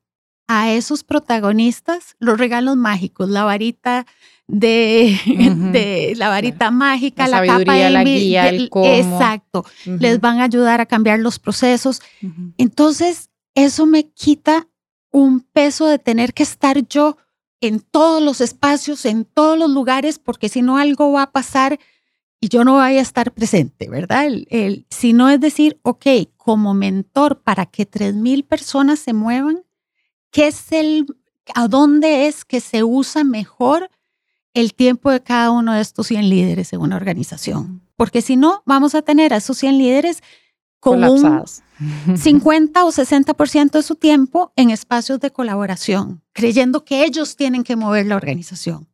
a 0.48 0.72
esos 0.72 1.04
protagonistas 1.04 2.16
los 2.18 2.38
regalos 2.38 2.78
mágicos, 2.78 3.28
la 3.28 3.44
varita 3.44 4.06
de, 4.48 6.14
la 6.16 6.30
varita 6.30 6.70
mágica, 6.70 7.28
la, 7.28 7.44
capa 7.44 7.74
de 7.74 7.90
la 7.90 8.02
guía, 8.02 8.48
el 8.48 8.70
cómo. 8.70 8.86
Exacto. 8.86 9.66
Les 9.84 10.18
van 10.18 10.40
a 10.40 10.44
ayudar 10.44 10.80
a 10.80 10.86
cambiar 10.86 11.18
los 11.18 11.38
procesos. 11.38 12.00
Entonces, 12.56 13.28
eso 13.54 13.84
me 13.84 14.08
quita 14.08 14.66
un 15.10 15.40
peso 15.40 15.86
de 15.86 15.98
tener 15.98 16.32
que 16.32 16.42
estar 16.42 16.88
yo 16.88 17.18
en 17.60 17.80
todos 17.80 18.22
los 18.22 18.40
espacios, 18.40 19.04
en 19.04 19.24
todos 19.24 19.58
los 19.58 19.70
lugares, 19.70 20.18
porque 20.18 20.48
si 20.48 20.62
no 20.62 20.78
algo 20.78 21.12
va 21.12 21.22
a 21.22 21.32
pasar 21.32 21.78
y 22.40 22.48
yo 22.48 22.64
no 22.64 22.74
voy 22.74 22.96
a 22.96 23.00
estar 23.00 23.32
presente, 23.32 23.90
¿verdad? 23.90 24.26
El, 24.26 24.86
si 24.88 25.12
no 25.12 25.28
es 25.28 25.40
decir, 25.40 25.78
ok, 25.82 26.06
como 26.38 26.72
mentor 26.72 27.42
para 27.42 27.66
que 27.66 27.88
3.000 27.88 28.46
personas 28.46 28.98
se 28.98 29.12
muevan, 29.12 29.62
¿qué 30.30 30.48
es 30.48 30.72
el, 30.72 31.06
a 31.54 31.68
dónde 31.68 32.26
es 32.26 32.46
que 32.46 32.60
se 32.60 32.82
usa 32.82 33.24
mejor 33.24 33.90
el 34.54 34.74
tiempo 34.74 35.10
de 35.10 35.22
cada 35.22 35.50
uno 35.50 35.74
de 35.74 35.82
estos 35.82 36.06
100 36.06 36.30
líderes 36.30 36.72
en 36.72 36.80
una 36.80 36.96
organización? 36.96 37.82
Porque 37.96 38.22
si 38.22 38.36
no, 38.36 38.62
vamos 38.64 38.94
a 38.94 39.02
tener 39.02 39.34
a 39.34 39.36
esos 39.36 39.58
100 39.58 39.76
líderes 39.76 40.22
con 40.80 41.04
un 41.04 41.44
50 42.16 42.84
o 42.84 42.88
60% 42.88 43.70
de 43.70 43.82
su 43.82 43.94
tiempo 43.94 44.52
en 44.56 44.70
espacios 44.70 45.20
de 45.20 45.30
colaboración, 45.30 46.22
creyendo 46.32 46.84
que 46.84 47.04
ellos 47.04 47.36
tienen 47.36 47.62
que 47.62 47.76
mover 47.76 48.06
la 48.06 48.16
organización. 48.16 48.88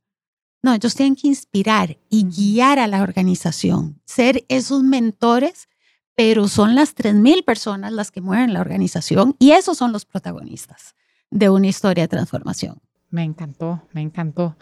No, 0.62 0.74
ellos 0.74 0.95
tienen 0.97 1.14
que 1.14 1.28
inspirar 1.28 1.97
y 2.11 2.24
guiar 2.24 2.80
a 2.80 2.89
la 2.89 3.03
organización, 3.03 4.01
ser 4.05 4.45
esos 4.49 4.82
mentores, 4.82 5.68
pero 6.16 6.49
son 6.49 6.74
las 6.74 6.97
3.000 6.97 7.45
personas 7.45 7.93
las 7.93 8.11
que 8.11 8.20
mueven 8.20 8.53
la 8.53 8.61
organización 8.61 9.37
y 9.39 9.53
esos 9.53 9.78
son 9.78 9.93
los 9.93 10.05
protagonistas 10.05 10.97
de 11.30 11.51
una 11.51 11.68
historia 11.68 12.05
de 12.05 12.09
transformación. 12.09 12.80
Me 13.11 13.22
encantó, 13.22 13.82
me 13.93 14.01
encantó. 14.01 14.57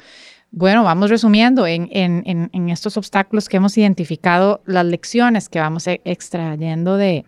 Bueno, 0.56 0.84
vamos 0.84 1.10
resumiendo 1.10 1.66
en, 1.66 2.68
estos 2.70 2.96
obstáculos 2.96 3.48
que 3.48 3.56
hemos 3.56 3.76
identificado, 3.76 4.62
las 4.66 4.86
lecciones 4.86 5.48
que 5.48 5.58
vamos 5.58 5.88
e, 5.88 6.00
extrayendo 6.04 6.96
de, 6.96 7.24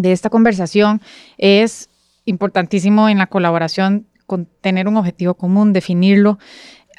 esta 0.00 0.30
conversación. 0.30 1.00
Es 1.38 1.90
importantísimo 2.24 3.08
en 3.08 3.18
la 3.18 3.26
colaboración 3.26 4.06
con 4.26 4.46
tener 4.60 4.86
un 4.86 4.96
objetivo 4.96 5.34
común, 5.34 5.72
definirlo, 5.72 6.38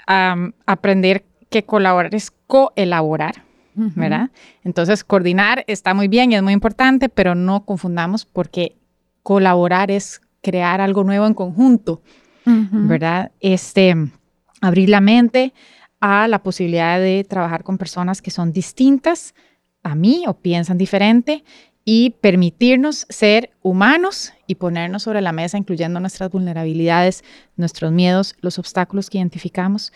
aprender 0.06 1.24
que 1.50 1.64
colaborar 1.64 2.14
es 2.14 2.34
coelaborar, 2.46 3.46
¿verdad? 3.74 4.32
Entonces, 4.66 5.06
coordinar 5.06 5.64
está 5.68 5.94
muy 5.94 6.10
bien 6.10 6.34
y 6.34 6.36
es 6.36 6.44
muy 6.44 6.52
importante, 6.52 7.08
pero 7.08 7.36
no 7.36 7.64
confundamos 7.64 8.26
porque 8.26 8.76
colaborar 9.24 9.92
es 9.92 10.20
crear 10.42 10.82
algo 10.82 11.06
nuevo 11.06 11.26
en 11.26 11.34
conjunto, 11.34 12.02
¿verdad? 12.46 13.32
Este 13.40 13.96
abrir 14.64 14.90
la 14.90 15.02
mente 15.02 15.54
a 16.00 16.28
la 16.30 16.42
posibilidad 16.42 17.00
de 17.00 17.26
trabajar 17.26 17.64
con 17.64 17.78
personas 17.78 18.22
que 18.22 18.32
son 18.32 18.54
distintas 18.54 19.36
a 19.84 19.94
mí 19.94 20.24
o 20.26 20.36
piensan 20.36 20.78
diferente 20.78 21.44
y 21.84 22.12
permitirnos 22.22 23.06
ser 23.10 23.52
humanos 23.62 24.32
y 24.48 24.56
ponernos 24.56 25.04
sobre 25.04 25.20
la 25.20 25.34
mesa, 25.34 25.58
incluyendo 25.58 26.00
nuestras 26.00 26.32
vulnerabilidades, 26.32 27.26
nuestros 27.58 27.92
miedos, 27.92 28.36
los 28.40 28.58
obstáculos 28.58 29.10
que 29.10 29.18
identificamos. 29.18 29.92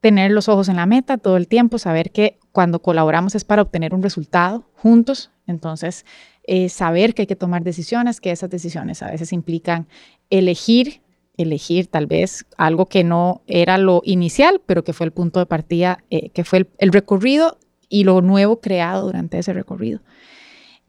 Tener 0.00 0.30
los 0.30 0.48
ojos 0.48 0.70
en 0.70 0.76
la 0.76 0.86
meta 0.86 1.18
todo 1.18 1.36
el 1.36 1.46
tiempo, 1.46 1.78
saber 1.78 2.12
que 2.12 2.38
cuando 2.52 2.80
colaboramos 2.80 3.34
es 3.34 3.44
para 3.44 3.60
obtener 3.60 3.94
un 3.94 4.02
resultado 4.02 4.70
juntos. 4.72 5.30
Entonces, 5.46 6.06
eh, 6.44 6.70
saber 6.70 7.12
que 7.12 7.22
hay 7.22 7.26
que 7.26 7.36
tomar 7.36 7.62
decisiones, 7.62 8.22
que 8.22 8.30
esas 8.30 8.48
decisiones 8.48 9.02
a 9.02 9.10
veces 9.10 9.34
implican 9.34 9.86
elegir, 10.30 11.02
elegir 11.36 11.86
tal 11.86 12.06
vez 12.06 12.46
algo 12.56 12.86
que 12.86 13.04
no 13.04 13.42
era 13.46 13.78
lo 13.78 14.02
inicial, 14.04 14.60
pero 14.66 14.84
que 14.84 14.92
fue 14.92 15.06
el 15.06 15.12
punto 15.12 15.40
de 15.40 15.46
partida, 15.46 16.04
eh, 16.10 16.30
que 16.30 16.44
fue 16.44 16.68
el 16.78 16.92
recorrido 16.92 17.58
y 17.88 18.04
lo 18.04 18.20
nuevo 18.20 18.60
creado 18.60 19.06
durante 19.06 19.38
ese 19.38 19.52
recorrido 19.52 20.00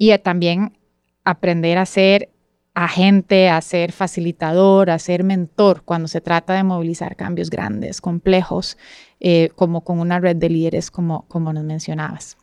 y 0.02 0.18
también 0.18 0.76
aprender 1.24 1.78
a 1.78 1.86
ser 1.86 2.32
agente, 2.74 3.50
a 3.50 3.62
ser 3.62 3.92
facilitador, 3.92 4.90
a 4.90 4.98
ser 4.98 5.24
mentor 5.24 5.84
cuando 5.84 6.08
se 6.08 6.22
trata 6.22 6.54
de 6.54 6.64
movilizar 6.64 7.16
cambios 7.16 7.52
grandes, 7.52 8.02
complejos, 8.02 8.80
eh, 9.20 9.52
como 9.56 9.82
con 9.82 10.00
una 10.00 10.20
red 10.20 10.38
de 10.38 10.50
líderes 10.50 10.90
como, 10.90 11.28
como 11.28 11.54
nos 11.54 11.64
mencionabas. 11.66 12.36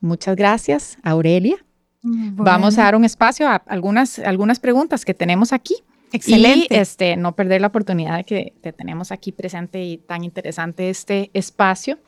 Muchas 0.00 0.36
gracias, 0.36 0.96
Aurelia. 1.02 1.56
Vamos 2.04 2.78
a 2.78 2.84
dar 2.84 2.94
un 2.94 3.04
espacio 3.04 3.48
a 3.48 3.56
algunas, 3.56 4.20
algunas 4.20 4.60
preguntas 4.60 5.04
que 5.04 5.14
tenemos 5.14 5.52
aquí. 5.52 5.74
Excelente. 6.12 6.74
Y 6.74 6.78
este, 6.78 7.16
no 7.16 7.34
perder 7.34 7.60
la 7.60 7.68
oportunidad 7.68 8.16
de 8.18 8.24
que 8.24 8.52
te 8.60 8.72
tenemos 8.72 9.12
aquí 9.12 9.32
presente 9.32 9.82
y 9.82 9.98
tan 9.98 10.24
interesante 10.24 10.90
este 10.90 11.30
espacio. 11.34 11.98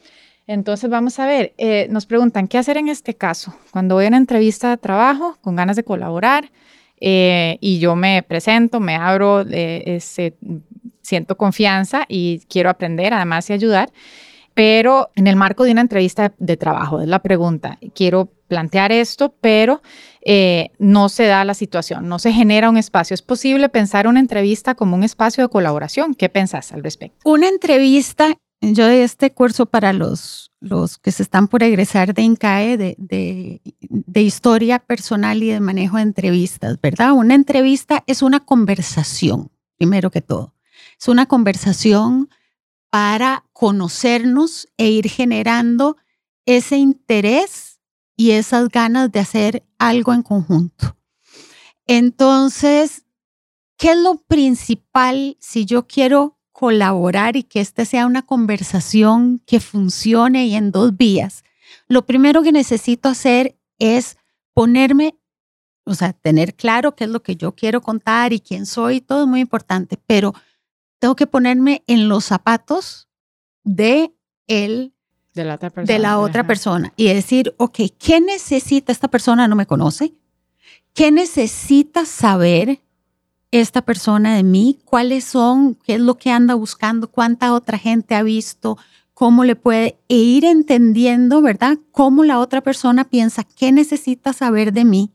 Entonces 0.46 0.90
vamos 0.90 1.18
a 1.18 1.26
ver, 1.26 1.54
eh, 1.56 1.86
nos 1.90 2.04
preguntan, 2.04 2.48
¿qué 2.48 2.58
hacer 2.58 2.76
en 2.76 2.88
este 2.88 3.14
caso? 3.14 3.54
Cuando 3.70 3.94
voy 3.94 4.04
a 4.04 4.08
una 4.08 4.18
entrevista 4.18 4.70
de 4.70 4.76
trabajo 4.76 5.38
con 5.40 5.56
ganas 5.56 5.76
de 5.76 5.84
colaborar 5.84 6.50
eh, 7.00 7.56
y 7.60 7.78
yo 7.78 7.96
me 7.96 8.22
presento, 8.22 8.78
me 8.78 8.94
abro, 8.94 9.44
eh, 9.50 9.98
siento 11.00 11.36
confianza 11.36 12.04
y 12.08 12.40
quiero 12.48 12.68
aprender 12.68 13.14
además 13.14 13.48
y 13.48 13.54
ayudar, 13.54 13.90
pero 14.52 15.10
en 15.16 15.26
el 15.26 15.36
marco 15.36 15.64
de 15.64 15.72
una 15.72 15.80
entrevista 15.80 16.34
de 16.38 16.56
trabajo, 16.56 17.00
es 17.00 17.08
la 17.08 17.22
pregunta, 17.22 17.78
quiero 17.94 18.30
plantear 18.48 18.92
esto, 18.92 19.34
pero 19.40 19.82
no 20.78 21.08
se 21.08 21.26
da 21.26 21.44
la 21.44 21.54
situación, 21.54 22.08
no 22.08 22.18
se 22.18 22.32
genera 22.32 22.70
un 22.70 22.76
espacio. 22.76 23.14
¿Es 23.14 23.22
posible 23.22 23.68
pensar 23.68 24.06
una 24.06 24.20
entrevista 24.20 24.74
como 24.74 24.96
un 24.96 25.04
espacio 25.04 25.44
de 25.44 25.50
colaboración? 25.50 26.14
¿Qué 26.14 26.28
pensás 26.28 26.72
al 26.72 26.82
respecto? 26.82 27.18
Una 27.28 27.48
entrevista 27.48 28.36
yo 28.72 28.86
de 28.86 29.04
este 29.04 29.32
curso 29.32 29.66
para 29.66 29.92
los, 29.92 30.52
los 30.60 30.98
que 30.98 31.12
se 31.12 31.22
están 31.22 31.48
por 31.48 31.62
egresar 31.62 32.14
de 32.14 32.22
INCAE 32.22 32.76
de, 32.76 32.96
de, 32.98 34.22
historia 34.22 34.78
personal 34.78 35.42
y 35.42 35.50
de 35.50 35.60
manejo 35.60 35.96
de 35.96 36.04
entrevistas, 36.04 36.80
¿verdad? 36.80 37.12
Una 37.12 37.34
entrevista 37.34 38.02
es 38.06 38.22
una 38.22 38.40
conversación, 38.40 39.50
primero 39.76 40.10
que 40.10 40.22
todo. 40.22 40.54
Es 40.98 41.08
una 41.08 41.26
conversación 41.26 42.30
para 42.90 43.44
conocernos 43.52 44.68
e 44.78 44.88
ir 44.88 45.10
generando 45.10 45.96
ese 46.46 46.76
interés 46.76 47.80
y 48.16 48.30
esas 48.30 48.68
ganas 48.68 49.10
de 49.10 49.20
hacer 49.20 49.64
algo 49.88 50.12
en 50.12 50.22
conjunto. 50.22 50.96
Entonces, 51.86 53.04
¿qué 53.76 53.92
es 53.92 53.98
lo 53.98 54.16
principal 54.16 55.36
si 55.40 55.64
yo 55.64 55.86
quiero 55.86 56.38
colaborar 56.54 57.36
y 57.36 57.42
que 57.42 57.60
esta 57.60 57.84
sea 57.84 58.06
una 58.06 58.22
conversación 58.22 59.42
que 59.44 59.58
funcione 59.58 60.46
y 60.46 60.54
en 60.54 60.70
dos 60.70 60.96
vías, 60.96 61.42
lo 61.88 62.06
primero 62.06 62.42
que 62.42 62.52
necesito 62.52 63.08
hacer 63.08 63.58
es 63.80 64.16
ponerme, 64.52 65.18
o 65.84 65.94
sea, 65.94 66.12
tener 66.12 66.54
claro 66.54 66.94
qué 66.94 67.04
es 67.04 67.10
lo 67.10 67.24
que 67.24 67.34
yo 67.34 67.56
quiero 67.56 67.82
contar 67.82 68.32
y 68.32 68.38
quién 68.38 68.66
soy, 68.66 69.00
todo 69.00 69.22
es 69.22 69.28
muy 69.28 69.40
importante, 69.40 70.00
pero 70.06 70.32
tengo 71.00 71.16
que 71.16 71.26
ponerme 71.26 71.82
en 71.88 72.08
los 72.08 72.24
zapatos 72.24 73.08
de 73.64 74.14
él. 74.46 74.93
De 75.34 75.44
la 75.44 75.54
otra 75.54 75.70
persona. 75.70 75.92
De 75.92 75.98
la 75.98 76.18
otra 76.18 76.46
persona 76.46 76.92
y 76.96 77.08
decir, 77.08 77.54
ok, 77.56 77.78
¿qué 77.98 78.20
necesita 78.20 78.92
esta 78.92 79.08
persona? 79.08 79.48
No 79.48 79.56
me 79.56 79.66
conoce. 79.66 80.14
¿Qué 80.92 81.10
necesita 81.10 82.06
saber 82.06 82.80
esta 83.50 83.82
persona 83.82 84.34
de 84.34 84.42
mí, 84.42 84.80
cuáles 84.84 85.24
son, 85.24 85.76
qué 85.76 85.94
es 85.94 86.00
lo 86.00 86.16
que 86.16 86.30
anda 86.30 86.54
buscando, 86.54 87.08
cuánta 87.08 87.52
otra 87.52 87.78
gente 87.78 88.16
ha 88.16 88.22
visto, 88.24 88.76
cómo 89.12 89.44
le 89.44 89.54
puede 89.54 89.96
e 90.08 90.16
ir 90.16 90.44
entendiendo, 90.44 91.40
¿verdad? 91.40 91.78
Cómo 91.92 92.24
la 92.24 92.40
otra 92.40 92.62
persona 92.62 93.04
piensa, 93.04 93.44
qué 93.44 93.70
necesita 93.70 94.32
saber 94.32 94.72
de 94.72 94.84
mí 94.84 95.10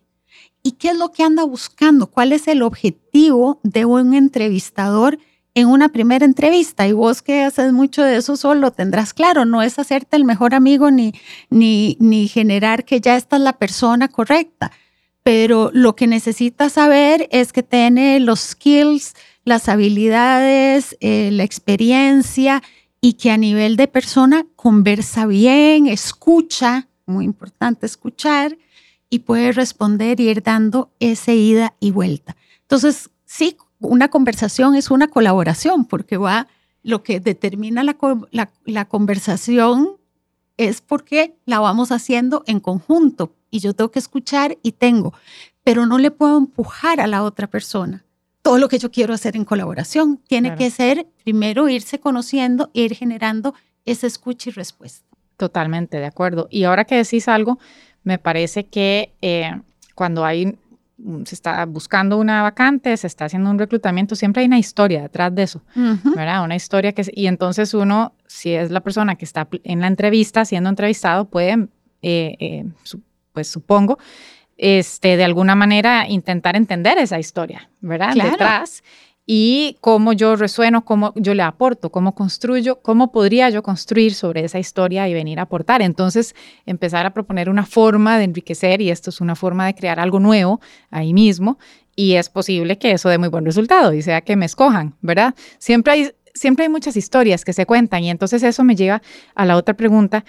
y 0.64 0.74
qué 0.74 0.90
es 0.90 0.98
lo 0.98 1.12
que 1.12 1.24
anda 1.24 1.44
buscando, 1.44 2.08
cuál 2.08 2.32
es 2.32 2.48
el 2.48 2.62
objetivo 2.62 3.60
de 3.64 3.86
un 3.86 4.14
entrevistador 4.14 5.20
en 5.56 5.68
una 5.68 5.90
primera 5.90 6.26
entrevista. 6.26 6.88
Y 6.88 6.94
vos 6.94 7.22
que 7.22 7.44
haces 7.44 7.74
mucho 7.74 8.04
de 8.04 8.18
eso 8.18 8.38
solo 8.38 8.72
tendrás 8.72 9.14
claro, 9.14 9.46
no 9.46 9.62
es 9.62 9.80
hacerte 9.80 10.16
el 10.16 10.26
mejor 10.26 10.56
amigo 10.56 10.92
ni, 10.92 11.14
ni, 11.50 11.98
ni 12.00 12.28
generar 12.28 12.86
que 12.86 13.02
ya 13.02 13.16
esta 13.16 13.36
es 13.38 13.42
la 13.42 13.54
persona 13.54 14.08
correcta 14.08 14.72
pero 15.24 15.70
lo 15.74 15.96
que 15.96 16.08
necesita 16.08 16.70
saber 16.70 17.28
es 17.32 17.54
que 17.54 17.62
tiene 17.64 18.20
los 18.20 18.40
skills, 18.40 19.14
las 19.44 19.70
habilidades, 19.70 20.98
eh, 21.02 21.30
la 21.32 21.44
experiencia 21.44 22.64
y 23.02 23.14
que 23.14 23.32
a 23.32 23.38
nivel 23.38 23.76
de 23.76 23.88
persona 23.88 24.48
conversa 24.56 25.26
bien, 25.26 25.86
escucha, 25.86 26.88
muy 27.06 27.26
importante 27.26 27.86
escuchar, 27.86 28.58
y 29.10 29.20
puede 29.20 29.52
responder 29.52 30.20
y 30.20 30.30
ir 30.30 30.42
dando 30.42 30.92
ese 31.00 31.36
ida 31.36 31.76
y 31.80 31.92
vuelta. 31.92 32.36
Entonces, 32.62 33.10
sí, 33.26 33.56
una 33.80 34.10
conversación 34.10 34.76
es 34.76 34.92
una 34.92 35.08
colaboración 35.08 35.86
porque 35.86 36.18
va, 36.18 36.48
lo 36.84 37.04
que 37.04 37.20
determina 37.20 37.84
la, 37.84 37.98
la 38.66 38.86
conversación 38.86 39.98
es 40.58 40.82
porque 40.82 41.36
la 41.46 41.60
vamos 41.60 41.92
haciendo 41.92 42.44
en 42.46 42.60
conjunto, 42.60 43.34
y 43.52 43.60
yo 43.60 43.74
tengo 43.74 43.92
que 43.92 44.00
escuchar 44.00 44.58
y 44.62 44.74
tengo, 44.74 45.14
pero 45.64 45.86
no 45.86 45.98
le 45.98 46.12
puedo 46.12 46.38
empujar 46.38 47.02
a 47.02 47.08
la 47.08 47.24
otra 47.24 47.48
persona. 47.48 48.06
Todo 48.42 48.58
lo 48.58 48.70
que 48.70 48.80
yo 48.80 48.92
quiero 48.92 49.14
hacer 49.14 49.36
en 49.36 49.46
colaboración 49.46 50.18
tiene 50.28 50.56
que 50.56 50.70
ser 50.70 51.08
primero 51.24 51.68
irse 51.68 52.00
conociendo, 52.00 52.70
ir 52.74 52.96
generando 52.96 53.54
esa 53.86 54.08
escucha 54.08 54.50
y 54.50 54.54
respuesta. 54.54 55.06
Totalmente, 55.36 55.98
de 55.98 56.06
acuerdo. 56.06 56.48
Y 56.50 56.64
ahora 56.64 56.86
que 56.86 56.96
decís 56.96 57.28
algo, 57.28 57.60
me 58.04 58.18
parece 58.18 58.66
que 58.66 59.14
eh, 59.22 59.52
cuando 59.94 60.26
hay 60.26 60.58
se 61.26 61.36
está 61.36 61.66
buscando 61.66 62.18
una 62.18 62.42
vacante, 62.42 62.96
se 62.98 63.08
está 63.08 63.26
haciendo 63.26 63.50
un 63.50 63.60
reclutamiento, 63.60 64.16
siempre 64.16 64.42
hay 64.42 64.48
una 64.48 64.60
historia 64.60 65.02
detrás 65.04 65.34
de 65.34 65.44
eso, 65.44 65.62
¿verdad? 65.76 66.44
Una 66.44 66.56
historia 66.56 66.92
que... 66.94 67.04
Y 67.14 67.28
entonces 67.28 67.74
uno, 67.74 68.14
si 68.28 68.54
es 68.54 68.72
la 68.72 68.82
persona 68.82 69.16
que 69.16 69.26
está 69.26 69.48
en 69.64 69.80
la 69.80 69.88
entrevista, 69.88 70.46
siendo 70.46 70.70
entrevistado, 70.70 71.26
puede 71.26 71.68
eh, 72.02 72.36
eh, 72.40 72.66
pues 73.34 73.48
supongo, 73.48 73.98
este, 74.58 75.18
de 75.18 75.24
alguna 75.24 75.56
manera 75.56 76.08
intentar 76.08 76.56
entender 76.56 76.98
esa 76.98 77.20
historia, 77.20 77.70
¿verdad? 77.82 78.14
Detrás 78.14 78.84
y 79.32 79.78
cómo 79.80 80.12
yo 80.12 80.36
resueno, 80.36 80.84
cómo 80.84 81.14
yo 81.16 81.36
le 81.36 81.44
aporto, 81.44 81.92
cómo 81.92 82.16
construyo, 82.16 82.82
cómo 82.82 83.12
podría 83.12 83.52
yo 83.52 83.62
construir 83.62 84.16
sobre 84.16 84.44
esa 84.44 84.58
historia 84.58 85.08
y 85.08 85.14
venir 85.14 85.38
a 85.38 85.44
aportar. 85.44 85.84
Entonces, 85.84 86.34
empezar 86.66 87.06
a 87.06 87.14
proponer 87.14 87.48
una 87.48 87.64
forma 87.68 88.18
de 88.18 88.24
enriquecer 88.24 88.82
y 88.82 88.90
esto 88.90 89.12
es 89.12 89.22
una 89.22 89.36
forma 89.36 89.68
de 89.68 89.76
crear 89.76 90.00
algo 90.00 90.20
nuevo 90.20 90.62
ahí 90.90 91.14
mismo 91.14 91.60
y 91.96 92.16
es 92.16 92.28
posible 92.28 92.80
que 92.80 92.94
eso 92.94 93.08
dé 93.08 93.20
muy 93.20 93.28
buen 93.28 93.46
resultado 93.46 93.94
y 93.94 94.02
sea 94.02 94.22
que 94.22 94.36
me 94.36 94.48
escojan, 94.48 94.96
¿verdad? 95.02 95.36
Siempre 95.60 95.94
hay 95.94 96.12
siempre 96.34 96.64
hay 96.66 96.70
muchas 96.70 96.98
historias 96.98 97.46
que 97.46 97.54
se 97.54 97.68
cuentan 97.68 98.04
y 98.04 98.10
entonces 98.10 98.42
eso 98.42 98.64
me 98.64 98.76
lleva 98.76 99.04
a 99.36 99.46
la 99.46 99.58
otra 99.58 99.76
pregunta 99.76 100.26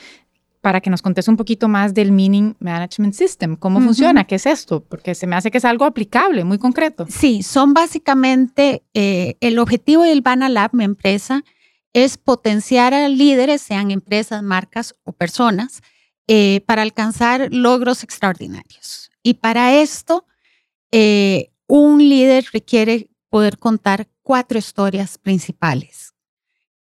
para 0.60 0.80
que 0.80 0.90
nos 0.90 1.00
contes 1.00 1.26
un 1.28 1.36
poquito 1.36 1.68
más 1.68 1.94
del 1.94 2.12
Meaning 2.12 2.56
Management 2.60 3.14
System. 3.14 3.56
¿Cómo 3.56 3.80
funciona? 3.80 4.24
¿Qué 4.24 4.34
es 4.34 4.46
esto? 4.46 4.84
Porque 4.84 5.14
se 5.14 5.26
me 5.26 5.36
hace 5.36 5.50
que 5.50 5.58
es 5.58 5.64
algo 5.64 5.86
aplicable, 5.86 6.44
muy 6.44 6.58
concreto. 6.58 7.06
Sí, 7.08 7.42
son 7.42 7.72
básicamente 7.72 8.82
eh, 8.92 9.36
el 9.40 9.58
objetivo 9.58 10.02
del 10.02 10.22
Lab, 10.24 10.70
mi 10.74 10.84
empresa, 10.84 11.44
es 11.94 12.18
potenciar 12.18 12.92
a 12.92 13.08
líderes, 13.08 13.62
sean 13.62 13.90
empresas, 13.90 14.42
marcas 14.42 14.94
o 15.04 15.12
personas, 15.12 15.82
eh, 16.28 16.60
para 16.66 16.82
alcanzar 16.82 17.48
logros 17.50 18.04
extraordinarios. 18.04 19.10
Y 19.22 19.34
para 19.34 19.74
esto, 19.80 20.26
eh, 20.92 21.50
un 21.66 21.98
líder 22.06 22.46
requiere 22.52 23.08
poder 23.30 23.58
contar 23.58 24.08
cuatro 24.22 24.58
historias 24.58 25.18
principales. 25.18 26.14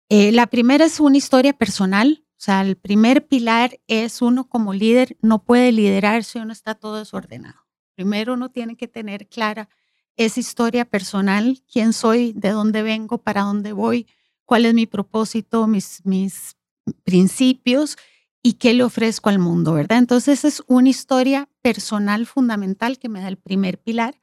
la 0.09 0.47
primera 0.47 0.85
es 0.85 1.01
una 1.01 1.16
historia 1.16 1.53
personal, 1.53 2.26
o 2.37 2.39
sea, 2.39 2.61
el 2.61 2.76
primer 2.76 3.26
pilar 3.26 3.80
es 3.87 4.20
uno 4.20 4.47
como 4.47 4.74
líder 4.74 5.16
no 5.22 5.43
puede 5.43 5.72
liderar 5.72 6.22
si 6.22 6.39
uno 6.39 6.53
está 6.53 6.74
todo 6.74 6.99
desordenado. 6.99 7.66
Primero 7.95 8.34
uno 8.34 8.51
tiene 8.51 8.76
que 8.76 8.89
tener 8.89 9.26
clara 9.26 9.70
esa 10.16 10.41
historia 10.41 10.84
personal, 10.84 11.62
quién 11.70 11.95
soy, 11.95 12.34
de 12.34 12.51
dónde 12.51 12.82
vengo, 12.82 13.18
para 13.18 13.43
dónde 13.43 13.72
voy, 13.72 14.07
cuál 14.45 14.66
es 14.66 14.74
mi 14.74 14.87
propósito, 14.87 15.66
mis, 15.66 16.03
mis 16.05 16.57
principios 17.05 17.97
y 18.43 18.55
qué 18.55 18.74
le 18.74 18.84
ofrezco 18.84 19.30
al 19.30 19.39
mundo, 19.39 19.72
¿verdad? 19.72 19.99
Entonces 19.99 20.45
es 20.45 20.62
una 20.66 20.91
historia 20.91 21.49
personal 21.62 22.26
fundamental 22.26 22.99
que 22.99 23.09
me 23.09 23.22
da 23.22 23.28
el 23.28 23.39
primer 23.39 23.78
pilar. 23.78 24.20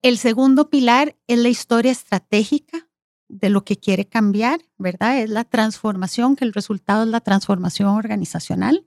El 0.00 0.16
segundo 0.16 0.70
pilar 0.70 1.14
es 1.26 1.38
la 1.38 1.50
historia 1.50 1.92
estratégica 1.92 2.87
de 3.28 3.50
lo 3.50 3.64
que 3.64 3.76
quiere 3.76 4.06
cambiar, 4.06 4.60
¿verdad? 4.78 5.20
Es 5.20 5.30
la 5.30 5.44
transformación, 5.44 6.36
que 6.36 6.44
el 6.44 6.52
resultado 6.52 7.04
es 7.04 7.08
la 7.08 7.20
transformación 7.20 7.88
organizacional. 7.88 8.86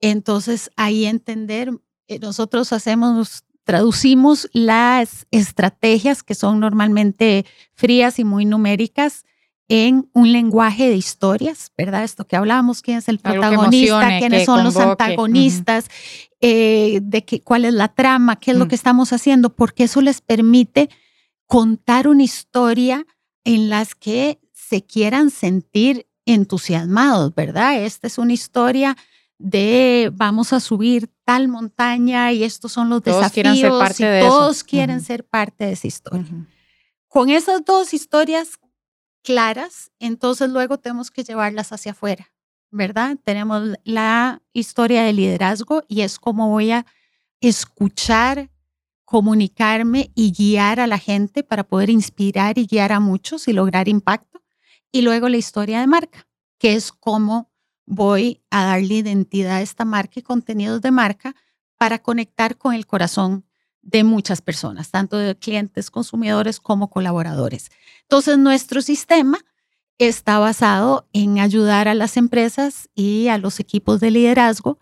Entonces, 0.00 0.70
ahí 0.76 1.06
entender, 1.06 1.70
eh, 2.08 2.18
nosotros 2.18 2.72
hacemos, 2.72 3.44
traducimos 3.64 4.48
las 4.52 5.26
estrategias 5.30 6.22
que 6.22 6.34
son 6.34 6.58
normalmente 6.60 7.46
frías 7.74 8.18
y 8.18 8.24
muy 8.24 8.44
numéricas 8.44 9.24
en 9.68 10.10
un 10.14 10.32
lenguaje 10.32 10.88
de 10.88 10.96
historias, 10.96 11.70
¿verdad? 11.78 12.02
Esto 12.02 12.26
que 12.26 12.34
hablábamos, 12.34 12.82
quién 12.82 12.98
es 12.98 13.08
el 13.08 13.20
protagonista, 13.20 14.18
quiénes 14.18 14.44
son 14.44 14.64
los 14.64 14.76
antagonistas, 14.76 15.88
eh, 16.40 16.98
de 17.00 17.24
qué, 17.24 17.40
cuál 17.40 17.64
es 17.64 17.74
la 17.74 17.86
trama, 17.86 18.34
qué 18.34 18.50
es 18.50 18.56
lo 18.56 18.64
mm. 18.66 18.68
que 18.68 18.74
estamos 18.74 19.12
haciendo, 19.12 19.54
porque 19.54 19.84
eso 19.84 20.00
les 20.00 20.22
permite 20.22 20.90
contar 21.46 22.08
una 22.08 22.24
historia 22.24 23.06
en 23.44 23.70
las 23.70 23.94
que 23.94 24.40
se 24.52 24.84
quieran 24.84 25.30
sentir 25.30 26.06
entusiasmados, 26.26 27.34
¿verdad? 27.34 27.82
Esta 27.82 28.06
es 28.06 28.18
una 28.18 28.32
historia 28.32 28.96
de 29.38 30.10
vamos 30.12 30.52
a 30.52 30.60
subir 30.60 31.10
tal 31.24 31.48
montaña 31.48 32.30
y 32.32 32.44
estos 32.44 32.72
son 32.72 32.90
los 32.90 33.02
todos 33.02 33.16
desafíos 33.32 33.58
ser 33.58 33.70
parte 33.70 34.02
y 34.02 34.06
de 34.06 34.20
todos 34.20 34.64
quieren 34.64 35.00
ser 35.00 35.24
parte 35.24 35.64
de 35.64 35.72
esa 35.72 35.86
historia. 35.86 36.26
Con 37.08 37.30
esas 37.30 37.64
dos 37.64 37.94
historias 37.94 38.58
claras, 39.22 39.90
entonces 39.98 40.50
luego 40.50 40.78
tenemos 40.78 41.10
que 41.10 41.24
llevarlas 41.24 41.72
hacia 41.72 41.92
afuera, 41.92 42.32
¿verdad? 42.70 43.16
Tenemos 43.24 43.76
la 43.84 44.42
historia 44.52 45.02
de 45.02 45.14
liderazgo 45.14 45.82
y 45.88 46.02
es 46.02 46.18
como 46.18 46.50
voy 46.50 46.72
a 46.72 46.86
escuchar, 47.40 48.50
comunicarme 49.10 50.12
y 50.14 50.30
guiar 50.30 50.78
a 50.78 50.86
la 50.86 50.96
gente 50.96 51.42
para 51.42 51.64
poder 51.64 51.90
inspirar 51.90 52.58
y 52.58 52.66
guiar 52.66 52.92
a 52.92 53.00
muchos 53.00 53.48
y 53.48 53.52
lograr 53.52 53.88
impacto. 53.88 54.40
Y 54.92 55.02
luego 55.02 55.28
la 55.28 55.36
historia 55.36 55.80
de 55.80 55.88
marca, 55.88 56.28
que 56.60 56.74
es 56.74 56.92
cómo 56.92 57.50
voy 57.86 58.40
a 58.50 58.66
darle 58.66 58.94
identidad 58.94 59.56
a 59.56 59.62
esta 59.62 59.84
marca 59.84 60.20
y 60.20 60.22
contenidos 60.22 60.80
de 60.80 60.92
marca 60.92 61.34
para 61.76 61.98
conectar 61.98 62.56
con 62.56 62.72
el 62.72 62.86
corazón 62.86 63.44
de 63.82 64.04
muchas 64.04 64.42
personas, 64.42 64.92
tanto 64.92 65.16
de 65.16 65.36
clientes, 65.36 65.90
consumidores 65.90 66.60
como 66.60 66.88
colaboradores. 66.88 67.72
Entonces, 68.02 68.38
nuestro 68.38 68.80
sistema 68.80 69.38
está 69.98 70.38
basado 70.38 71.08
en 71.12 71.40
ayudar 71.40 71.88
a 71.88 71.94
las 71.94 72.16
empresas 72.16 72.88
y 72.94 73.26
a 73.26 73.38
los 73.38 73.58
equipos 73.58 73.98
de 73.98 74.12
liderazgo 74.12 74.78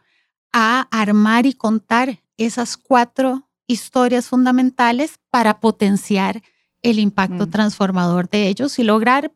a 0.53 0.83
armar 0.91 1.47
y 1.47 1.55
contar 1.55 2.22
esas 2.37 2.76
cuatro 2.76 3.47
historias 3.69 4.27
fundamentales 4.27 5.21
para 5.31 5.61
potenciar 5.61 6.43
el 6.83 6.99
impacto 6.99 7.47
mm. 7.47 7.51
transformador 7.51 8.29
de 8.29 8.49
ellos 8.49 8.79
y 8.79 8.83
lograr 8.83 9.33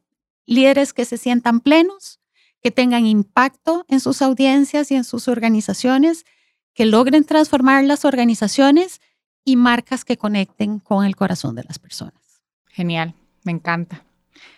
líderes 0.46 0.92
que 0.92 1.04
se 1.04 1.18
sientan 1.18 1.60
plenos, 1.60 2.18
que 2.60 2.72
tengan 2.72 3.06
impacto 3.06 3.84
en 3.88 4.00
sus 4.00 4.22
audiencias 4.22 4.90
y 4.90 4.96
en 4.96 5.04
sus 5.04 5.28
organizaciones, 5.28 6.24
que 6.74 6.86
logren 6.86 7.24
transformar 7.24 7.84
las 7.84 8.04
organizaciones 8.04 9.00
y 9.44 9.56
marcas 9.56 10.04
que 10.04 10.16
conecten 10.16 10.78
con 10.78 11.04
el 11.04 11.14
corazón 11.14 11.54
de 11.54 11.64
las 11.64 11.78
personas. 11.78 12.42
Genial, 12.68 13.14
me 13.44 13.52
encanta. 13.52 14.04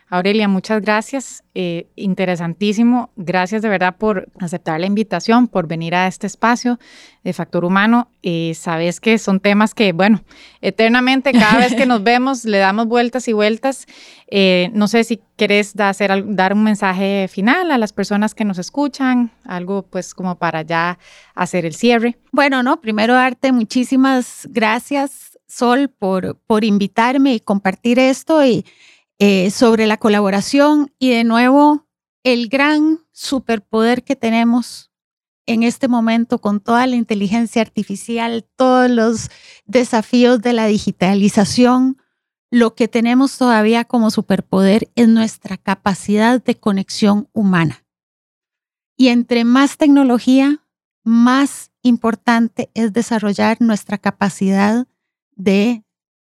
Aurelia, 0.08 0.46
muchas 0.48 0.80
gracias. 0.80 1.42
Eh, 1.54 1.88
interesantísimo. 1.96 3.10
Gracias 3.16 3.62
de 3.62 3.68
verdad 3.68 3.96
por 3.96 4.28
aceptar 4.38 4.78
la 4.78 4.86
invitación, 4.86 5.48
por 5.48 5.66
venir 5.66 5.94
a 5.94 6.06
este 6.06 6.26
espacio 6.26 6.78
de 7.24 7.32
Factor 7.32 7.64
Humano. 7.64 8.10
Eh, 8.22 8.52
sabes 8.54 9.00
que 9.00 9.18
son 9.18 9.40
temas 9.40 9.74
que, 9.74 9.92
bueno, 9.92 10.22
eternamente, 10.60 11.32
cada 11.32 11.58
vez 11.58 11.74
que 11.74 11.86
nos 11.86 12.02
vemos, 12.04 12.44
le 12.44 12.58
damos 12.58 12.86
vueltas 12.86 13.26
y 13.28 13.32
vueltas. 13.32 13.86
Eh, 14.28 14.70
no 14.72 14.88
sé 14.88 15.04
si 15.04 15.20
querés 15.36 15.78
hacer, 15.80 16.24
dar 16.26 16.52
un 16.52 16.64
mensaje 16.64 17.26
final 17.28 17.70
a 17.70 17.78
las 17.78 17.92
personas 17.92 18.34
que 18.34 18.44
nos 18.44 18.58
escuchan, 18.58 19.32
algo 19.44 19.82
pues 19.82 20.14
como 20.14 20.36
para 20.36 20.62
ya 20.62 20.98
hacer 21.34 21.64
el 21.66 21.74
cierre. 21.74 22.18
Bueno, 22.30 22.62
no, 22.62 22.80
primero 22.80 23.14
darte 23.14 23.52
muchísimas 23.52 24.46
gracias, 24.50 25.38
Sol, 25.48 25.88
por, 25.88 26.36
por 26.46 26.62
invitarme 26.62 27.34
y 27.34 27.40
compartir 27.40 27.98
esto 27.98 28.44
y 28.44 28.64
eh, 29.18 29.50
sobre 29.50 29.86
la 29.86 29.96
colaboración 29.96 30.92
y 30.98 31.10
de 31.10 31.24
nuevo 31.24 31.86
el 32.24 32.48
gran 32.48 33.00
superpoder 33.12 34.02
que 34.02 34.16
tenemos 34.16 34.90
en 35.46 35.62
este 35.62 35.88
momento 35.88 36.40
con 36.40 36.60
toda 36.60 36.86
la 36.86 36.96
inteligencia 36.96 37.62
artificial, 37.62 38.46
todos 38.56 38.90
los 38.90 39.30
desafíos 39.66 40.40
de 40.40 40.54
la 40.54 40.66
digitalización, 40.66 41.98
lo 42.50 42.74
que 42.74 42.88
tenemos 42.88 43.36
todavía 43.36 43.84
como 43.84 44.10
superpoder 44.10 44.90
es 44.94 45.08
nuestra 45.08 45.56
capacidad 45.58 46.42
de 46.42 46.54
conexión 46.54 47.28
humana. 47.32 47.84
Y 48.96 49.08
entre 49.08 49.44
más 49.44 49.76
tecnología, 49.76 50.64
más 51.02 51.72
importante 51.82 52.70
es 52.74 52.92
desarrollar 52.92 53.60
nuestra 53.60 53.98
capacidad 53.98 54.86
de 55.36 55.84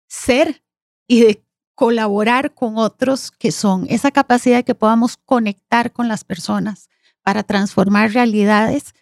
ser 0.09 0.63
y 1.09 1.23
de 1.23 1.45
colaborar 1.81 2.53
con 2.53 2.77
otros 2.77 3.31
que 3.31 3.51
son 3.51 3.87
esa 3.89 4.11
capacidad 4.11 4.63
que 4.67 4.75
podamos 4.75 5.17
conectar 5.17 5.95
con 5.95 6.09
las 6.09 6.25
personas 6.25 6.91
para 7.23 7.43
transformar 7.43 8.13
realidades. 8.13 8.95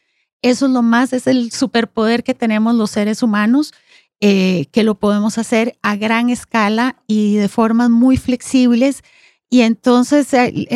Eso 0.43 0.67
es 0.67 0.73
lo 0.73 0.83
más, 0.83 1.13
es 1.13 1.27
el 1.27 1.51
superpoder 1.51 2.23
que 2.23 2.35
tenemos 2.35 2.77
los 2.77 2.93
seres 2.93 3.25
humanos, 3.25 3.75
eh, 4.21 4.67
que 4.71 4.85
lo 4.85 4.95
podemos 4.95 5.39
hacer 5.39 5.77
a 5.83 5.97
gran 5.97 6.31
escala 6.31 7.03
y 7.09 7.35
de 7.35 7.49
formas 7.49 7.91
muy 7.91 8.17
flexibles. 8.17 9.03
Y 9.51 9.63
entonces 9.63 10.33
hay, 10.33 10.69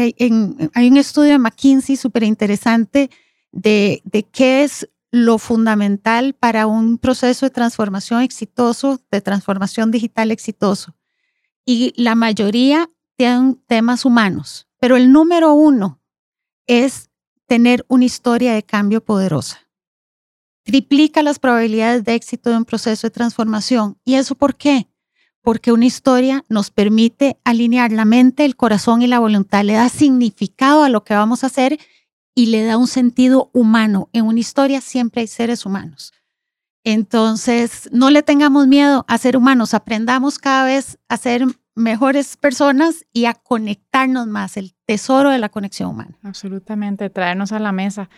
hay 0.75 0.89
un 0.89 0.97
estudio 0.97 1.31
de 1.31 1.39
McKinsey 1.39 1.95
súper 1.95 2.25
interesante 2.25 3.11
de, 3.53 4.03
de 4.03 4.25
qué 4.25 4.65
es 4.65 4.89
lo 5.13 5.39
fundamental 5.39 6.35
para 6.35 6.67
un 6.67 6.99
proceso 6.99 7.47
de 7.47 7.51
transformación 7.51 8.23
exitoso, 8.23 9.01
de 9.13 9.21
transformación 9.21 9.93
digital 9.93 10.33
exitoso 10.33 10.97
y 11.65 11.93
la 11.97 12.15
mayoría 12.15 12.89
tienen 13.17 13.61
temas 13.67 14.05
humanos, 14.05 14.67
pero 14.79 14.97
el 14.97 15.13
número 15.13 15.55
uno 15.55 16.01
es 16.67 17.11
tener 17.47 17.85
una 17.89 18.05
historia 18.05 18.55
de 18.55 18.63
cambio 18.63 19.05
poderosa. 19.05 19.61
Triplica 20.65 21.23
las 21.23 21.39
probabilidades 21.39 22.05
de 22.05 22.15
éxito 22.15 22.51
de 22.51 22.57
un 22.57 22.65
proceso 22.65 23.07
de 23.07 23.11
transformación. 23.11 23.99
¿Y 24.05 24.15
eso 24.15 24.37
por 24.37 24.57
qué? 24.57 24.89
Porque 25.41 25.73
una 25.73 25.87
historia 25.87 26.45
nos 26.49 26.71
permite 26.71 27.37
alinear 27.45 27.91
la 27.91 28.05
mente, 28.05 28.45
el 28.45 28.57
corazón 28.57 29.03
y 29.03 29.09
la 29.09 29.19
voluntad, 29.19 29.65
le 29.65 29.75
da 29.75 29.89
significado 29.89 30.85
a 30.85 30.89
lo 30.89 31.03
que 31.03 31.15
vamos 31.15 31.43
a 31.43 31.49
hacer 31.49 31.79
y 32.35 32.47
le 32.47 32.65
da 32.65 32.77
un 32.77 32.87
sentido 32.87 33.51
humano. 33.53 34.09
En 34.13 34.25
una 34.25 34.39
historia 34.39 34.81
siempre 34.81 35.23
hay 35.23 35.27
seres 35.27 35.67
humanos. 35.67 36.13
Entonces, 36.85 37.89
no 37.93 38.11
le 38.11 38.23
tengamos 38.23 38.67
miedo 38.67 39.05
a 39.09 39.19
ser 39.19 39.37
humanos, 39.37 39.75
aprendamos 39.75 40.39
cada 40.39 40.65
vez 40.65 40.99
a 41.09 41.17
ser 41.17 41.47
mejores 41.75 42.37
personas 42.37 43.07
y 43.13 43.25
a 43.27 43.35
conectarnos 43.35 44.27
más, 44.27 44.57
el 44.57 44.75
tesoro 44.85 45.31
de 45.31 45.39
la 45.39 45.49
conexión 45.49 45.91
humana. 45.91 46.19
Absolutamente, 46.23 47.09
traernos 47.09 47.53
a 47.53 47.59
la 47.59 47.73
mesa. 47.73 48.11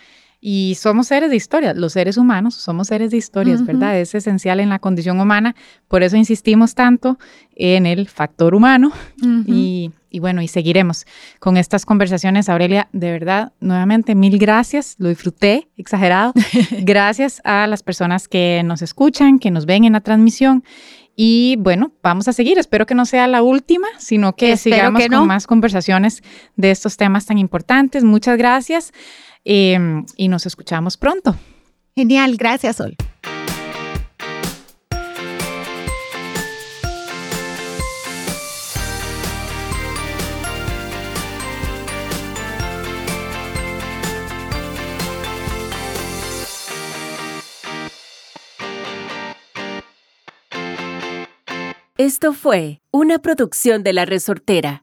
Y 0.46 0.76
somos 0.78 1.06
seres 1.06 1.30
de 1.30 1.36
historia, 1.36 1.72
los 1.72 1.94
seres 1.94 2.18
humanos 2.18 2.54
somos 2.54 2.88
seres 2.88 3.10
de 3.10 3.16
historias, 3.16 3.64
¿verdad? 3.64 3.98
Es 3.98 4.14
esencial 4.14 4.60
en 4.60 4.68
la 4.68 4.78
condición 4.78 5.18
humana, 5.18 5.54
por 5.88 6.02
eso 6.02 6.18
insistimos 6.18 6.74
tanto 6.74 7.18
en 7.56 7.86
el 7.86 8.08
factor 8.08 8.54
humano 8.54 8.92
y, 9.46 9.90
y, 10.14 10.20
bueno, 10.20 10.42
y 10.42 10.48
seguiremos 10.48 11.06
con 11.40 11.56
estas 11.56 11.84
conversaciones. 11.84 12.48
Aurelia, 12.48 12.88
de 12.92 13.10
verdad, 13.10 13.52
nuevamente 13.58 14.14
mil 14.14 14.38
gracias, 14.38 14.94
lo 14.98 15.08
disfruté, 15.08 15.68
exagerado. 15.76 16.32
gracias 16.82 17.40
a 17.44 17.66
las 17.66 17.82
personas 17.82 18.28
que 18.28 18.62
nos 18.64 18.80
escuchan, 18.80 19.40
que 19.40 19.50
nos 19.50 19.66
ven 19.66 19.84
en 19.84 19.94
la 19.94 20.00
transmisión 20.00 20.62
y 21.16 21.56
bueno, 21.58 21.92
vamos 22.00 22.28
a 22.28 22.32
seguir. 22.32 22.58
Espero 22.58 22.86
que 22.86 22.94
no 22.94 23.06
sea 23.06 23.26
la 23.26 23.42
última, 23.42 23.88
sino 23.98 24.34
que 24.34 24.56
sigamos 24.56 25.02
con 25.08 25.26
más 25.26 25.46
conversaciones 25.46 26.22
de 26.54 26.70
estos 26.70 26.96
temas 26.96 27.26
tan 27.26 27.38
importantes. 27.38 28.04
Muchas 28.04 28.38
gracias 28.38 28.92
em, 29.44 30.06
y 30.16 30.28
nos 30.28 30.46
escuchamos 30.46 30.96
pronto. 30.96 31.36
Genial, 31.96 32.36
gracias, 32.36 32.76
Sol. 32.76 32.96
Esto 51.96 52.32
fue 52.32 52.80
una 52.90 53.20
producción 53.20 53.84
de 53.84 53.92
La 53.92 54.04
Resortera. 54.04 54.82